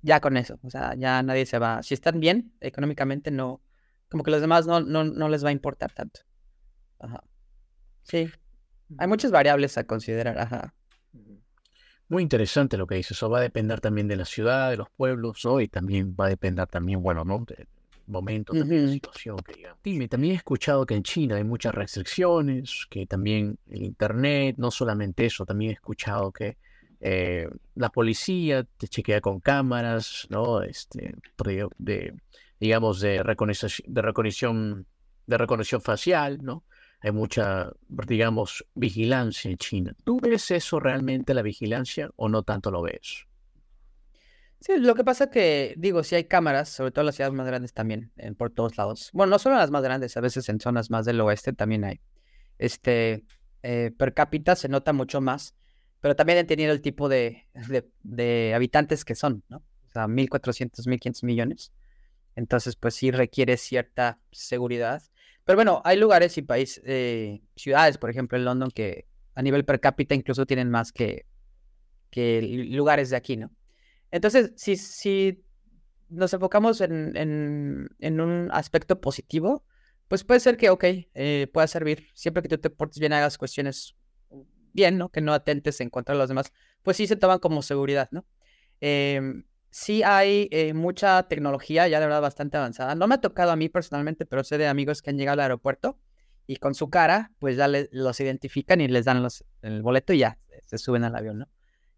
ya 0.00 0.20
con 0.20 0.36
eso, 0.36 0.58
o 0.62 0.70
sea, 0.70 0.94
ya 0.96 1.22
nadie 1.22 1.46
se 1.46 1.58
va, 1.58 1.82
si 1.82 1.94
están 1.94 2.20
bien 2.20 2.52
económicamente, 2.60 3.30
no, 3.30 3.62
como 4.08 4.24
que 4.24 4.30
los 4.30 4.40
demás 4.40 4.66
no, 4.66 4.80
no, 4.80 5.04
no 5.04 5.28
les 5.28 5.44
va 5.44 5.50
a 5.50 5.52
importar 5.52 5.92
tanto. 5.92 6.20
Ajá. 6.98 7.22
Sí, 8.02 8.30
hay 8.98 9.08
muchas 9.08 9.30
variables 9.30 9.78
a 9.78 9.84
considerar, 9.84 10.38
ajá. 10.38 10.74
Muy 12.08 12.22
interesante 12.22 12.76
lo 12.76 12.86
que 12.86 12.96
dices. 12.96 13.16
Eso 13.16 13.30
va 13.30 13.38
a 13.38 13.42
depender 13.42 13.80
también 13.80 14.06
de 14.06 14.16
la 14.16 14.26
ciudad, 14.26 14.70
de 14.70 14.76
los 14.76 14.90
pueblos, 14.90 15.40
¿no? 15.44 15.60
Y 15.60 15.68
también 15.68 16.14
va 16.18 16.26
a 16.26 16.28
depender 16.28 16.66
también, 16.66 17.02
bueno, 17.02 17.24
¿no? 17.24 17.44
Momento, 18.06 18.52
también, 18.52 18.86
la 18.86 18.92
situación 18.92 19.36
que 19.38 19.54
digamos. 19.54 19.78
Dime, 19.82 20.08
también 20.08 20.34
he 20.34 20.36
escuchado 20.36 20.86
que 20.86 20.94
en 20.94 21.02
China 21.02 21.36
hay 21.36 21.44
muchas 21.44 21.74
restricciones, 21.74 22.86
que 22.90 23.06
también 23.06 23.58
el 23.70 23.82
Internet, 23.82 24.56
no 24.58 24.70
solamente 24.70 25.26
eso, 25.26 25.44
también 25.44 25.70
he 25.70 25.74
escuchado 25.74 26.32
que 26.32 26.56
eh, 27.00 27.48
la 27.74 27.90
policía 27.90 28.64
te 28.64 28.88
chequea 28.88 29.20
con 29.20 29.40
cámaras, 29.40 30.26
¿no? 30.30 30.62
Este, 30.62 31.14
de, 31.78 32.14
digamos, 32.60 33.00
de 33.00 33.22
recognición, 33.22 33.70
de 33.86 34.02
recognición, 34.02 34.86
de 35.26 35.38
recognición 35.38 35.80
facial, 35.80 36.38
¿no? 36.42 36.64
hay 37.02 37.10
mucha, 37.10 37.72
digamos, 37.88 38.64
vigilancia 38.74 39.50
en 39.50 39.56
China. 39.56 39.96
¿Tú 40.04 40.20
ves 40.20 40.50
eso 40.52 40.78
realmente, 40.78 41.34
la 41.34 41.42
vigilancia, 41.42 42.10
o 42.14 42.28
no 42.28 42.44
tanto 42.44 42.70
lo 42.70 42.82
ves? 42.82 43.26
Sí, 44.62 44.76
lo 44.78 44.94
que 44.94 45.02
pasa 45.02 45.28
que, 45.28 45.74
digo, 45.76 46.04
si 46.04 46.14
hay 46.14 46.24
cámaras, 46.24 46.68
sobre 46.68 46.92
todo 46.92 47.02
en 47.02 47.06
las 47.06 47.16
ciudades 47.16 47.34
más 47.34 47.46
grandes 47.48 47.72
también, 47.72 48.12
en, 48.16 48.36
por 48.36 48.50
todos 48.50 48.76
lados. 48.76 49.10
Bueno, 49.12 49.30
no 49.32 49.38
solo 49.40 49.56
en 49.56 49.60
las 49.60 49.72
más 49.72 49.82
grandes, 49.82 50.16
a 50.16 50.20
veces 50.20 50.48
en 50.48 50.60
zonas 50.60 50.88
más 50.88 51.04
del 51.04 51.20
oeste 51.20 51.52
también 51.52 51.84
hay. 51.84 52.00
Este, 52.58 53.24
eh, 53.64 53.90
per 53.98 54.14
cápita 54.14 54.54
se 54.54 54.68
nota 54.68 54.92
mucho 54.92 55.20
más, 55.20 55.56
pero 56.00 56.14
también 56.14 56.38
he 56.38 56.44
tenido 56.44 56.72
el 56.72 56.80
tipo 56.80 57.08
de, 57.08 57.48
de, 57.54 57.88
de 58.04 58.52
habitantes 58.54 59.04
que 59.04 59.16
son, 59.16 59.42
¿no? 59.48 59.56
O 59.56 59.92
sea, 59.92 60.06
1.400, 60.06 60.86
1.500 60.86 61.24
millones. 61.24 61.72
Entonces, 62.36 62.76
pues 62.76 62.94
sí 62.94 63.10
requiere 63.10 63.56
cierta 63.56 64.20
seguridad. 64.30 65.02
Pero 65.44 65.56
bueno, 65.56 65.82
hay 65.84 65.98
lugares 65.98 66.38
y 66.38 66.42
países, 66.42 66.84
eh, 66.86 67.42
ciudades, 67.56 67.98
por 67.98 68.10
ejemplo, 68.10 68.38
en 68.38 68.44
London, 68.44 68.70
que 68.70 69.06
a 69.34 69.42
nivel 69.42 69.64
per 69.64 69.80
cápita 69.80 70.14
incluso 70.14 70.46
tienen 70.46 70.70
más 70.70 70.92
que, 70.92 71.26
que 72.10 72.40
lugares 72.70 73.10
de 73.10 73.16
aquí, 73.16 73.36
¿no? 73.36 73.50
Entonces, 74.12 74.52
si, 74.56 74.76
si 74.76 75.42
nos 76.10 76.32
enfocamos 76.34 76.80
en, 76.82 77.16
en, 77.16 78.20
un 78.20 78.50
aspecto 78.52 79.00
positivo, 79.00 79.64
pues 80.06 80.22
puede 80.22 80.40
ser 80.40 80.56
que, 80.56 80.70
ok, 80.70 80.84
eh, 80.84 81.48
pueda 81.52 81.66
servir. 81.66 82.06
Siempre 82.14 82.42
que 82.42 82.48
tú 82.50 82.58
te 82.58 82.70
portes 82.70 83.00
bien, 83.00 83.14
hagas 83.14 83.38
cuestiones 83.38 83.96
bien, 84.74 84.98
¿no? 84.98 85.08
Que 85.08 85.22
no 85.22 85.32
atentes 85.32 85.80
en 85.80 85.90
contra 85.90 86.14
de 86.14 86.18
los 86.18 86.28
demás, 86.28 86.52
pues 86.82 86.98
sí 86.98 87.06
se 87.06 87.16
toman 87.16 87.38
como 87.38 87.62
seguridad, 87.62 88.08
¿no? 88.12 88.26
Eh, 88.80 89.20
sí 89.70 90.02
hay 90.02 90.48
eh, 90.50 90.74
mucha 90.74 91.22
tecnología 91.24 91.88
ya 91.88 91.98
de 91.98 92.06
verdad 92.06 92.20
bastante 92.20 92.58
avanzada. 92.58 92.94
No 92.94 93.06
me 93.08 93.14
ha 93.14 93.20
tocado 93.20 93.50
a 93.50 93.56
mí 93.56 93.70
personalmente, 93.70 94.26
pero 94.26 94.44
sé 94.44 94.58
de 94.58 94.66
amigos 94.66 95.00
que 95.00 95.10
han 95.10 95.16
llegado 95.16 95.34
al 95.34 95.40
aeropuerto 95.40 95.98
y 96.46 96.56
con 96.56 96.74
su 96.74 96.90
cara, 96.90 97.32
pues 97.38 97.56
ya 97.56 97.68
los 97.68 98.20
identifican 98.20 98.82
y 98.82 98.88
les 98.88 99.06
dan 99.06 99.22
los, 99.22 99.44
el 99.62 99.80
boleto 99.80 100.12
y 100.12 100.18
ya 100.18 100.38
se 100.66 100.76
suben 100.76 101.04
al 101.04 101.16
avión, 101.16 101.38
¿no? 101.38 101.48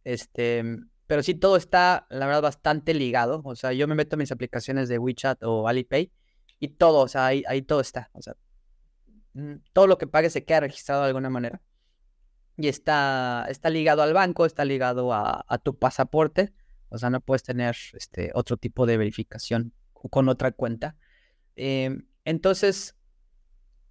Este, 0.04 0.62
pero 1.06 1.22
sí 1.22 1.34
todo 1.34 1.56
está, 1.56 2.06
la 2.10 2.26
verdad, 2.26 2.42
bastante 2.42 2.94
ligado. 2.94 3.42
O 3.44 3.56
sea, 3.56 3.72
yo 3.72 3.86
me 3.88 3.94
meto 3.94 4.16
en 4.16 4.20
mis 4.20 4.32
aplicaciones 4.32 4.88
de 4.88 4.98
WeChat 4.98 5.42
o 5.42 5.68
Alipay 5.68 6.10
y 6.60 6.68
todo, 6.68 7.00
o 7.00 7.08
sea, 7.08 7.26
ahí, 7.26 7.42
ahí 7.48 7.62
todo 7.62 7.80
está. 7.80 8.10
O 8.12 8.22
sea, 8.22 8.34
mm, 9.34 9.56
todo 9.72 9.86
lo 9.86 9.98
que 9.98 10.06
pague 10.06 10.30
se 10.30 10.44
queda 10.44 10.60
registrado 10.60 11.02
de 11.02 11.08
alguna 11.08 11.30
manera. 11.30 11.60
Y 12.56 12.68
está, 12.68 13.46
está 13.48 13.70
ligado 13.70 14.02
al 14.02 14.12
banco, 14.14 14.46
está 14.46 14.64
ligado 14.64 15.12
a, 15.12 15.44
tu 15.62 15.76
pasaporte 15.76 16.52
o 16.94 16.98
sea, 16.98 17.10
no 17.10 17.20
puedes 17.20 17.42
tener 17.42 17.76
este, 17.94 18.30
otro 18.34 18.56
tipo 18.56 18.86
de 18.86 18.96
verificación 18.96 19.72
con 19.92 20.28
otra 20.28 20.52
cuenta. 20.52 20.96
Em, 21.56 22.06
entonces, 22.24 22.94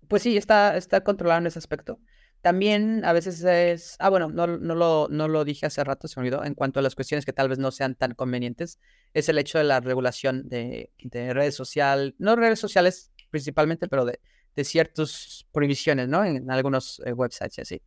pues 0.07 0.23
sí, 0.23 0.37
está, 0.37 0.77
está 0.77 1.03
controlado 1.03 1.41
en 1.41 1.47
ese 1.47 1.59
aspecto. 1.59 1.99
También 2.43 3.03
a 3.05 3.13
veces 3.13 3.43
es, 3.43 3.95
ah, 3.97 4.09
bueno, 4.09 4.29
no, 4.29 4.45
no, 4.45 4.75
lo, 4.75 5.07
no 5.09 5.27
lo 5.27 5.43
dije 5.45 5.65
hace 5.65 5.83
rato, 5.83 6.07
se 6.07 6.19
me 6.19 6.27
olvidó, 6.27 6.45
en 6.45 6.53
cuanto 6.53 6.79
a 6.79 6.83
las 6.83 6.93
cuestiones 6.93 7.25
que 7.25 7.33
tal 7.33 7.49
vez 7.49 7.57
no 7.57 7.71
sean 7.71 7.95
tan 7.95 8.13
convenientes, 8.13 8.79
es 9.15 9.29
el 9.29 9.39
hecho 9.39 9.57
de 9.57 9.63
la 9.63 9.79
regulación 9.79 10.47
de, 10.49 10.91
redes 11.11 11.55
sociales, 11.55 12.13
no 12.19 12.35
redes 12.35 12.59
sociales 12.59 13.11
principalmente, 13.31 13.87
pero 13.87 14.05
de, 14.05 14.19
de 14.55 14.63
ciertas 14.63 15.47
prohibiciones, 15.51 16.07
¿no? 16.09 16.23
En, 16.23 16.51
algunos 16.51 17.01
eh, 17.05 17.13
websites 17.13 17.57
y 17.57 17.61
así. 17.61 17.81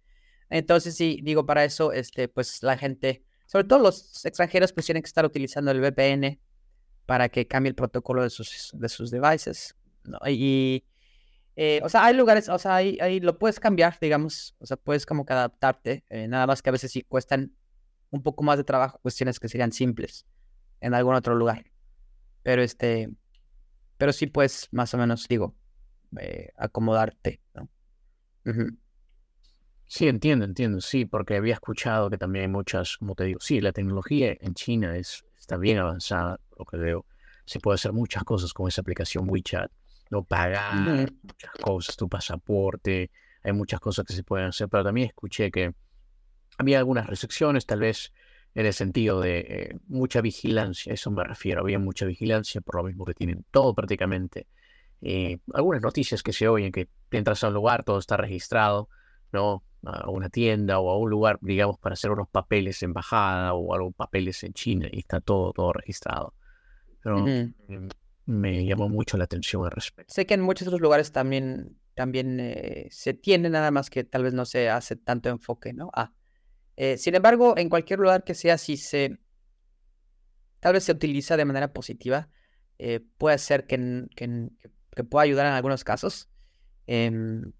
Entonces, 0.50 0.96
sí, 0.96 1.20
digo, 1.22 1.46
para 1.46 1.64
eso, 1.64 1.92
este, 1.92 2.28
pues 2.28 2.62
la 2.62 2.76
gente 2.76 3.26
sobre 3.46 3.64
todo 3.64 3.78
los 3.78 4.24
extranjeros 4.26 4.72
pues 4.72 4.86
tienen 4.86 5.02
que 5.02 5.06
estar 5.06 5.24
utilizando 5.24 5.70
el 5.70 5.80
VPN 5.80 6.38
para 7.06 7.28
que 7.28 7.46
cambie 7.46 7.70
el 7.70 7.76
protocolo 7.76 8.22
de 8.22 8.30
sus, 8.30 8.72
de 8.74 8.88
sus 8.88 9.10
devices. 9.10 9.76
Y, 10.26 10.84
eh, 11.56 11.80
o 11.82 11.88
sea, 11.88 12.04
hay 12.04 12.14
lugares, 12.14 12.50
o 12.50 12.58
sea, 12.58 12.76
ahí, 12.76 13.20
lo 13.20 13.38
puedes 13.38 13.58
cambiar, 13.58 13.96
digamos, 13.98 14.54
o 14.58 14.66
sea, 14.66 14.76
puedes 14.76 15.06
como 15.06 15.24
que 15.24 15.32
adaptarte, 15.32 16.04
eh, 16.10 16.28
nada 16.28 16.46
más 16.46 16.60
que 16.60 16.68
a 16.68 16.72
veces 16.72 16.92
sí 16.92 17.02
cuestan 17.02 17.56
un 18.10 18.22
poco 18.22 18.44
más 18.44 18.58
de 18.58 18.64
trabajo, 18.64 18.98
cuestiones 19.00 19.40
que 19.40 19.48
serían 19.48 19.72
simples 19.72 20.26
en 20.80 20.92
algún 20.92 21.14
otro 21.14 21.34
lugar. 21.34 21.64
Pero 22.42 22.62
este, 22.62 23.10
pero 23.96 24.12
sí 24.12 24.26
puedes 24.26 24.68
más 24.70 24.92
o 24.92 24.98
menos, 24.98 25.26
digo, 25.28 25.56
eh, 26.20 26.50
acomodarte, 26.56 27.40
¿no? 27.54 27.68
Sí, 29.86 30.08
entiendo, 30.08 30.44
entiendo, 30.44 30.80
sí, 30.80 31.04
porque 31.06 31.36
había 31.36 31.54
escuchado 31.54 32.10
que 32.10 32.18
también 32.18 32.44
hay 32.44 32.48
muchas, 32.48 32.98
como 32.98 33.14
te 33.14 33.24
digo, 33.24 33.40
sí, 33.40 33.60
la 33.60 33.72
tecnología 33.72 34.36
en 34.40 34.54
China 34.54 34.96
es, 34.96 35.24
está 35.38 35.56
bien 35.56 35.78
avanzada, 35.78 36.38
lo 36.58 36.64
que 36.64 36.76
veo. 36.76 37.06
Se 37.44 37.60
puede 37.60 37.76
hacer 37.76 37.92
muchas 37.92 38.24
cosas 38.24 38.52
con 38.52 38.68
esa 38.68 38.82
aplicación 38.82 39.28
WeChat, 39.28 39.70
no 40.10 40.24
pagar 40.24 41.12
muchas 41.22 41.52
cosas, 41.62 41.96
tu 41.96 42.08
pasaporte, 42.08 43.10
hay 43.42 43.52
muchas 43.52 43.80
cosas 43.80 44.04
que 44.04 44.12
se 44.12 44.22
pueden 44.22 44.48
hacer, 44.48 44.68
pero 44.68 44.84
también 44.84 45.08
escuché 45.08 45.50
que 45.50 45.72
había 46.58 46.78
algunas 46.78 47.06
restricciones, 47.06 47.66
tal 47.66 47.80
vez 47.80 48.12
en 48.54 48.66
el 48.66 48.72
sentido 48.72 49.20
de 49.20 49.38
eh, 49.38 49.76
mucha 49.86 50.20
vigilancia, 50.20 50.92
eso 50.92 51.10
me 51.10 51.22
refiero, 51.24 51.60
había 51.60 51.78
mucha 51.78 52.06
vigilancia, 52.06 52.60
por 52.60 52.76
lo 52.76 52.84
mismo 52.84 53.04
que 53.04 53.14
tienen 53.14 53.44
todo 53.50 53.74
prácticamente. 53.74 54.46
Eh, 55.02 55.38
algunas 55.52 55.82
noticias 55.82 56.22
que 56.22 56.32
se 56.32 56.48
oyen, 56.48 56.72
que 56.72 56.88
entras 57.10 57.44
a 57.44 57.48
un 57.48 57.54
lugar, 57.54 57.84
todo 57.84 57.98
está 57.98 58.16
registrado, 58.16 58.88
¿no? 59.30 59.62
a 59.84 60.10
una 60.10 60.28
tienda 60.28 60.78
o 60.78 60.90
a 60.90 60.98
un 60.98 61.10
lugar, 61.10 61.38
digamos, 61.42 61.78
para 61.78 61.92
hacer 61.92 62.10
unos 62.10 62.28
papeles 62.28 62.82
en 62.82 62.90
embajada 62.90 63.54
o 63.54 63.74
algo 63.74 63.92
papeles 63.92 64.42
en 64.42 64.52
China 64.52 64.88
y 64.90 65.00
está 65.00 65.20
todo, 65.20 65.52
todo 65.52 65.72
registrado. 65.72 66.34
Pero 67.02 67.24
me 68.26 68.66
llamó 68.66 68.88
mucho 68.88 69.16
la 69.16 69.24
atención 69.24 69.64
al 69.64 69.70
respecto. 69.70 70.12
Sé 70.12 70.26
que 70.26 70.34
en 70.34 70.42
muchos 70.42 70.66
otros 70.66 70.80
lugares 70.80 71.12
también, 71.12 71.78
también 71.94 72.38
eh, 72.40 72.88
se 72.90 73.14
tiene, 73.14 73.48
nada 73.48 73.70
más 73.70 73.88
que 73.88 74.04
tal 74.04 74.24
vez 74.24 74.34
no 74.34 74.44
se 74.44 74.68
hace 74.68 74.96
tanto 74.96 75.28
enfoque, 75.28 75.72
¿no? 75.72 75.90
Ah. 75.94 76.12
Eh, 76.76 76.98
sin 76.98 77.14
embargo, 77.14 77.56
en 77.56 77.70
cualquier 77.70 78.00
lugar 78.00 78.24
que 78.24 78.34
sea, 78.34 78.58
si 78.58 78.76
se 78.76 79.18
tal 80.60 80.74
vez 80.74 80.84
se 80.84 80.92
utiliza 80.92 81.36
de 81.36 81.44
manera 81.44 81.72
positiva, 81.72 82.28
eh, 82.78 83.00
puede 83.18 83.38
ser 83.38 83.66
que, 83.66 84.06
que, 84.16 84.48
que, 84.94 85.04
pueda 85.04 85.22
ayudar 85.22 85.46
en 85.46 85.52
algunos 85.52 85.84
casos. 85.84 86.28
Em, 86.86 87.52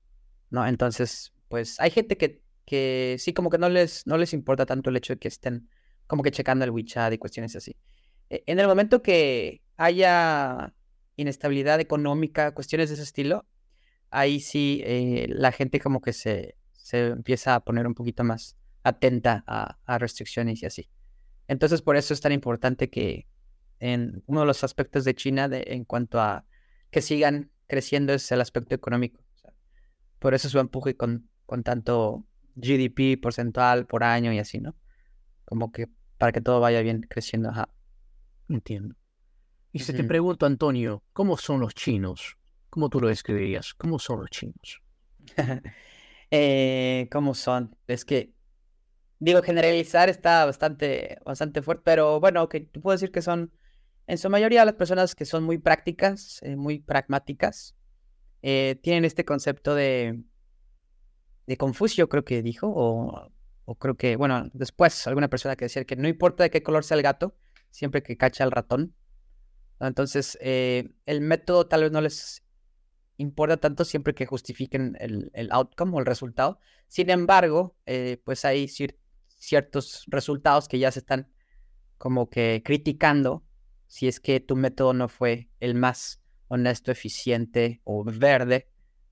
¿no? 0.51 0.67
Entonces, 0.67 1.33
pues 1.49 1.79
hay 1.81 1.91
gente 1.91 2.17
que, 2.17 2.43
que 2.65 3.17
sí, 3.19 3.33
como 3.33 3.51
que 3.51 3.59
no 3.59 3.69
les, 3.69 4.07
no 4.07 4.19
les 4.19 4.33
importa 4.33 4.67
tanto 4.67 4.91
el 4.91 4.97
hecho 4.97 5.15
de 5.15 5.19
que 5.19 5.29
estén 5.29 5.69
como 6.07 6.23
que 6.23 6.31
checando 6.31 6.65
el 6.65 6.71
WeChat 6.71 7.13
y 7.13 7.19
cuestiones 7.19 7.55
así. 7.57 7.77
E, 8.31 8.43
en 8.47 8.59
el 8.59 8.67
momento 8.67 9.03
que 9.03 9.63
haya 9.77 10.75
inestabilidad 11.17 11.81
económica, 11.81 12.53
cuestiones 12.53 12.89
de 12.89 12.95
ese 12.95 13.05
estilo, 13.05 13.47
ahí 14.11 14.41
sí 14.41 14.83
eh, 14.85 15.27
la 15.29 15.53
gente 15.53 15.81
como 15.81 16.01
que 16.01 16.13
se, 16.13 16.57
se 16.73 17.09
empieza 17.09 17.55
a 17.55 17.61
poner 17.61 17.87
un 17.87 17.95
poquito 17.95 18.25
más 18.25 18.57
atenta 18.83 19.45
a, 19.47 19.99
restricciones 19.99 20.63
y 20.63 20.67
así. 20.67 20.89
Entonces 21.49 21.83
por 21.83 21.97
eso 21.97 22.15
es 22.15 22.21
tan 22.21 22.33
importante 22.33 22.89
que 22.91 23.27
en 23.81 24.23
uno 24.27 24.41
de 24.41 24.47
los 24.47 24.65
aspectos 24.65 25.05
de 25.05 25.15
China 25.15 25.49
en 25.51 25.85
cuanto 25.85 26.21
a 26.21 26.45
que 26.91 27.03
sigan 27.03 27.51
creciendo 27.67 28.13
es 28.13 28.31
el 28.33 28.41
aspecto 28.41 28.75
económico. 28.75 29.21
por 30.19 30.35
eso 30.35 30.49
su 30.49 30.59
empuje 30.59 30.97
con, 30.97 31.29
con 31.45 31.63
tanto 31.63 32.27
GDP 32.55 33.21
porcentual 33.21 33.87
por 33.87 34.03
año 34.03 34.33
y 34.33 34.39
así, 34.39 34.61
¿no? 34.61 34.75
Como 35.45 35.73
que 35.73 35.89
para 36.19 36.33
que 36.33 36.41
todo 36.41 36.61
vaya 36.61 36.81
bien 36.81 37.03
creciendo. 37.03 37.51
Ajá. 37.51 37.69
Entiendo. 38.49 38.97
Y 39.77 39.79
si 39.81 39.93
te 39.93 40.05
pregunto, 40.05 40.47
Antonio, 40.47 41.03
¿cómo 41.13 41.37
son 41.37 41.61
los 41.61 41.75
chinos? 41.75 42.39
¿Cómo 42.71 42.89
tú 42.89 42.99
lo 42.99 43.09
describirías? 43.09 43.75
¿Cómo 43.75 43.99
son 43.99 44.21
los 44.21 44.31
chinos? 44.31 44.81
eh, 46.31 47.09
¿Cómo 47.13 47.35
son? 47.35 47.77
Es 47.87 48.07
que 48.07 48.33
digo, 49.19 49.43
generalizar 49.43 50.09
está 50.09 50.47
bastante, 50.47 51.19
bastante 51.27 51.61
fuerte, 51.61 51.83
pero 51.85 52.21
bueno, 52.21 52.49
que 52.49 52.63
puedo 52.63 52.95
decir 52.95 53.11
que 53.11 53.21
son, 53.21 53.53
en 54.07 54.17
su 54.17 54.31
mayoría, 54.31 54.65
las 54.65 54.77
personas 54.77 55.15
que 55.15 55.27
son 55.27 55.45
muy 55.45 55.59
prácticas, 55.59 56.41
eh, 56.43 56.57
muy 56.57 56.79
pragmáticas, 56.79 57.77
eh, 58.41 58.79
tienen 58.83 59.05
este 59.05 59.27
concepto 59.27 59.75
de, 59.75 60.23
de 61.47 61.57
Confucio, 61.59 62.09
creo 62.09 62.25
que 62.25 62.43
dijo, 62.43 62.73
o, 62.75 63.31
o 63.67 63.75
creo 63.75 63.97
que, 63.97 64.17
bueno, 64.17 64.49
después 64.55 65.07
alguna 65.07 65.29
persona 65.29 65.55
que 65.55 65.67
decía 65.67 65.85
que 65.85 65.97
no 65.97 66.09
importa 66.09 66.45
de 66.45 66.51
qué 66.51 66.63
color 66.63 66.83
sea 66.83 66.97
el 66.97 67.03
gato, 67.03 67.37
siempre 67.71 68.03
que 68.03 68.17
cacha 68.17 68.43
al 68.43 68.53
ratón. 68.53 68.95
Entonces, 69.81 70.39
eh, 70.41 70.91
el 71.05 71.21
método 71.21 71.67
tal 71.67 71.83
vez 71.83 71.93
no 71.93 72.01
les 72.01 72.43
importa 73.19 73.57
tanto 73.57 73.85
siempre 73.85 74.15
que 74.15 74.27
justifiquen 74.27 74.97
el, 75.01 75.31
el 75.35 75.51
outcome 75.53 75.97
o 75.97 76.01
el 76.01 76.07
resultado. 76.07 76.59
Sin 76.89 77.11
embargo, 77.11 77.77
eh, 77.87 78.21
pues 78.25 78.45
hay 78.45 78.69
ciertos 78.69 80.05
resultados 80.07 80.69
que 80.69 80.79
ya 80.79 80.91
se 80.91 81.01
están 81.01 81.29
como 81.99 82.29
que 82.29 82.63
criticando 82.65 83.45
si 83.87 84.09
es 84.09 84.21
que 84.21 84.41
tu 84.41 84.57
método 84.57 84.93
no 84.93 85.09
fue 85.09 85.51
el 85.61 85.75
más 85.75 86.21
honesto, 86.49 86.91
eficiente 86.91 87.81
o 87.85 88.05
verde, 88.05 88.69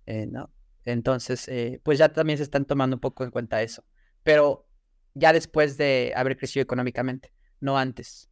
eh, 0.06 0.26
¿no? 0.26 0.52
Entonces, 0.84 1.48
pues 1.82 1.98
ya 1.98 2.12
también 2.12 2.36
se 2.36 2.42
están 2.42 2.66
tomando 2.66 2.96
un 2.96 3.00
poco 3.00 3.24
en 3.24 3.30
cuenta 3.30 3.62
eso. 3.62 3.84
Pero 4.22 4.68
ya 5.14 5.32
después 5.32 5.78
de 5.78 6.12
haber 6.14 6.36
crecido 6.36 6.62
económicamente, 6.62 7.32
no 7.60 7.78
antes. 7.78 8.28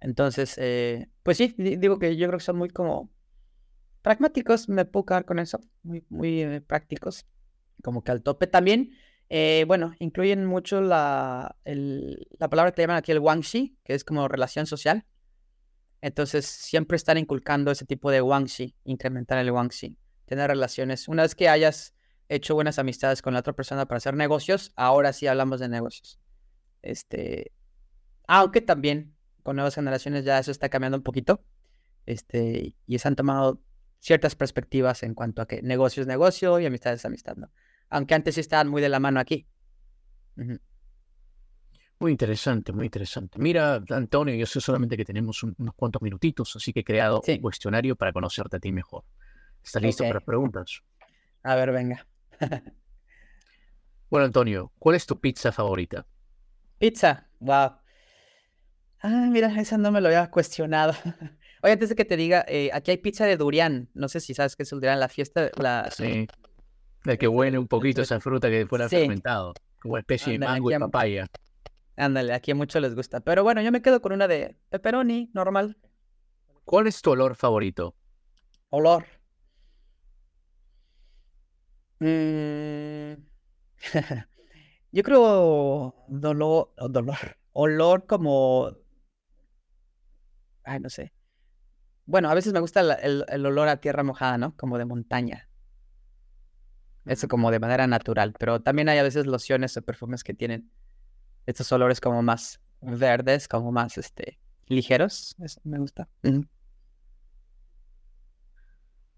Entonces, 0.00 0.56
eh, 0.58 1.08
pues 1.22 1.38
sí, 1.38 1.54
digo 1.56 1.98
que 1.98 2.16
yo 2.16 2.26
creo 2.28 2.38
que 2.38 2.44
son 2.44 2.56
muy 2.56 2.68
como 2.68 3.10
pragmáticos, 4.02 4.68
me 4.68 4.84
puedo 4.84 5.06
quedar 5.06 5.24
con 5.24 5.38
eso, 5.38 5.60
muy, 5.82 6.04
muy 6.10 6.42
eh, 6.42 6.60
prácticos, 6.60 7.26
como 7.82 8.04
que 8.04 8.12
al 8.12 8.22
tope. 8.22 8.46
También, 8.46 8.90
eh, 9.30 9.64
bueno, 9.66 9.94
incluyen 9.98 10.44
mucho 10.44 10.80
la, 10.82 11.56
la 11.64 12.48
palabra 12.50 12.72
que 12.72 12.82
llaman 12.82 12.98
aquí 12.98 13.12
el 13.12 13.20
wangxi, 13.20 13.78
que 13.82 13.94
es 13.94 14.04
como 14.04 14.28
relación 14.28 14.66
social. 14.66 15.06
Entonces, 16.02 16.44
siempre 16.44 16.96
están 16.96 17.16
inculcando 17.16 17.70
ese 17.70 17.86
tipo 17.86 18.10
de 18.10 18.20
wangxi, 18.20 18.76
incrementar 18.84 19.38
el 19.38 19.50
wangxi, 19.50 19.98
tener 20.26 20.48
relaciones. 20.50 21.08
Una 21.08 21.22
vez 21.22 21.34
que 21.34 21.48
hayas 21.48 21.94
hecho 22.28 22.54
buenas 22.54 22.78
amistades 22.78 23.22
con 23.22 23.32
la 23.32 23.40
otra 23.40 23.54
persona 23.54 23.86
para 23.86 23.96
hacer 23.96 24.14
negocios, 24.14 24.72
ahora 24.76 25.14
sí 25.14 25.26
hablamos 25.26 25.60
de 25.60 25.68
negocios. 25.68 26.20
Este, 26.82 27.52
aunque 28.26 28.60
también 28.60 29.13
con 29.44 29.56
nuevas 29.56 29.76
generaciones 29.76 30.24
ya 30.24 30.40
eso 30.40 30.50
está 30.50 30.68
cambiando 30.68 30.96
un 30.96 31.04
poquito. 31.04 31.44
Este, 32.06 32.74
y 32.86 32.98
se 32.98 33.06
han 33.06 33.14
tomado 33.14 33.60
ciertas 34.00 34.34
perspectivas 34.34 35.02
en 35.04 35.14
cuanto 35.14 35.42
a 35.42 35.46
que 35.46 35.62
negocio 35.62 36.00
es 36.00 36.06
negocio 36.06 36.58
y 36.58 36.66
amistad 36.66 36.94
es 36.94 37.04
amistad, 37.04 37.36
¿no? 37.36 37.50
Aunque 37.90 38.14
antes 38.14 38.34
sí 38.34 38.40
estaban 38.40 38.68
muy 38.68 38.82
de 38.82 38.88
la 38.88 38.98
mano 38.98 39.20
aquí. 39.20 39.46
Muy 41.98 42.10
interesante, 42.10 42.72
muy 42.72 42.86
interesante. 42.86 43.38
Mira, 43.38 43.82
Antonio, 43.90 44.34
yo 44.34 44.46
sé 44.46 44.60
solamente 44.60 44.96
que 44.96 45.04
tenemos 45.04 45.42
unos 45.42 45.74
cuantos 45.76 46.02
minutitos, 46.02 46.56
así 46.56 46.72
que 46.72 46.80
he 46.80 46.84
creado 46.84 47.22
un 47.26 47.38
cuestionario 47.38 47.96
para 47.96 48.12
conocerte 48.12 48.56
a 48.56 48.60
ti 48.60 48.72
mejor. 48.72 49.04
¿Estás 49.62 49.82
listo 49.82 50.04
para 50.04 50.20
preguntas? 50.20 50.82
A 51.42 51.54
ver, 51.54 51.70
venga. 51.70 52.06
bueno, 54.10 54.24
Antonio, 54.26 54.72
¿cuál 54.78 54.96
es 54.96 55.06
tu 55.06 55.20
pizza 55.20 55.52
favorita? 55.52 56.06
Pizza, 56.78 57.28
wow. 57.40 57.83
Ah, 59.06 59.28
mira, 59.30 59.48
esa 59.60 59.76
no 59.76 59.92
me 59.92 60.00
lo 60.00 60.08
había 60.08 60.30
cuestionado. 60.30 60.94
Oye, 61.62 61.72
antes 61.72 61.90
de 61.90 61.94
que 61.94 62.06
te 62.06 62.16
diga, 62.16 62.42
eh, 62.48 62.70
aquí 62.72 62.90
hay 62.90 62.96
pizza 62.96 63.26
de 63.26 63.36
durian. 63.36 63.90
No 63.92 64.08
sé 64.08 64.18
si 64.18 64.32
sabes 64.32 64.56
qué 64.56 64.62
es 64.62 64.72
el 64.72 64.80
durian, 64.80 64.98
la 64.98 65.10
fiesta. 65.10 65.50
La... 65.58 65.90
Sí. 65.90 66.26
De 67.04 67.18
que 67.18 67.28
huele 67.28 67.58
un 67.58 67.68
poquito 67.68 68.00
esa 68.00 68.18
fruta 68.18 68.48
que 68.48 68.66
fuera 68.66 68.88
fermentado. 68.88 69.52
Como 69.78 69.98
especie 69.98 70.32
de 70.32 70.38
mango 70.38 70.70
y 70.70 70.78
papaya. 70.78 71.26
Ándale, 71.96 72.32
aquí 72.32 72.52
a 72.52 72.54
muchos 72.54 72.80
les 72.80 72.94
gusta. 72.94 73.20
Pero 73.20 73.42
bueno, 73.42 73.60
yo 73.60 73.70
me 73.70 73.82
quedo 73.82 74.00
con 74.00 74.12
una 74.12 74.26
de 74.26 74.56
pepperoni, 74.70 75.30
normal. 75.34 75.76
¿Cuál 76.64 76.86
es 76.86 77.02
tu 77.02 77.10
olor 77.10 77.36
favorito? 77.36 77.94
Olor. 78.70 79.04
Mm. 82.00 83.14
yo 84.92 85.02
creo 85.02 85.94
dolor, 86.08 86.72
dolor, 86.88 87.36
olor 87.52 88.06
como 88.06 88.83
ay, 90.64 90.80
no 90.80 90.90
sé. 90.90 91.12
Bueno, 92.06 92.28
a 92.28 92.34
veces 92.34 92.52
me 92.52 92.60
gusta 92.60 92.80
el, 92.80 93.46
olor 93.46 93.68
a 93.68 93.78
tierra 93.78 94.02
mojada, 94.02 94.36
¿no? 94.36 94.56
Como 94.56 94.78
de 94.78 94.84
montaña. 94.84 95.48
Eso 97.06 97.28
como 97.28 97.50
de 97.50 97.60
manera 97.60 97.86
natural. 97.86 98.34
Pero 98.38 98.60
también 98.60 98.88
hay 98.88 98.98
a 98.98 99.02
veces 99.02 99.26
lociones 99.26 99.76
o 99.76 99.82
perfumes 99.82 100.24
que 100.24 100.34
tienen 100.34 100.70
estos 101.46 101.70
olores 101.72 102.00
como 102.00 102.22
más 102.22 102.60
verdes, 102.80 103.48
como 103.48 103.72
más 103.72 103.96
este 103.98 104.38
ligeros. 104.66 105.34
Eso 105.42 105.60
me 105.64 105.78
gusta. 105.78 106.08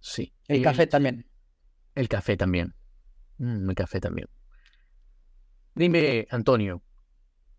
Sí. 0.01 0.33
El 0.47 0.63
café 0.63 0.87
también. 0.87 1.27
El 1.95 2.09
café 2.09 2.37
también. 2.37 2.75
Mm, 3.39 3.71
el 3.71 3.75
café 3.75 4.01
también. 4.01 4.29
Dime, 5.75 6.27
Antonio, 6.31 6.83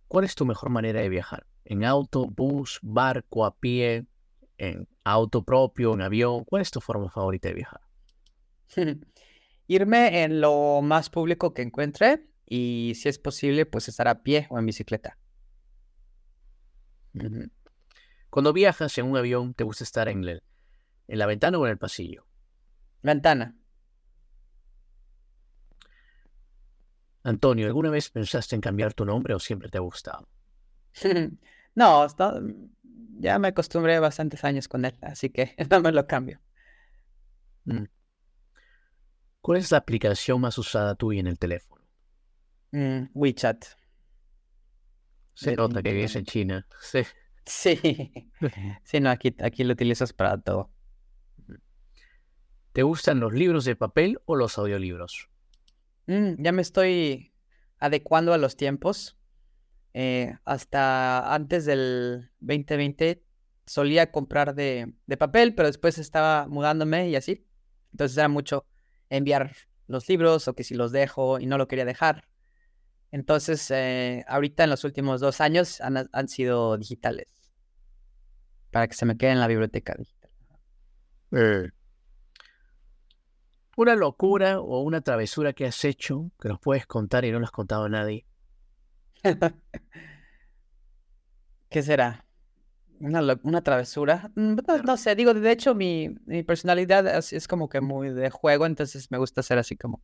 ¿cuál 0.08 0.26
es 0.26 0.36
tu 0.36 0.46
mejor 0.46 0.70
manera 0.70 1.02
de 1.02 1.10
viajar? 1.10 1.46
en 1.70 1.84
auto, 1.84 2.26
bus, 2.26 2.80
barco, 2.82 3.46
a 3.46 3.56
pie, 3.56 4.06
en 4.58 4.88
auto 5.04 5.44
propio, 5.44 5.94
en 5.94 6.02
avión? 6.02 6.46
¿Cuál 6.46 6.62
es 6.62 6.72
tu 6.72 6.80
forma 6.80 7.10
favorita 7.10 7.50
de 7.50 7.56
viajar? 7.56 7.82
Irme 9.68 10.24
en 10.24 10.40
lo 10.40 10.82
más 10.82 11.10
público 11.10 11.54
que 11.54 11.62
encuentre 11.62 12.26
y 12.46 12.94
si 12.96 13.10
es 13.10 13.20
posible, 13.20 13.66
pues 13.66 13.90
estar 13.90 14.08
a 14.08 14.24
pie 14.24 14.48
o 14.50 14.58
en 14.58 14.66
bicicleta. 14.66 15.18
Cuando 18.30 18.54
viajas 18.54 18.98
en 18.98 19.08
un 19.08 19.18
avión, 19.18 19.54
¿te 19.54 19.66
gusta 19.66 19.84
estar 19.84 20.08
en, 20.08 20.26
en 20.26 20.40
la 21.20 21.26
ventana 21.26 21.58
o 21.58 21.66
en 21.66 21.72
el 21.72 21.78
pasillo? 21.78 22.26
Ventana. 23.02 23.57
Antonio, 27.28 27.68
¿alguna 27.68 27.90
vez 27.90 28.10
pensaste 28.10 28.56
en 28.56 28.62
cambiar 28.62 28.94
tu 28.94 29.04
nombre 29.04 29.34
o 29.34 29.40
siempre 29.40 29.70
te 29.70 29.78
ha 29.78 29.82
gustado? 29.82 30.28
No, 31.76 32.08
ya 33.20 33.38
me 33.38 33.50
acostumbré 33.50 34.00
bastantes 34.00 34.44
años 34.44 34.68
con 34.68 34.84
él, 34.84 34.98
así 35.02 35.30
que 35.30 35.54
no 35.70 35.80
me 35.80 35.92
lo 35.92 36.08
cambio. 36.08 36.40
Mm. 37.66 37.84
¿Cuál 39.42 39.60
es 39.60 39.72
la 39.72 39.78
aplicación 39.78 40.42
más 40.42 40.58
usada 40.58 40.96
tuya 40.96 41.20
en 41.20 41.28
el 41.28 41.38
teléfono? 41.38 41.84
Mm, 42.72 43.10
WeChat. 43.14 43.66
Se 45.36 45.56
nota 45.56 45.84
que 45.84 45.94
vives 45.94 46.16
en 46.16 46.26
China. 46.26 46.68
Sí. 46.82 47.04
Sí. 47.46 48.32
Sí, 48.84 49.00
no, 49.00 49.10
aquí, 49.10 49.34
aquí 49.40 49.64
lo 49.64 49.74
utilizas 49.74 50.12
para 50.14 50.38
todo. 50.38 50.72
¿Te 52.74 52.84
gustan 52.84 53.20
los 53.20 53.34
libros 53.34 53.64
de 53.66 53.76
papel 53.76 54.20
o 54.26 54.36
los 54.36 54.58
audiolibros? 54.58 55.30
Mm, 56.08 56.42
ya 56.42 56.52
me 56.52 56.62
estoy 56.62 57.34
adecuando 57.80 58.34
a 58.34 58.38
los 58.38 58.56
tiempos. 58.56 59.18
Eh, 59.94 60.36
hasta 60.46 61.34
antes 61.34 61.66
del 61.66 62.30
2020 62.40 63.24
solía 63.66 64.12
comprar 64.12 64.56
de, 64.56 64.94
papel, 65.18 65.56
pero 65.56 65.68
después 65.68 65.98
estaba 65.98 66.48
mudándome 66.48 67.10
y 67.10 67.16
así. 67.16 67.46
Entonces 67.92 68.18
era 68.18 68.30
mucho 68.30 68.66
enviar 69.10 69.56
los 69.88 70.08
libros 70.10 70.48
o 70.48 70.56
que 70.56 70.64
si 70.64 70.76
los 70.76 70.92
dejo 70.92 71.40
y 71.40 71.46
no 71.46 71.58
lo 71.58 71.68
quería 71.68 71.86
dejar. 71.86 72.28
Entonces, 73.12 73.72
eh, 73.72 74.26
ahorita 74.28 74.66
en 74.66 74.70
los 74.70 74.84
últimos 74.84 75.22
dos 75.22 75.40
años 75.42 75.82
han, 75.82 76.28
sido 76.28 76.78
digitales. 76.78 77.52
Para 78.72 78.88
que 78.88 78.96
se 78.96 79.06
me 79.06 79.18
quede 79.18 79.32
en 79.32 79.40
la 79.40 79.48
biblioteca 79.48 79.96
digital. 79.98 80.32
Eh, 81.32 81.70
una 83.78 83.96
locura 83.96 84.60
o 84.60 84.82
una 84.82 85.02
travesura 85.02 85.54
que 85.54 85.66
has 85.66 85.86
hecho 85.86 86.32
que 86.42 86.50
nos 86.50 86.60
puedes 86.60 86.88
contar 86.88 87.26
y 87.26 87.32
no 87.32 87.40
lo 87.40 87.46
has 87.46 87.52
contado 87.52 87.84
a 87.86 87.90
nadie. 87.90 88.26
¿Qué 91.70 91.84
será? 91.84 92.26
Una, 93.00 93.62
travesura. 93.62 94.32
Mm, 94.36 94.58
no, 94.84 94.98
sé, 94.98 95.16
digo, 95.16 95.32
de 95.36 95.52
hecho, 95.52 95.76
mi, 95.76 96.10
personalidad 96.48 97.06
es, 97.08 97.48
como 97.48 97.70
que 97.70 97.80
muy 97.80 98.10
de 98.10 98.32
juego, 98.32 98.66
entonces 98.66 99.12
me 99.12 99.20
gusta 99.20 99.44
ser 99.44 99.60
así 99.60 99.78
como 99.78 100.02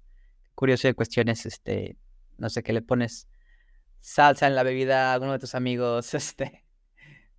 curioso 0.53 0.87
de 0.87 0.93
cuestiones, 0.93 1.47
este, 1.47 1.97
no 2.37 2.51
sé, 2.51 2.61
que 2.61 2.73
le 2.73 2.83
pones 2.83 3.27
salsa 3.99 4.45
en 4.45 4.53
la 4.53 4.61
bebida 4.61 5.09
a 5.09 5.13
alguno 5.15 5.31
de 5.31 5.39
tus 5.39 5.55
amigos, 5.55 6.13
este, 6.13 6.63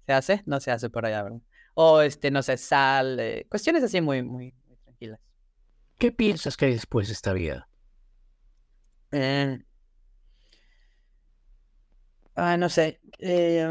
¿se 0.04 0.12
hace? 0.12 0.42
No 0.46 0.58
se 0.58 0.72
hace 0.72 0.90
por 0.90 1.06
allá, 1.06 1.22
¿verdad? 1.22 1.42
O, 1.74 2.00
este, 2.00 2.32
no 2.32 2.42
sé, 2.42 2.56
sal, 2.56 3.20
eh, 3.20 3.46
cuestiones 3.48 3.84
así 3.84 4.00
muy, 4.00 4.24
muy, 4.24 4.52
tranquilas. 4.82 5.20
¿Qué 5.98 6.12
piensas 6.12 6.56
que 6.56 6.66
hay 6.66 6.72
después 6.74 7.08
de 7.08 7.14
esta 7.14 7.32
vida? 7.32 7.68
Eh, 9.12 9.58
Ah, 12.36 12.56
no 12.56 12.68
sé. 12.68 13.00
Eh, 13.18 13.64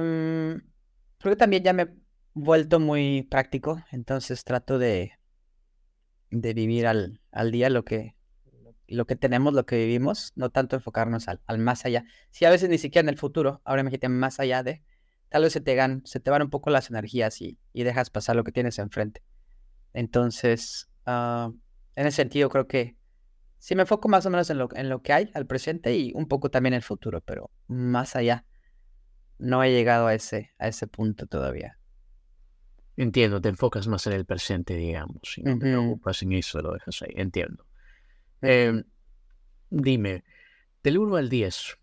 creo 1.19 1.33
que 1.33 1.37
también 1.37 1.63
ya 1.63 1.73
me 1.73 1.83
he 1.83 1.87
vuelto 2.33 2.79
muy 2.79 3.23
práctico, 3.23 3.83
entonces 3.91 4.43
trato 4.43 4.77
de, 4.79 5.13
de 6.31 6.53
vivir 6.53 6.87
al, 6.87 7.21
al 7.31 7.51
día 7.51 7.69
lo 7.69 7.83
que, 7.85 8.15
lo 8.87 9.05
que 9.05 9.15
tenemos, 9.15 9.53
lo 9.53 9.65
que 9.65 9.77
vivimos, 9.77 10.33
no 10.35 10.49
tanto 10.51 10.75
enfocarnos 10.75 11.27
al, 11.27 11.41
al 11.47 11.59
más 11.59 11.85
allá. 11.85 12.05
Si 12.31 12.45
a 12.45 12.49
veces 12.49 12.69
ni 12.69 12.77
siquiera 12.77 13.05
en 13.05 13.09
el 13.09 13.17
futuro, 13.17 13.61
ahora 13.65 13.81
imagínate 13.81 14.09
más 14.09 14.39
allá 14.39 14.63
de, 14.63 14.83
tal 15.29 15.43
vez 15.43 15.53
se 15.53 15.61
te, 15.61 15.75
gan, 15.75 16.01
se 16.05 16.19
te 16.19 16.31
van 16.31 16.43
un 16.43 16.49
poco 16.49 16.69
las 16.69 16.89
energías 16.89 17.41
y, 17.41 17.59
y 17.73 17.83
dejas 17.83 18.09
pasar 18.09 18.35
lo 18.35 18.43
que 18.43 18.51
tienes 18.51 18.79
enfrente. 18.79 19.21
Entonces, 19.93 20.89
uh, 21.07 21.53
en 21.95 22.07
ese 22.07 22.17
sentido, 22.17 22.49
creo 22.49 22.67
que 22.67 22.97
sí 23.59 23.75
me 23.75 23.83
enfoco 23.83 24.09
más 24.09 24.25
o 24.25 24.29
menos 24.29 24.49
en 24.49 24.57
lo, 24.57 24.69
en 24.75 24.89
lo 24.89 25.01
que 25.01 25.13
hay 25.13 25.31
al 25.33 25.45
presente 25.45 25.95
y 25.95 26.11
un 26.15 26.27
poco 26.27 26.49
también 26.49 26.73
en 26.73 26.77
el 26.77 26.83
futuro, 26.83 27.21
pero 27.21 27.51
más 27.67 28.15
allá. 28.15 28.45
No 29.39 29.63
he 29.63 29.71
llegado 29.71 30.07
a 30.07 30.13
ese, 30.13 30.51
a 30.57 30.67
ese 30.67 30.87
punto 30.87 31.27
todavía. 31.27 31.77
Entiendo, 32.95 33.41
te 33.41 33.49
enfocas 33.49 33.87
más 33.87 34.05
en 34.07 34.13
el 34.13 34.25
presente, 34.25 34.75
digamos, 34.75 35.37
y 35.37 35.43
no 35.43 35.57
te 35.57 35.65
preocupas 35.65 36.21
en 36.21 36.33
eso, 36.33 36.61
lo 36.61 36.73
dejas 36.73 37.01
ahí, 37.01 37.13
entiendo. 37.15 37.65
Eh, 38.41 38.83
dime, 39.69 40.23
del 40.83 40.99
1 40.99 41.15
al 41.15 41.29
10, 41.29 41.77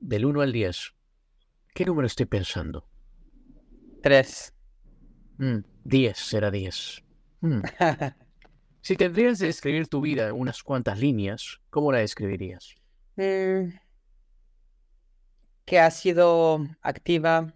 del 0.00 0.24
1 0.24 0.40
al 0.40 0.52
10, 0.52 0.94
¿qué 1.74 1.84
número 1.84 2.06
estoy 2.06 2.26
pensando? 2.26 2.86
3. 4.02 4.54
10 5.84 6.18
será 6.18 6.50
10. 6.50 7.02
Mm. 7.40 7.62
si 8.82 8.96
tendrías 8.96 9.38
de 9.38 9.48
escribir 9.48 9.88
tu 9.88 10.00
vida 10.00 10.28
en 10.28 10.34
unas 10.34 10.62
cuantas 10.62 10.98
líneas, 10.98 11.60
¿cómo 11.70 11.92
la 11.92 11.98
describirías? 11.98 12.74
Mm. 13.16 13.68
que 15.64 15.78
ha 15.78 15.90
sido 15.90 16.66
activa, 16.80 17.54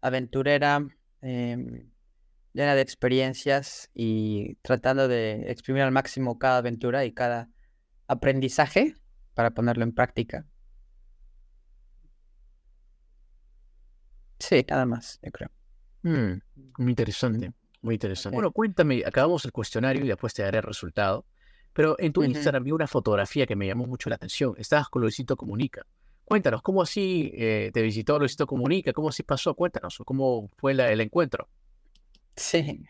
aventurera, 0.00 0.86
eh, 1.22 1.84
llena 2.52 2.74
de 2.74 2.80
experiencias 2.80 3.90
y 3.94 4.54
tratando 4.62 5.08
de 5.08 5.50
exprimir 5.50 5.82
al 5.82 5.92
máximo 5.92 6.38
cada 6.38 6.58
aventura 6.58 7.04
y 7.04 7.12
cada 7.12 7.48
aprendizaje 8.06 8.94
para 9.34 9.50
ponerlo 9.50 9.84
en 9.84 9.92
práctica. 9.92 10.46
Sí, 14.38 14.64
nada 14.68 14.86
más, 14.86 15.18
yo 15.22 15.30
creo. 15.30 15.50
Mm, 16.02 16.40
muy 16.78 16.90
interesante, 16.90 17.52
muy 17.82 17.94
interesante. 17.94 18.34
Bueno, 18.34 18.52
cuéntame, 18.52 19.02
acabamos 19.06 19.44
el 19.44 19.52
cuestionario 19.52 20.04
y 20.04 20.08
después 20.08 20.34
te 20.34 20.42
daré 20.42 20.58
el 20.58 20.64
resultado. 20.64 21.24
Pero 21.72 21.96
en 21.98 22.12
tu 22.12 22.24
Instagram 22.24 22.64
vi 22.64 22.72
una 22.72 22.86
fotografía 22.86 23.46
que 23.46 23.54
me 23.54 23.66
llamó 23.66 23.86
mucho 23.86 24.10
la 24.10 24.16
atención. 24.16 24.54
Estabas 24.58 24.88
con 24.88 25.02
Luisito 25.02 25.36
Comunica. 25.36 25.86
Cuéntanos, 26.24 26.62
¿cómo 26.62 26.82
así 26.82 27.30
eh, 27.34 27.70
te 27.72 27.82
visitó 27.82 28.18
Luisito 28.18 28.46
Comunica? 28.46 28.92
¿Cómo 28.92 29.08
así 29.08 29.22
pasó? 29.22 29.54
Cuéntanos, 29.54 29.98
¿cómo 30.04 30.48
fue 30.56 30.72
el 30.72 31.00
encuentro? 31.00 31.48
Sí, 32.36 32.84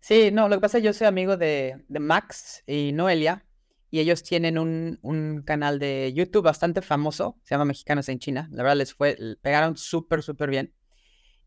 sí, 0.00 0.30
no, 0.32 0.48
lo 0.48 0.56
que 0.56 0.60
pasa 0.60 0.78
es 0.78 0.82
que 0.82 0.86
yo 0.86 0.92
soy 0.92 1.06
amigo 1.06 1.36
de, 1.36 1.84
de 1.88 2.00
Max 2.00 2.62
y 2.66 2.92
Noelia 2.92 3.44
y 3.90 4.00
ellos 4.00 4.22
tienen 4.22 4.58
un, 4.58 4.98
un, 5.02 5.42
canal 5.42 5.78
de 5.78 6.12
YouTube 6.14 6.44
bastante 6.44 6.82
famoso, 6.82 7.38
se 7.44 7.54
llama 7.54 7.64
Mexicanos 7.64 8.08
en 8.08 8.18
China, 8.18 8.48
la 8.52 8.62
verdad 8.62 8.76
les 8.76 8.94
fue, 8.94 9.16
pegaron 9.40 9.76
súper, 9.76 10.22
súper 10.22 10.50
bien. 10.50 10.72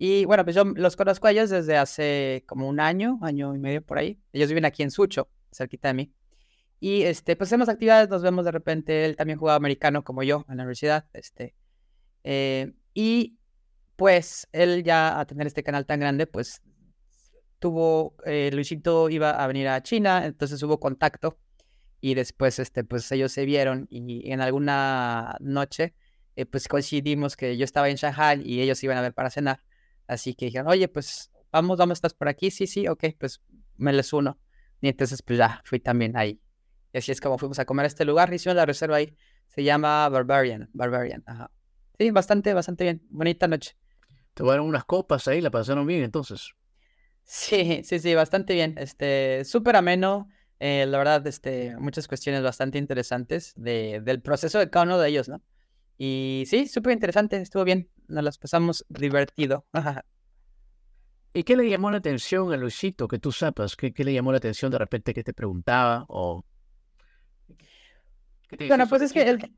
Y 0.06 0.26
bueno, 0.26 0.44
pues 0.44 0.54
yo 0.54 0.66
los 0.66 0.98
conozco 0.98 1.28
a 1.28 1.32
ellos 1.32 1.50
desde 1.50 1.78
hace 1.78 2.44
como 2.46 2.68
un 2.68 2.82
año, 2.82 3.20
año 3.22 3.56
y 3.56 3.58
medio 3.58 3.82
por 3.82 3.98
ahí. 3.98 4.20
Ellos 4.34 4.50
viven 4.50 4.66
aquí 4.66 4.84
en 4.84 4.92
Sucho, 4.92 5.30
cerquita 5.50 5.88
de 5.88 5.94
mí. 5.94 6.14
Y 6.82 7.04
este, 7.04 7.38
pues 7.38 7.48
hacemos 7.48 7.70
actividades, 7.70 8.10
nos 8.10 8.22
vemos 8.22 8.44
de 8.44 8.52
repente. 8.52 9.06
Él 9.06 9.16
también 9.16 9.40
jugaba 9.40 9.56
americano 9.56 10.04
como 10.04 10.22
yo 10.22 10.44
en 10.50 10.58
la 10.58 10.64
universidad. 10.64 11.06
Este, 11.14 11.56
eh, 12.26 12.74
y 12.94 13.38
pues 13.96 14.50
él 14.52 14.84
ya 14.84 15.22
a 15.22 15.26
tener 15.26 15.48
este 15.48 15.64
canal 15.64 15.86
tan 15.86 16.02
grande, 16.02 16.28
pues 16.28 16.62
tuvo, 17.60 18.18
eh, 18.26 18.50
Luisito 18.52 19.10
iba 19.10 19.30
a 19.32 19.48
venir 19.48 19.70
a 19.70 19.82
China, 19.84 20.26
entonces 20.26 20.62
hubo 20.64 20.82
contacto 20.82 21.40
y 22.02 22.14
después, 22.16 22.60
este, 22.60 22.84
pues 22.84 23.10
ellos 23.14 23.32
se 23.32 23.46
vieron 23.46 23.88
y 23.90 24.30
en 24.30 24.42
alguna 24.42 25.38
noche, 25.40 25.94
eh, 26.36 26.46
pues 26.46 26.68
coincidimos 26.68 27.38
que 27.38 27.56
yo 27.56 27.64
estaba 27.64 27.88
en 27.88 27.96
Shanghai 27.96 28.42
y 28.44 28.60
ellos 28.60 28.84
iban 28.84 28.98
a 28.98 29.02
ver 29.02 29.14
para 29.14 29.30
cenar. 29.30 29.62
Así 30.08 30.36
que 30.36 30.46
dijeron, 30.46 30.68
oye, 30.68 30.88
pues 30.88 31.32
vamos, 31.52 31.78
vamos, 31.78 31.98
estás 31.98 32.14
por 32.14 32.28
aquí, 32.28 32.52
sí, 32.52 32.68
sí, 32.68 32.88
ok, 32.88 33.06
pues 33.20 33.42
me 33.78 33.94
les 33.94 34.12
uno. 34.14 34.40
Y 34.82 34.90
entonces, 34.90 35.22
pues 35.22 35.40
ya, 35.40 35.62
fui 35.66 35.80
también 35.80 36.18
ahí. 36.18 36.42
Y 36.92 36.98
así 36.98 37.12
es 37.12 37.22
como 37.22 37.38
fuimos 37.38 37.60
a 37.60 37.66
comer 37.66 37.86
a 37.86 37.88
este 37.88 38.06
lugar, 38.06 38.34
hicimos 38.34 38.56
la 38.56 38.66
reserva 38.66 38.98
ahí. 38.98 39.16
Se 39.48 39.64
llama 39.64 40.10
Barbarian, 40.10 40.70
Barbarian, 40.74 41.24
ajá. 41.26 41.52
Sí, 41.98 42.12
bastante, 42.12 42.54
bastante 42.54 42.84
bien. 42.84 43.06
Bonita 43.10 43.48
noche. 43.48 43.78
Tomaron 44.34 44.68
unas 44.68 44.84
copas 44.86 45.28
ahí, 45.28 45.42
la 45.42 45.52
pasaron 45.52 45.86
bien 45.86 46.04
entonces. 46.04 46.54
Sí, 47.24 47.82
sí, 47.84 48.00
sí, 48.00 48.16
bastante 48.16 48.54
bien. 48.54 48.76
Este, 48.78 49.46
súper 49.46 49.76
ameno. 49.76 50.28
Eh, 50.60 50.86
la 50.88 50.98
verdad, 50.98 51.26
este, 51.28 51.76
muchas 51.78 52.08
cuestiones 52.08 52.42
bastante 52.42 52.78
interesantes 52.78 53.54
de, 53.56 54.02
del 54.04 54.22
proceso 54.22 54.60
de 54.60 54.70
cada 54.70 54.86
uno 54.86 55.00
de 55.00 55.10
ellos, 55.10 55.30
¿no? 55.30 55.42
Y 55.98 56.44
sí, 56.48 56.68
súper 56.68 56.94
interesante, 56.94 57.38
estuvo 57.38 57.64
bien, 57.64 57.90
nos 58.08 58.24
las 58.24 58.38
pasamos 58.38 58.86
divertido. 58.90 59.66
¿Y 61.34 61.44
qué 61.44 61.58
le 61.58 61.70
llamó 61.70 61.90
la 61.90 61.98
atención 61.98 62.54
a 62.54 62.58
Luisito, 62.58 63.08
que 63.08 63.20
tú 63.20 63.32
sepas? 63.32 63.76
¿Qué, 63.76 63.94
qué 63.94 64.04
le 64.04 64.14
llamó 64.14 64.32
la 64.32 64.38
atención 64.38 64.72
de 64.72 64.78
repente 64.78 65.14
que 65.14 65.24
te 65.24 65.34
preguntaba? 65.34 66.06
O... 66.08 66.46
bueno, 68.68 68.88
pues 68.88 69.02
es 69.02 69.14
que 69.14 69.24
él... 69.24 69.56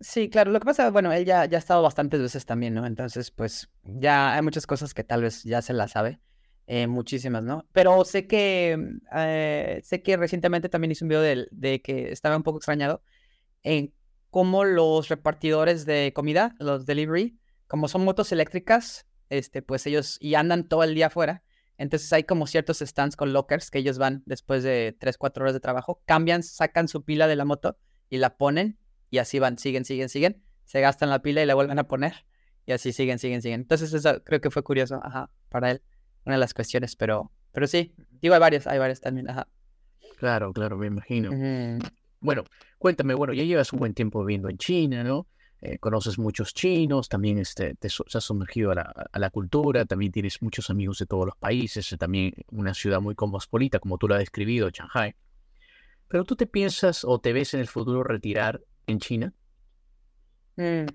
Sí, 0.00 0.28
claro, 0.28 0.52
lo 0.52 0.60
que 0.60 0.64
pasa, 0.64 0.90
bueno, 0.90 1.12
él 1.12 1.24
ya, 1.24 1.44
ya 1.46 1.58
ha 1.58 1.60
estado 1.60 1.82
bastantes 1.82 2.20
veces 2.20 2.46
también, 2.46 2.74
¿no? 2.74 2.86
Entonces, 2.86 3.32
pues 3.32 3.68
ya 3.82 4.34
hay 4.34 4.42
muchas 4.42 4.64
cosas 4.66 4.94
que 4.94 5.02
tal 5.02 5.22
vez 5.22 5.42
ya 5.42 5.60
se 5.60 5.72
las 5.72 5.92
sabe. 5.92 6.20
Eh, 6.70 6.86
muchísimas, 6.86 7.42
¿no? 7.42 7.66
Pero 7.72 8.04
sé 8.04 8.26
que 8.26 8.76
eh, 9.14 9.80
sé 9.82 10.02
que 10.02 10.18
recientemente 10.18 10.68
también 10.68 10.90
hice 10.92 11.02
un 11.02 11.08
video 11.08 11.22
de, 11.22 11.48
de, 11.50 11.80
que 11.80 12.12
estaba 12.12 12.36
un 12.36 12.42
poco 12.42 12.58
extrañado 12.58 13.02
en 13.62 13.94
cómo 14.28 14.64
los 14.64 15.08
repartidores 15.08 15.86
de 15.86 16.12
comida, 16.14 16.54
los 16.58 16.84
delivery, 16.84 17.38
como 17.68 17.86
son 17.86 18.04
motos 18.04 18.32
eléctricas, 18.32 19.06
este, 19.28 19.62
pues 19.62 19.86
ellos 19.86 20.18
y 20.20 20.34
andan 20.34 20.66
todo 20.66 20.82
el 20.82 20.94
día 20.94 21.06
afuera. 21.06 21.44
Entonces 21.76 22.12
hay 22.12 22.24
como 22.24 22.48
ciertos 22.48 22.78
stands 22.78 23.14
con 23.14 23.32
lockers 23.32 23.70
que 23.70 23.78
ellos 23.78 23.98
van 23.98 24.24
después 24.26 24.64
de 24.64 24.96
3, 24.98 25.16
4 25.16 25.44
horas 25.44 25.54
de 25.54 25.60
trabajo, 25.60 26.02
cambian, 26.06 26.42
sacan 26.42 26.88
su 26.88 27.04
pila 27.04 27.28
de 27.28 27.36
la 27.36 27.44
moto 27.44 27.78
y 28.10 28.16
la 28.16 28.36
ponen 28.36 28.78
y 29.10 29.18
así 29.18 29.38
van, 29.38 29.58
siguen, 29.58 29.84
siguen, 29.84 30.08
siguen, 30.08 30.42
se 30.64 30.80
gastan 30.80 31.08
la 31.08 31.22
pila 31.22 31.40
y 31.40 31.46
la 31.46 31.54
vuelven 31.54 31.78
a 31.78 31.86
poner 31.86 32.26
y 32.66 32.72
así 32.72 32.92
siguen, 32.92 33.20
siguen, 33.20 33.42
siguen. 33.42 33.60
Entonces 33.60 33.92
eso 33.92 34.24
creo 34.24 34.40
que 34.40 34.50
fue 34.50 34.64
curioso, 34.64 34.98
ajá, 35.04 35.30
para 35.48 35.70
él 35.70 35.82
una 36.24 36.34
de 36.34 36.40
las 36.40 36.52
cuestiones, 36.52 36.96
pero, 36.96 37.30
pero 37.52 37.66
sí, 37.66 37.94
digo, 38.20 38.34
hay 38.34 38.40
varias, 38.40 38.66
hay 38.66 38.78
varias 38.78 39.00
también, 39.00 39.30
ajá. 39.30 39.48
Claro, 40.18 40.52
claro, 40.52 40.76
me 40.76 40.88
imagino. 40.88 41.30
Bueno, 42.20 42.44
cuéntame, 42.78 43.14
bueno, 43.14 43.32
ya 43.32 43.44
llevas 43.44 43.72
un 43.72 43.78
buen 43.78 43.94
tiempo 43.94 44.24
viviendo 44.24 44.48
en 44.48 44.58
China, 44.58 45.04
¿no? 45.04 45.28
Eh, 45.60 45.78
conoces 45.78 46.18
muchos 46.18 46.54
chinos, 46.54 47.08
también 47.08 47.38
este, 47.38 47.74
te, 47.74 47.88
has 47.88 48.24
sumergido 48.24 48.70
a 48.70 49.18
la, 49.18 49.30
cultura, 49.30 49.84
también 49.84 50.12
tienes 50.12 50.40
muchos 50.40 50.70
amigos 50.70 50.98
de 50.98 51.06
todos 51.06 51.26
los 51.26 51.36
países, 51.36 51.96
también 51.98 52.32
una 52.52 52.74
ciudad 52.74 53.00
muy 53.00 53.16
cosmopolita, 53.16 53.80
como 53.80 53.98
tú 53.98 54.06
lo 54.06 54.14
has 54.14 54.20
describido, 54.20 54.70
Shanghai. 54.70 55.16
Pero 56.06 56.24
tú 56.24 56.36
te 56.36 56.46
piensas 56.46 57.04
o 57.04 57.18
te 57.18 57.32
ves 57.32 57.54
en 57.54 57.60
el 57.60 57.66
futuro 57.66 58.04
retirar 58.04 58.62
en 58.86 59.00
China? 59.00 59.34
Mm, 60.56 60.86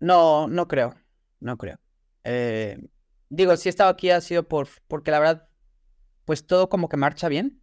no, 0.00 0.48
no 0.48 0.66
creo, 0.66 0.94
no 1.38 1.56
creo. 1.56 1.78
Eh, 2.24 2.78
digo, 3.28 3.56
si 3.56 3.68
he 3.68 3.70
estado 3.70 3.90
aquí 3.90 4.10
ha 4.10 4.20
sido 4.20 4.48
por, 4.48 4.68
porque 4.88 5.12
la 5.12 5.20
verdad, 5.20 5.48
pues 6.24 6.48
todo 6.48 6.68
como 6.68 6.88
que 6.88 6.96
marcha 6.96 7.28
bien, 7.28 7.60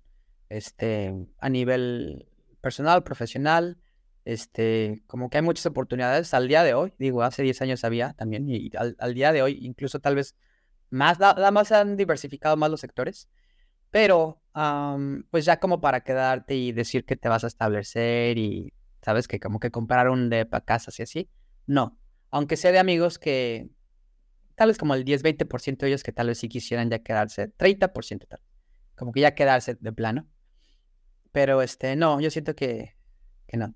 este, 0.48 1.14
a 1.40 1.50
nivel 1.50 2.30
personal, 2.62 3.04
profesional, 3.04 3.78
este, 4.26 5.04
como 5.08 5.30
que 5.30 5.38
hay 5.38 5.44
muchas 5.44 5.66
oportunidades 5.66 6.34
al 6.34 6.48
día 6.48 6.64
de 6.64 6.74
hoy, 6.74 6.94
digo, 6.98 7.24
hace 7.24 7.44
10 7.44 7.62
años 7.62 7.84
había 7.84 8.14
también, 8.14 8.48
y 8.48 8.72
al, 8.76 9.14
día 9.14 9.32
de 9.32 9.42
hoy 9.42 9.60
incluso 9.62 10.00
tal 10.00 10.16
vez 10.16 10.36
más, 10.90 11.20
nada 11.20 11.52
más 11.52 11.72
han 11.72 11.98
diversificado 11.98 12.56
más 12.56 12.70
los 12.70 12.82
sectores, 12.82 13.28
pero 13.92 14.42
pues 15.32 15.46
ya 15.46 15.60
como 15.60 15.82
para 15.82 16.02
quedarte 16.02 16.56
y 16.56 16.72
decir 16.72 17.06
que 17.06 17.16
te 17.16 17.30
vas 17.30 17.44
a 17.44 17.48
establecer 17.48 18.38
y, 18.38 18.74
sabes, 19.02 19.28
que 19.28 19.40
como 19.40 19.60
que 19.60 19.72
comprar 19.72 20.10
un 20.10 20.30
depa, 20.30 20.62
casas 20.62 21.00
y 21.00 21.04
así, 21.04 21.30
no, 21.66 21.98
aunque 22.30 22.58
sea 22.58 22.72
de 22.72 22.80
amigos 22.80 23.20
que 23.20 23.70
tal 24.56 24.70
vez 24.70 24.78
como 24.78 24.94
el 24.96 25.04
10-20% 25.06 25.78
de 25.78 25.88
ellos 25.88 26.04
que 26.04 26.12
tal 26.12 26.28
vez 26.28 26.38
sí 26.38 26.50
quisieran 26.50 26.90
ya 26.90 27.00
quedarse, 27.00 27.50
30% 27.58 28.28
tal, 28.28 28.40
como 28.96 29.12
que 29.12 29.22
ya 29.22 29.36
quedarse 29.36 29.76
de 29.80 29.92
plano. 29.92 30.28
Pero 31.32 31.64
este, 31.64 31.96
no, 31.96 32.22
yo 32.22 32.30
siento 32.30 32.56
que, 32.56 32.96
que 33.48 33.58
no. 33.58 33.74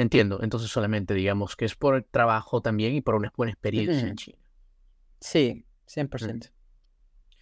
Entiendo, 0.00 0.40
entonces 0.42 0.70
solamente 0.70 1.12
digamos 1.12 1.56
que 1.56 1.66
es 1.66 1.74
por 1.74 1.94
el 1.94 2.06
trabajo 2.06 2.62
también 2.62 2.94
y 2.94 3.02
por 3.02 3.16
una 3.16 3.30
buena 3.36 3.52
experiencia 3.52 4.08
en 4.08 4.16
China. 4.16 4.38
Sí, 5.20 5.66
100%. 5.86 6.50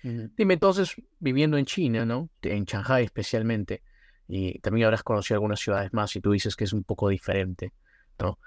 Dime 0.03 0.55
entonces, 0.55 0.97
viviendo 1.21 1.57
en 1.57 1.67
China, 1.67 2.05
¿no? 2.05 2.31
En 2.43 2.65
Shanghai 2.65 3.05
especialmente, 3.05 3.85
y 4.27 4.59
también 4.59 4.87
habrás 4.87 5.05
conocido 5.05 5.37
algunas 5.37 5.61
ciudades 5.61 5.93
más 5.93 6.17
y 6.17 6.21
tú 6.21 6.33
dices 6.33 6.57
que 6.57 6.65
es 6.65 6.73
un 6.73 6.83
poco 6.83 7.09
diferente, 7.09 7.75
¿no? 8.19 8.41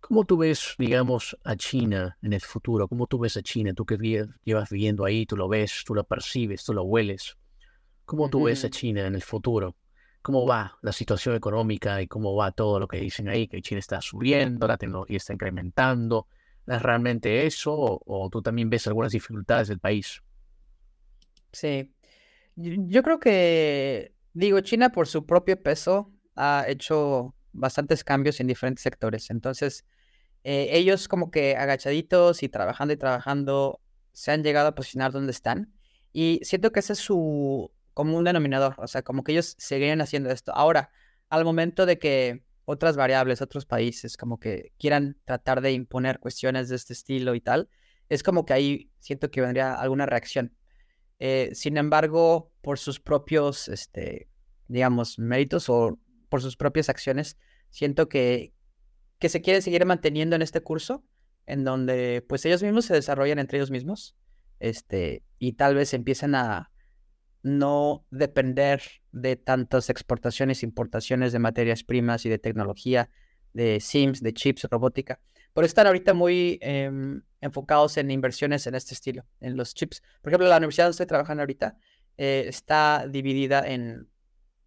¿Cómo 0.00 0.24
tú 0.24 0.38
ves, 0.38 0.74
digamos, 0.78 1.36
a 1.44 1.54
China 1.56 2.16
en 2.22 2.32
el 2.32 2.40
futuro? 2.40 2.88
¿Cómo 2.88 3.06
tú 3.08 3.18
ves 3.18 3.36
a 3.36 3.42
China? 3.42 3.74
Tú 3.74 3.84
que 3.84 3.98
llevas 4.42 4.70
viviendo 4.70 5.04
ahí, 5.04 5.26
tú 5.26 5.36
lo 5.36 5.48
ves, 5.48 5.84
tú 5.84 5.94
lo 5.94 6.04
percibes, 6.04 6.64
tú 6.64 6.72
lo 6.72 6.84
hueles. 6.84 7.36
¿Cómo 8.06 8.30
tú 8.30 8.44
ves 8.44 8.64
a 8.64 8.70
China 8.70 9.06
en 9.06 9.16
el 9.16 9.22
futuro? 9.22 9.76
Cómo 10.22 10.46
va 10.46 10.78
la 10.82 10.92
situación 10.92 11.34
económica 11.34 12.00
y 12.02 12.06
cómo 12.06 12.34
va 12.34 12.52
todo 12.52 12.78
lo 12.78 12.88
que 12.88 12.98
dicen 12.98 13.28
ahí, 13.28 13.48
que 13.48 13.62
China 13.62 13.78
está 13.78 14.00
subiendo, 14.00 14.66
la 14.66 14.76
tecnología 14.76 15.16
está 15.16 15.32
incrementando. 15.32 16.26
¿Es 16.66 16.82
realmente 16.82 17.46
eso 17.46 17.74
o, 17.74 18.28
tú 18.30 18.42
también 18.42 18.70
ves 18.70 18.86
algunas 18.86 19.12
dificultades 19.12 19.68
del 19.68 19.80
país? 19.80 20.22
Sí, 21.52 21.92
yo 22.54 22.74
yo 22.86 23.02
creo 23.02 23.18
que, 23.18 24.14
digo, 24.34 24.60
China 24.60 24.90
por 24.90 25.08
su 25.08 25.26
propio 25.26 25.60
peso 25.60 26.12
ha 26.36 26.64
hecho 26.68 27.34
bastantes 27.52 28.04
cambios 28.04 28.40
en 28.40 28.46
diferentes 28.46 28.82
sectores. 28.82 29.30
Entonces, 29.30 29.84
eh, 30.44 30.68
ellos 30.72 31.08
como 31.08 31.30
que 31.30 31.56
agachaditos 31.56 32.42
y 32.42 32.48
trabajando 32.48 32.94
y 32.94 32.96
trabajando 32.96 33.80
se 34.12 34.32
han 34.32 34.42
llegado 34.42 34.68
a 34.68 34.74
posicionar 34.74 35.12
donde 35.12 35.32
están. 35.32 35.72
Y 36.12 36.40
siento 36.42 36.72
que 36.72 36.80
ese 36.80 36.92
es 36.92 36.98
su 36.98 37.70
común 38.00 38.24
denominador. 38.24 38.76
O 38.78 38.86
sea, 38.86 39.02
como 39.02 39.22
que 39.22 39.32
ellos 39.32 39.56
seguirían 39.58 40.00
haciendo 40.00 40.30
esto. 40.30 40.52
Ahora, 40.54 40.90
al 41.28 41.44
momento 41.44 41.84
de 41.84 41.98
que 41.98 42.42
otras 42.64 42.96
variables, 42.96 43.42
otros 43.42 43.66
países, 43.66 44.16
como 44.16 44.40
que 44.40 44.72
quieran 44.78 45.18
tratar 45.26 45.60
de 45.60 45.72
imponer 45.72 46.18
cuestiones 46.18 46.70
de 46.70 46.76
este 46.76 46.94
estilo 46.94 47.34
y 47.34 47.42
tal, 47.42 47.68
es 48.08 48.22
como 48.22 48.46
que 48.46 48.54
ahí 48.54 48.90
siento 49.00 49.30
que 49.30 49.42
vendría 49.42 49.74
alguna 49.74 50.06
reacción. 50.06 50.56
Eh, 51.18 51.50
sin 51.52 51.76
embargo, 51.76 52.50
por 52.62 52.78
sus 52.78 53.00
propios, 53.00 53.68
este, 53.68 54.30
digamos, 54.66 55.18
méritos 55.18 55.68
o 55.68 55.98
por 56.30 56.40
sus 56.40 56.56
propias 56.56 56.88
acciones, 56.88 57.36
siento 57.68 58.08
que, 58.08 58.54
que 59.18 59.28
se 59.28 59.42
quieren 59.42 59.60
seguir 59.60 59.84
manteniendo 59.84 60.36
en 60.36 60.40
este 60.40 60.62
curso, 60.62 61.04
en 61.44 61.64
donde 61.64 62.24
pues 62.26 62.46
ellos 62.46 62.62
mismos 62.62 62.86
se 62.86 62.94
desarrollan 62.94 63.40
entre 63.40 63.58
ellos 63.58 63.70
mismos, 63.70 64.16
este, 64.58 65.22
y 65.38 65.52
tal 65.52 65.74
vez 65.74 65.92
empiecen 65.92 66.34
a 66.34 66.70
no 67.42 68.06
depender 68.10 68.82
de 69.12 69.36
tantas 69.36 69.90
exportaciones, 69.90 70.62
importaciones 70.62 71.32
de 71.32 71.38
materias 71.38 71.84
primas 71.84 72.26
y 72.26 72.28
de 72.28 72.38
tecnología, 72.38 73.10
de 73.52 73.80
SIMS, 73.80 74.22
de 74.22 74.32
chips, 74.32 74.64
robótica, 74.70 75.20
por 75.52 75.64
estar 75.64 75.86
ahorita 75.86 76.14
muy 76.14 76.58
em, 76.62 77.22
enfocados 77.40 77.96
en 77.96 78.10
inversiones 78.10 78.66
en 78.66 78.74
este 78.74 78.94
estilo, 78.94 79.26
en 79.40 79.56
los 79.56 79.74
chips. 79.74 80.02
Por 80.22 80.30
ejemplo, 80.30 80.48
la 80.48 80.58
universidad 80.58 80.86
donde 80.86 80.94
estoy 80.94 81.06
trabajando 81.06 81.42
ahorita 81.42 81.76
eh, 82.18 82.44
está 82.46 83.06
dividida 83.08 83.66
en, 83.66 84.08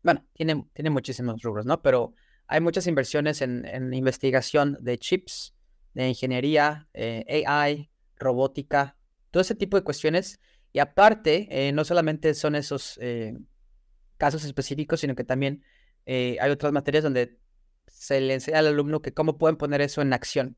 bueno, 0.01 0.25
tiene, 0.33 0.65
tiene 0.73 0.89
muchísimos 0.89 1.41
rubros, 1.41 1.65
¿no? 1.65 1.81
Pero 1.81 2.13
hay 2.47 2.59
muchas 2.59 2.87
inversiones 2.87 3.41
en, 3.41 3.65
en 3.65 3.93
investigación 3.93 4.77
de 4.81 4.97
chips, 4.97 5.53
de 5.93 6.09
ingeniería, 6.09 6.89
eh, 6.93 7.43
AI, 7.47 7.89
robótica, 8.17 8.97
todo 9.31 9.41
ese 9.41 9.55
tipo 9.55 9.77
de 9.77 9.83
cuestiones. 9.83 10.39
Y 10.73 10.79
aparte, 10.79 11.47
eh, 11.51 11.71
no 11.71 11.85
solamente 11.85 12.33
son 12.33 12.55
esos 12.55 12.97
eh, 13.01 13.35
casos 14.17 14.45
específicos, 14.45 15.01
sino 15.01 15.15
que 15.15 15.23
también 15.23 15.63
eh, 16.05 16.37
hay 16.41 16.51
otras 16.51 16.73
materias 16.73 17.03
donde 17.03 17.39
se 17.87 18.21
le 18.21 18.33
enseña 18.35 18.59
al 18.59 18.67
alumno 18.67 19.01
que 19.01 19.13
cómo 19.13 19.37
pueden 19.37 19.57
poner 19.57 19.81
eso 19.81 20.01
en 20.01 20.13
acción, 20.13 20.57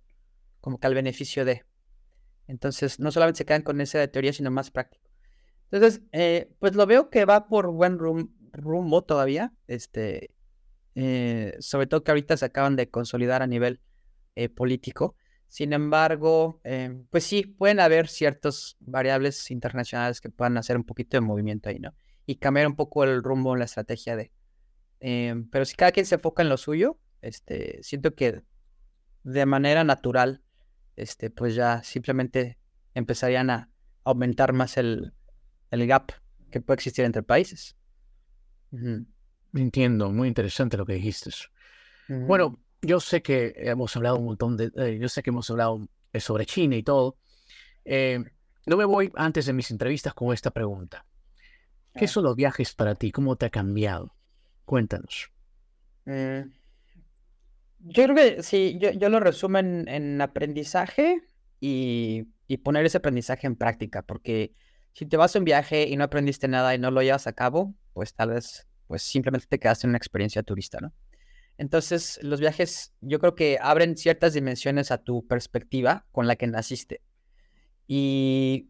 como 0.62 0.80
que 0.80 0.88
al 0.88 0.96
beneficio 0.96 1.46
de. 1.46 1.66
Entonces, 2.48 3.00
no 3.00 3.12
solamente 3.12 3.40
se 3.40 3.46
quedan 3.46 3.64
con 3.64 3.82
esa 3.82 4.00
de 4.00 4.08
teoría, 4.08 4.34
sino 4.34 4.52
más 4.52 4.72
práctico. 4.72 5.06
Entonces, 5.72 6.02
pues 6.60 6.76
lo 6.76 6.86
veo 6.88 7.10
que 7.10 7.26
va 7.26 7.48
por 7.48 7.72
buen 7.72 8.00
rum- 8.00 8.32
rumbo 8.54 9.04
todavía. 9.04 9.54
Este, 9.68 10.32
sobre 11.60 11.88
todo 11.88 12.04
que 12.04 12.12
ahorita 12.12 12.38
se 12.38 12.46
acaban 12.46 12.76
de 12.76 12.90
consolidar 12.90 13.42
a 13.42 13.48
nivel 13.48 13.82
político. 14.56 15.16
Sin 15.48 15.74
embargo, 15.74 16.60
eh, 16.64 17.04
pues 17.10 17.24
sí, 17.24 17.46
pueden 17.46 17.80
haber 17.80 18.08
ciertas 18.08 18.76
variables 18.80 19.52
internacionales 19.52 20.20
que 20.20 20.30
puedan 20.30 20.58
hacer 20.58 20.76
un 20.76 20.84
poquito 20.84 21.18
de 21.18 21.22
movimiento 21.22 21.70
ahí, 21.70 21.80
¿no? 21.80 21.94
Y 22.26 22.38
cambiar 22.38 22.68
un 22.68 22.76
poco 22.76 23.04
el 23.04 23.24
rumbo 23.24 23.54
en 23.54 23.60
la 23.60 23.66
estrategia 23.66 24.16
de. 24.16 24.32
em, 25.00 25.50
pero 25.50 25.66
si 25.66 25.76
cada 25.76 25.92
quien 25.92 26.06
se 26.06 26.16
enfoca 26.16 26.44
en 26.44 26.50
lo 26.50 26.58
suyo, 26.58 27.00
este, 27.22 27.80
siento 27.84 28.16
que 28.16 28.44
de 29.24 29.46
manera 29.46 29.84
natural, 29.84 30.44
este, 30.96 31.30
pues 31.30 31.56
ya 31.56 31.84
simplemente 31.84 32.58
empezarían 32.94 33.50
a 33.50 33.70
aumentar 34.04 34.54
más 34.54 34.78
el, 34.78 35.14
el 35.72 35.88
gap 35.88 36.12
que 36.52 36.62
puede 36.62 36.76
existir 36.76 37.06
entre 37.06 37.24
países. 37.24 37.76
Entiendo, 39.54 40.12
muy 40.12 40.28
interesante 40.28 40.78
lo 40.78 40.86
que 40.86 40.94
dijiste. 40.94 41.32
Bueno, 42.08 42.60
yo 42.86 43.00
sé 43.00 43.22
que 43.22 43.54
hemos 43.58 43.96
hablado 43.96 44.18
un 44.18 44.26
montón 44.26 44.58
de, 44.58 44.72
eh, 44.76 44.98
yo 45.00 45.10
sé 45.10 45.24
que 45.24 45.30
hemos 45.32 45.50
hablado 45.50 45.88
eh, 46.14 46.20
sobre 46.20 46.46
China 46.46 46.76
y 46.76 46.84
todo. 46.84 47.18
Eh, 47.86 48.24
no 48.66 48.78
me 48.78 48.86
voy 48.86 49.12
antes 49.16 49.46
de 49.48 49.54
mis 49.54 49.72
entrevistas 49.72 50.14
con 50.14 50.34
esta 50.34 50.52
pregunta. 50.52 51.06
¿Qué 51.96 52.08
son 52.08 52.24
los 52.26 52.36
viajes 52.36 52.74
para 52.76 52.96
ti? 52.96 53.12
¿Cómo 53.12 53.38
te 53.38 53.48
ha 53.48 53.50
cambiado? 53.50 54.16
Cuéntanos. 54.66 55.32
Mm, 56.06 56.52
Yo 57.80 58.04
creo 58.04 58.16
que 58.16 58.44
sí, 58.44 58.78
yo, 58.80 58.92
yo 58.92 59.10
lo 59.10 59.20
resumo 59.20 59.58
en, 59.60 59.88
en 59.88 60.22
aprendizaje 60.22 61.22
y, 61.60 62.28
y 62.48 62.58
poner 62.58 62.86
ese 62.86 62.98
aprendizaje 62.98 63.48
en 63.48 63.56
práctica, 63.56 64.02
porque 64.02 64.56
si 64.94 65.06
te 65.06 65.18
vas 65.18 65.36
a 65.36 65.40
un 65.40 65.46
viaje 65.46 65.84
y 65.88 65.96
no 65.98 66.06
aprendiste 66.06 66.48
nada 66.48 66.74
y 66.74 66.80
no 66.80 66.90
lo 66.92 67.02
llevas 67.02 67.28
a 67.28 67.34
cabo, 67.34 67.76
pues 67.94 68.14
tal 68.16 68.30
vez 68.32 68.68
pues 68.88 69.04
simplemente 69.04 69.48
te 69.48 69.60
quedaste 69.60 69.88
en 69.88 69.90
una 69.92 69.98
experiencia 69.98 70.44
turista, 70.44 70.80
¿no? 70.82 70.94
Entonces, 71.58 72.20
los 72.22 72.40
viajes 72.40 72.94
yo 73.02 73.20
creo 73.20 73.36
que 73.36 73.58
abren 73.62 73.98
ciertas 73.98 74.34
dimensiones 74.34 74.92
a 74.92 74.98
tu 75.00 75.26
perspectiva 75.28 76.06
con 76.12 76.28
la 76.28 76.36
que 76.36 76.48
naciste. 76.48 77.02
Y 77.88 78.70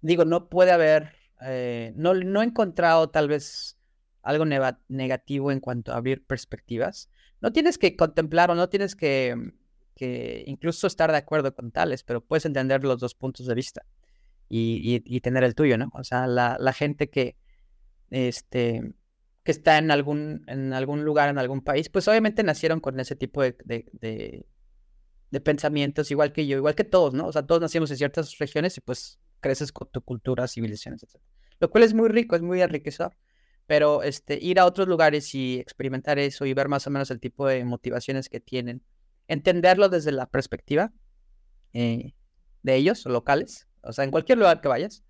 digo, 0.00 0.24
no 0.24 0.48
puede 0.48 0.72
haber, 0.72 1.14
eh, 1.42 1.92
no, 1.96 2.14
no 2.14 2.42
he 2.42 2.44
encontrado 2.44 3.10
tal 3.10 3.28
vez 3.28 3.78
algo 4.22 4.44
negativo 4.88 5.52
en 5.52 5.60
cuanto 5.60 5.92
a 5.92 5.96
abrir 5.96 6.24
perspectivas. 6.24 7.10
No 7.40 7.52
tienes 7.52 7.78
que 7.78 7.96
contemplar 7.96 8.50
o 8.50 8.54
no 8.54 8.68
tienes 8.68 8.96
que, 8.96 9.36
que 9.94 10.44
incluso 10.46 10.86
estar 10.86 11.10
de 11.10 11.18
acuerdo 11.18 11.54
con 11.54 11.70
tales, 11.70 12.02
pero 12.02 12.22
puedes 12.24 12.46
entender 12.46 12.84
los 12.84 13.00
dos 13.00 13.14
puntos 13.14 13.46
de 13.46 13.54
vista 13.54 13.84
y, 14.48 14.80
y- 15.06 15.16
y 15.16 15.20
tener 15.20 15.44
el 15.44 15.54
tuyo, 15.54 15.78
¿no? 15.78 15.90
O 15.94 16.04
sea, 16.04 16.26
la, 16.26 16.56
la 16.60 16.72
gente 16.72 17.10
que, 17.10 17.36
este, 18.10 18.94
que 19.44 19.52
está 19.52 19.78
en 19.78 19.90
algún, 19.90 20.44
en 20.48 20.72
algún 20.72 21.04
lugar, 21.04 21.28
en 21.28 21.38
algún 21.38 21.62
país, 21.62 21.88
pues 21.90 22.08
obviamente 22.08 22.42
nacieron 22.42 22.80
con 22.80 22.98
ese 23.00 23.16
tipo 23.16 23.42
de, 23.42 23.56
de, 23.64 23.86
de- 23.92 24.46
pensamientos, 25.40 26.10
igual 26.12 26.32
que 26.32 26.46
yo, 26.46 26.56
igual 26.56 26.74
que 26.76 26.84
todos, 26.84 27.12
¿no? 27.12 27.26
O 27.26 27.32
sea, 27.32 27.44
todos 27.44 27.60
nacimos 27.60 27.90
en 27.90 27.96
ciertas 27.96 28.38
regiones 28.38 28.76
y 28.78 28.80
pues 28.80 29.18
creces 29.40 29.72
con 29.72 29.90
tu 29.90 30.00
cultura, 30.02 30.46
civilizaciones, 30.48 31.02
etc. 31.02 31.22
Lo 31.60 31.70
cual 31.70 31.84
es 31.84 31.92
muy 31.92 32.08
rico, 32.08 32.36
es 32.36 32.42
muy 32.42 32.62
enriquecedor. 32.62 33.16
Pero 33.66 34.02
este, 34.02 34.38
ir 34.40 34.60
a 34.60 34.66
otros 34.66 34.86
lugares 34.88 35.34
y 35.34 35.58
experimentar 35.58 36.18
eso 36.18 36.44
y 36.46 36.54
ver 36.54 36.68
más 36.68 36.86
o 36.86 36.90
menos 36.90 37.10
el 37.10 37.18
tipo 37.20 37.46
de 37.48 37.64
motivaciones 37.64 38.28
que 38.28 38.38
tienen, 38.38 38.82
entenderlo 39.26 39.88
desde 39.88 40.12
la 40.12 40.26
perspectiva 40.30 40.92
eh, 41.72 42.14
de 42.62 42.76
ellos, 42.76 43.04
locales, 43.06 43.68
o 43.82 43.92
sea, 43.92 44.04
en 44.04 44.10
cualquier 44.10 44.38
lugar 44.38 44.60
que 44.60 44.68
vayas, 44.68 45.02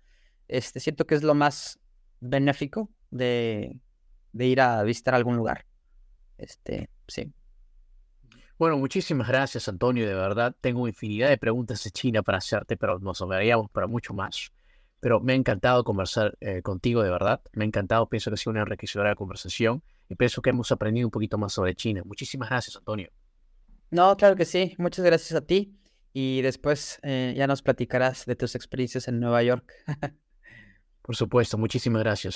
este, 0.47 0.79
siento 0.79 1.05
que 1.05 1.15
es 1.15 1.23
lo 1.23 1.35
más 1.35 1.79
benéfico 2.19 2.89
de, 3.11 3.79
de 4.35 4.47
ir 4.47 4.61
a 4.61 4.83
visitar 4.83 5.15
algún 5.15 5.37
lugar. 5.37 5.65
Este, 6.37 6.89
sí. 7.07 7.31
Bueno, 8.57 8.77
muchísimas 8.77 9.27
gracias, 9.27 9.67
Antonio. 9.69 10.05
De 10.05 10.13
verdad, 10.13 10.53
tengo 10.59 10.87
infinidad 10.87 11.29
de 11.29 11.37
preguntas 11.37 11.83
de 11.83 11.91
China 11.91 12.21
para 12.21 12.39
hacerte, 12.39 12.75
pero 12.75 12.99
nos 12.99 13.17
sobraríamos 13.17 13.71
para 13.71 13.87
mucho 13.87 14.13
más. 14.13 14.51
Pero 14.99 15.21
me 15.21 15.33
ha 15.33 15.35
encantado 15.35 15.83
conversar 15.83 16.37
eh, 16.41 16.61
contigo, 16.61 17.01
de 17.01 17.09
verdad. 17.09 17.41
Me 17.53 17.63
ha 17.63 17.67
encantado. 17.67 18.07
Pienso 18.09 18.29
que 18.29 18.35
ha 18.35 18.37
sido 18.37 18.51
una 18.51 18.61
enriquecedora 18.61 19.15
conversación 19.15 19.81
y 20.09 20.15
pienso 20.15 20.41
que 20.41 20.49
hemos 20.49 20.71
aprendido 20.71 21.07
un 21.07 21.11
poquito 21.11 21.37
más 21.37 21.53
sobre 21.53 21.73
China. 21.73 22.01
Muchísimas 22.05 22.49
gracias, 22.49 22.75
Antonio. 22.75 23.09
No, 23.91 24.17
claro 24.17 24.35
que 24.35 24.45
sí. 24.45 24.75
Muchas 24.77 25.05
gracias 25.05 25.31
a 25.33 25.45
ti. 25.45 25.77
Y 26.11 26.41
después 26.41 26.99
eh, 27.03 27.33
ya 27.37 27.47
nos 27.47 27.61
platicarás 27.61 28.25
de 28.25 28.35
tus 28.35 28.55
experiencias 28.55 29.07
en 29.07 29.19
Nueva 29.19 29.43
York. 29.43 29.71
Por 31.01 31.15
supuesto, 31.15 31.57
muchísimas 31.57 32.01
gracias. 32.03 32.35